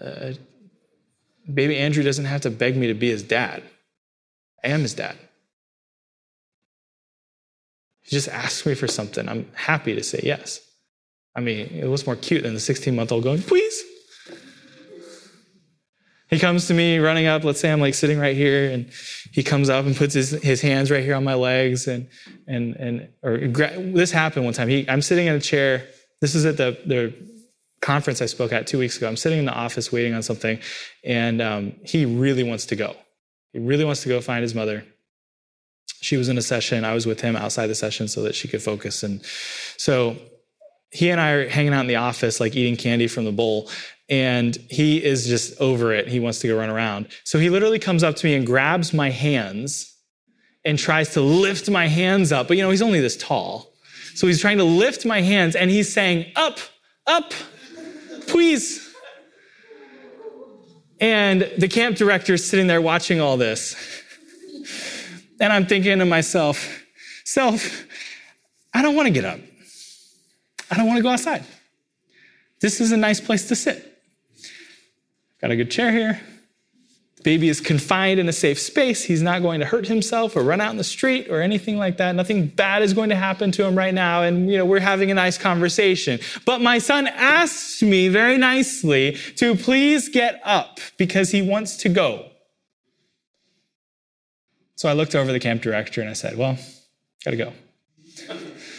uh, 0.00 0.32
baby 1.52 1.76
Andrew 1.76 2.02
doesn't 2.02 2.24
have 2.24 2.42
to 2.42 2.50
beg 2.50 2.76
me 2.76 2.88
to 2.88 2.94
be 2.94 3.10
his 3.10 3.22
dad. 3.22 3.62
I 4.62 4.68
am 4.68 4.80
his 4.80 4.94
dad. 4.94 5.16
He 8.02 8.10
just 8.10 8.28
asks 8.28 8.66
me 8.66 8.74
for 8.74 8.86
something. 8.86 9.28
I'm 9.28 9.50
happy 9.54 9.94
to 9.94 10.02
say 10.02 10.20
yes. 10.22 10.60
I 11.36 11.40
mean, 11.40 11.66
it 11.68 11.86
was 11.86 12.06
more 12.06 12.16
cute 12.16 12.42
than 12.42 12.54
the 12.54 12.60
16 12.60 12.94
month 12.94 13.12
old 13.12 13.24
going, 13.24 13.42
please. 13.42 13.82
He 16.30 16.38
comes 16.38 16.66
to 16.66 16.74
me 16.74 16.98
running 16.98 17.26
up. 17.26 17.44
Let's 17.44 17.60
say 17.60 17.70
I'm 17.70 17.80
like 17.80 17.94
sitting 17.94 18.18
right 18.18 18.34
here, 18.34 18.70
and 18.70 18.90
he 19.32 19.42
comes 19.42 19.68
up 19.68 19.84
and 19.86 19.94
puts 19.94 20.14
his, 20.14 20.30
his 20.30 20.60
hands 20.60 20.90
right 20.90 21.04
here 21.04 21.14
on 21.14 21.22
my 21.22 21.34
legs. 21.34 21.86
And, 21.86 22.08
and, 22.46 22.74
and 22.76 23.08
or 23.22 23.38
this 23.38 24.10
happened 24.10 24.44
one 24.44 24.54
time. 24.54 24.68
He, 24.68 24.88
I'm 24.88 25.02
sitting 25.02 25.26
in 25.26 25.34
a 25.34 25.40
chair. 25.40 25.86
This 26.20 26.34
is 26.34 26.44
at 26.44 26.56
the, 26.56 26.78
the 26.86 27.14
conference 27.84 28.22
I 28.22 28.26
spoke 28.26 28.52
at 28.52 28.66
two 28.66 28.78
weeks 28.78 28.96
ago. 28.96 29.06
I'm 29.06 29.16
sitting 29.16 29.38
in 29.38 29.44
the 29.44 29.52
office 29.52 29.92
waiting 29.92 30.14
on 30.14 30.22
something, 30.22 30.58
and 31.04 31.42
um, 31.42 31.74
he 31.84 32.06
really 32.06 32.42
wants 32.42 32.66
to 32.66 32.76
go. 32.76 32.96
He 33.52 33.58
really 33.58 33.84
wants 33.84 34.02
to 34.02 34.08
go 34.08 34.20
find 34.20 34.42
his 34.42 34.54
mother. 34.54 34.84
She 36.00 36.16
was 36.16 36.28
in 36.28 36.38
a 36.38 36.42
session. 36.42 36.84
I 36.84 36.94
was 36.94 37.06
with 37.06 37.20
him 37.20 37.36
outside 37.36 37.66
the 37.68 37.74
session 37.74 38.08
so 38.08 38.22
that 38.22 38.34
she 38.34 38.48
could 38.48 38.62
focus. 38.62 39.02
And 39.02 39.22
so 39.76 40.16
he 40.90 41.10
and 41.10 41.20
I 41.20 41.30
are 41.32 41.48
hanging 41.48 41.74
out 41.74 41.82
in 41.82 41.86
the 41.86 41.96
office, 41.96 42.40
like 42.40 42.56
eating 42.56 42.76
candy 42.76 43.06
from 43.06 43.24
the 43.24 43.32
bowl. 43.32 43.70
and 44.10 44.56
he 44.68 45.02
is 45.02 45.26
just 45.26 45.58
over 45.60 45.92
it. 45.94 46.06
He 46.08 46.20
wants 46.20 46.38
to 46.40 46.48
go 46.48 46.58
run 46.58 46.68
around. 46.68 47.08
So 47.24 47.38
he 47.38 47.48
literally 47.48 47.78
comes 47.78 48.02
up 48.02 48.16
to 48.16 48.26
me 48.26 48.34
and 48.34 48.46
grabs 48.46 48.92
my 48.92 49.08
hands 49.08 49.94
and 50.62 50.78
tries 50.78 51.14
to 51.14 51.22
lift 51.22 51.70
my 51.70 51.86
hands 51.86 52.32
up. 52.32 52.48
But 52.48 52.58
you 52.58 52.62
know, 52.62 52.70
he's 52.70 52.82
only 52.82 53.00
this 53.00 53.16
tall. 53.16 53.72
So 54.14 54.26
he's 54.26 54.40
trying 54.40 54.58
to 54.58 54.64
lift 54.64 55.06
my 55.06 55.22
hands 55.22 55.56
and 55.56 55.70
he's 55.70 55.90
saying, 55.90 56.32
Up, 56.36 56.58
up, 57.06 57.32
please. 58.26 58.94
And 61.00 61.50
the 61.58 61.68
camp 61.68 61.96
director 61.96 62.34
is 62.34 62.48
sitting 62.48 62.66
there 62.66 62.80
watching 62.80 63.20
all 63.20 63.36
this. 63.36 63.76
And 65.40 65.52
I'm 65.52 65.66
thinking 65.66 65.98
to 65.98 66.04
myself, 66.04 66.84
Self, 67.24 67.86
I 68.74 68.82
don't 68.82 68.94
want 68.94 69.06
to 69.06 69.12
get 69.12 69.24
up. 69.24 69.40
I 70.70 70.76
don't 70.76 70.86
want 70.86 70.98
to 70.98 71.02
go 71.02 71.08
outside. 71.08 71.44
This 72.60 72.80
is 72.80 72.92
a 72.92 72.96
nice 72.96 73.20
place 73.20 73.48
to 73.48 73.56
sit. 73.56 73.98
Got 75.40 75.50
a 75.50 75.56
good 75.56 75.70
chair 75.70 75.90
here. 75.90 76.20
Baby 77.24 77.48
is 77.48 77.58
confined 77.58 78.20
in 78.20 78.28
a 78.28 78.32
safe 78.32 78.60
space. 78.60 79.02
He's 79.02 79.22
not 79.22 79.40
going 79.40 79.58
to 79.60 79.66
hurt 79.66 79.88
himself 79.88 80.36
or 80.36 80.42
run 80.42 80.60
out 80.60 80.70
in 80.72 80.76
the 80.76 80.84
street 80.84 81.28
or 81.30 81.40
anything 81.40 81.78
like 81.78 81.96
that. 81.96 82.14
Nothing 82.14 82.48
bad 82.48 82.82
is 82.82 82.92
going 82.92 83.08
to 83.08 83.16
happen 83.16 83.50
to 83.52 83.64
him 83.64 83.76
right 83.76 83.94
now. 83.94 84.22
And, 84.22 84.50
you 84.50 84.58
know, 84.58 84.66
we're 84.66 84.78
having 84.78 85.10
a 85.10 85.14
nice 85.14 85.38
conversation. 85.38 86.20
But 86.44 86.60
my 86.60 86.78
son 86.78 87.06
asked 87.06 87.82
me 87.82 88.08
very 88.08 88.36
nicely 88.36 89.16
to 89.36 89.56
please 89.56 90.10
get 90.10 90.38
up 90.44 90.80
because 90.98 91.30
he 91.30 91.40
wants 91.40 91.78
to 91.78 91.88
go. 91.88 92.28
So 94.76 94.90
I 94.90 94.92
looked 94.92 95.14
over 95.14 95.32
the 95.32 95.40
camp 95.40 95.62
director 95.62 96.02
and 96.02 96.10
I 96.10 96.14
said, 96.14 96.36
Well, 96.36 96.58
gotta 97.24 97.36
go. 97.36 97.52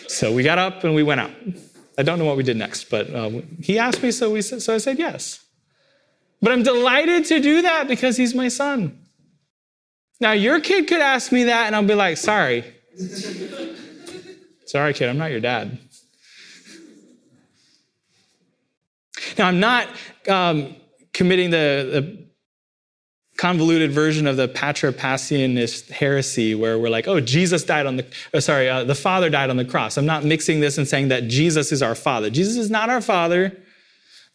So 0.08 0.32
we 0.32 0.44
got 0.44 0.60
up 0.60 0.84
and 0.84 0.94
we 0.94 1.02
went 1.02 1.20
out. 1.20 1.32
I 1.98 2.04
don't 2.04 2.20
know 2.20 2.26
what 2.26 2.38
we 2.38 2.44
did 2.44 2.58
next, 2.58 2.90
but 2.92 3.10
uh, 3.14 3.42
he 3.60 3.80
asked 3.80 4.04
me, 4.04 4.12
so, 4.12 4.32
we, 4.32 4.42
so 4.42 4.74
I 4.74 4.78
said 4.78 5.00
yes. 5.00 5.45
But 6.46 6.52
I'm 6.52 6.62
delighted 6.62 7.26
to 7.26 7.40
do 7.40 7.64
that 7.64 7.88
because 7.88 8.18
he's 8.18 8.36
my 8.36 8.50
son. 8.50 9.00
Now, 10.22 10.34
your 10.34 10.60
kid 10.60 10.88
could 10.88 11.02
ask 11.02 11.32
me 11.32 11.46
that, 11.46 11.66
and 11.66 11.76
I'll 11.76 11.84
be 11.84 11.96
like, 11.96 12.18
sorry. 12.18 12.64
sorry, 14.68 14.94
kid, 14.94 15.10
I'm 15.10 15.18
not 15.18 15.32
your 15.32 15.40
dad. 15.40 15.80
Now, 19.40 19.48
I'm 19.48 19.60
not 19.60 19.88
um, 20.30 20.76
committing 21.14 21.50
the, 21.50 21.90
the 21.92 22.28
convoluted 23.38 23.92
version 23.92 24.28
of 24.28 24.38
the 24.38 24.48
patripassianist 24.48 25.90
heresy 25.90 26.54
where 26.54 26.78
we're 26.78 26.90
like, 26.90 27.08
oh, 27.08 27.20
Jesus 27.20 27.64
died 27.64 27.88
on 27.88 27.96
the, 27.96 28.06
oh, 28.36 28.40
sorry, 28.40 28.70
uh, 28.70 28.84
the 28.84 28.94
Father 28.94 29.32
died 29.32 29.50
on 29.50 29.58
the 29.58 29.66
cross. 29.66 29.98
I'm 29.98 30.06
not 30.06 30.24
mixing 30.24 30.60
this 30.60 30.78
and 30.78 30.88
saying 30.88 31.08
that 31.08 31.28
Jesus 31.28 31.72
is 31.72 31.82
our 31.82 31.96
Father. 31.96 32.30
Jesus 32.30 32.56
is 32.56 32.70
not 32.70 32.92
our 32.92 33.02
Father. 33.02 33.58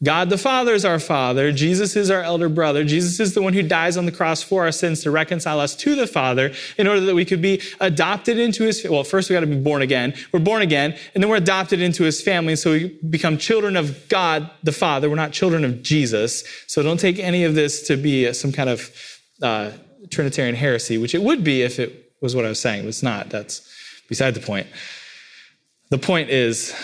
God 0.02 0.30
the 0.30 0.38
Father 0.38 0.72
is 0.72 0.86
our 0.86 0.98
Father. 0.98 1.52
Jesus 1.52 1.94
is 1.94 2.10
our 2.10 2.22
elder 2.22 2.48
brother. 2.48 2.84
Jesus 2.84 3.20
is 3.20 3.34
the 3.34 3.42
one 3.42 3.52
who 3.52 3.62
dies 3.62 3.98
on 3.98 4.06
the 4.06 4.12
cross 4.12 4.42
for 4.42 4.64
our 4.64 4.72
sins 4.72 5.02
to 5.02 5.10
reconcile 5.10 5.60
us 5.60 5.76
to 5.76 5.94
the 5.94 6.06
Father 6.06 6.52
in 6.78 6.86
order 6.86 7.00
that 7.00 7.14
we 7.14 7.26
could 7.26 7.42
be 7.42 7.60
adopted 7.80 8.38
into 8.38 8.64
his, 8.64 8.86
well, 8.88 9.04
first 9.04 9.28
we 9.28 9.34
got 9.34 9.40
to 9.40 9.46
be 9.46 9.60
born 9.60 9.82
again. 9.82 10.14
We're 10.32 10.40
born 10.40 10.62
again, 10.62 10.96
and 11.14 11.22
then 11.22 11.28
we're 11.28 11.36
adopted 11.36 11.82
into 11.82 12.04
his 12.04 12.22
family. 12.22 12.56
So 12.56 12.72
we 12.72 12.98
become 13.10 13.36
children 13.36 13.76
of 13.76 14.08
God 14.08 14.50
the 14.62 14.72
Father. 14.72 15.10
We're 15.10 15.16
not 15.16 15.32
children 15.32 15.66
of 15.66 15.82
Jesus. 15.82 16.44
So 16.66 16.82
don't 16.82 17.00
take 17.00 17.18
any 17.18 17.44
of 17.44 17.54
this 17.54 17.86
to 17.88 17.98
be 17.98 18.32
some 18.32 18.52
kind 18.52 18.70
of 18.70 18.90
uh, 19.42 19.72
Trinitarian 20.08 20.54
heresy, 20.54 20.96
which 20.96 21.14
it 21.14 21.20
would 21.20 21.44
be 21.44 21.60
if 21.60 21.78
it 21.78 22.14
was 22.22 22.34
what 22.34 22.46
I 22.46 22.48
was 22.48 22.60
saying. 22.60 22.84
But 22.84 22.88
it's 22.88 23.02
not. 23.02 23.28
That's 23.28 23.70
beside 24.08 24.32
the 24.32 24.40
point. 24.40 24.66
The 25.90 25.98
point 25.98 26.30
is, 26.30 26.74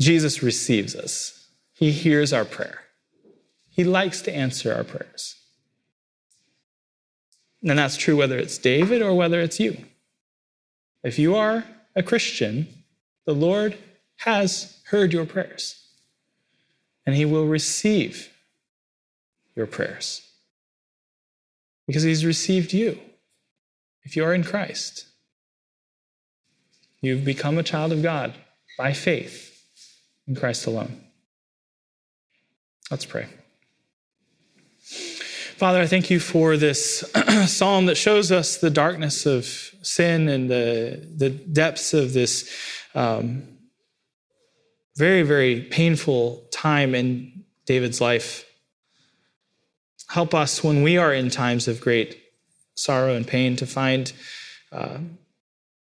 Jesus 0.00 0.42
receives 0.42 0.96
us. 0.96 1.37
He 1.78 1.92
hears 1.92 2.32
our 2.32 2.44
prayer. 2.44 2.80
He 3.70 3.84
likes 3.84 4.20
to 4.22 4.34
answer 4.34 4.74
our 4.74 4.82
prayers. 4.82 5.36
And 7.62 7.78
that's 7.78 7.96
true 7.96 8.16
whether 8.16 8.36
it's 8.36 8.58
David 8.58 9.00
or 9.00 9.14
whether 9.14 9.40
it's 9.40 9.60
you. 9.60 9.76
If 11.04 11.20
you 11.20 11.36
are 11.36 11.64
a 11.94 12.02
Christian, 12.02 12.66
the 13.26 13.34
Lord 13.34 13.78
has 14.16 14.80
heard 14.86 15.12
your 15.12 15.24
prayers, 15.24 15.80
and 17.06 17.14
He 17.14 17.24
will 17.24 17.46
receive 17.46 18.28
your 19.54 19.66
prayers 19.66 20.28
because 21.86 22.02
He's 22.02 22.24
received 22.24 22.72
you. 22.72 22.98
If 24.02 24.16
you 24.16 24.24
are 24.24 24.34
in 24.34 24.42
Christ, 24.42 25.06
you've 27.00 27.24
become 27.24 27.56
a 27.56 27.62
child 27.62 27.92
of 27.92 28.02
God 28.02 28.34
by 28.76 28.92
faith 28.92 29.62
in 30.26 30.34
Christ 30.34 30.66
alone. 30.66 31.04
Let's 32.90 33.04
pray. 33.04 33.26
Father, 35.58 35.80
I 35.80 35.86
thank 35.86 36.08
you 36.08 36.20
for 36.20 36.56
this 36.56 37.00
psalm 37.46 37.86
that 37.86 37.96
shows 37.96 38.32
us 38.32 38.58
the 38.58 38.70
darkness 38.70 39.26
of 39.26 39.44
sin 39.82 40.28
and 40.28 40.48
the, 40.48 41.06
the 41.16 41.28
depths 41.28 41.92
of 41.92 42.14
this 42.14 42.50
um, 42.94 43.42
very, 44.96 45.22
very 45.22 45.62
painful 45.62 46.46
time 46.50 46.94
in 46.94 47.44
David's 47.66 48.00
life. 48.00 48.46
Help 50.08 50.32
us 50.32 50.64
when 50.64 50.82
we 50.82 50.96
are 50.96 51.12
in 51.12 51.28
times 51.28 51.68
of 51.68 51.82
great 51.82 52.22
sorrow 52.74 53.14
and 53.14 53.26
pain 53.26 53.54
to 53.56 53.66
find 53.66 54.12
uh, 54.72 54.98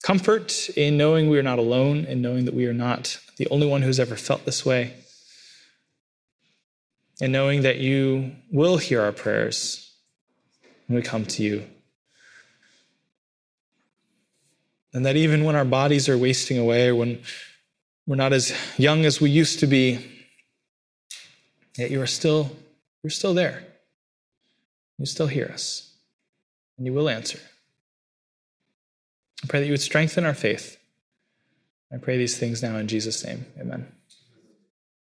comfort 0.03 0.69
in 0.75 0.97
knowing 0.97 1.29
we 1.29 1.39
are 1.39 1.43
not 1.43 1.59
alone 1.59 2.05
and 2.09 2.21
knowing 2.21 2.43
that 2.43 2.53
we 2.53 2.65
are 2.65 2.73
not 2.73 3.19
the 3.37 3.47
only 3.51 3.67
one 3.67 3.83
who's 3.83 3.99
ever 3.99 4.17
felt 4.17 4.43
this 4.45 4.65
way 4.65 4.93
and 7.21 7.31
knowing 7.31 7.61
that 7.61 7.77
you 7.79 8.35
will 8.51 8.77
hear 8.77 9.01
our 9.01 9.11
prayers 9.11 9.93
when 10.87 10.95
we 10.95 11.01
come 11.01 11.25
to 11.25 11.43
you. 11.43 11.65
And 14.93 15.05
that 15.05 15.15
even 15.15 15.43
when 15.43 15.55
our 15.55 15.65
bodies 15.65 16.09
are 16.09 16.17
wasting 16.17 16.57
away 16.57 16.91
when 16.91 17.21
we're 18.07 18.15
not 18.15 18.33
as 18.33 18.53
young 18.77 19.05
as 19.05 19.21
we 19.21 19.29
used 19.29 19.59
to 19.59 19.67
be, 19.67 19.99
yet 21.77 21.91
you 21.91 22.01
are 22.01 22.07
still, 22.07 22.49
you're 23.03 23.11
still 23.11 23.35
there. 23.35 23.63
You 24.97 25.05
still 25.05 25.27
hear 25.27 25.45
us, 25.45 25.93
and 26.77 26.85
you 26.85 26.91
will 26.91 27.07
answer. 27.07 27.39
I 29.43 29.47
pray 29.47 29.61
that 29.61 29.67
you 29.67 29.71
would 29.71 29.81
strengthen 29.81 30.25
our 30.25 30.33
faith. 30.33 30.77
I 31.93 31.97
pray 31.97 32.17
these 32.17 32.37
things 32.37 32.61
now 32.61 32.75
in 32.77 32.87
Jesus' 32.87 33.23
name. 33.23 33.45
Amen. 33.59 33.87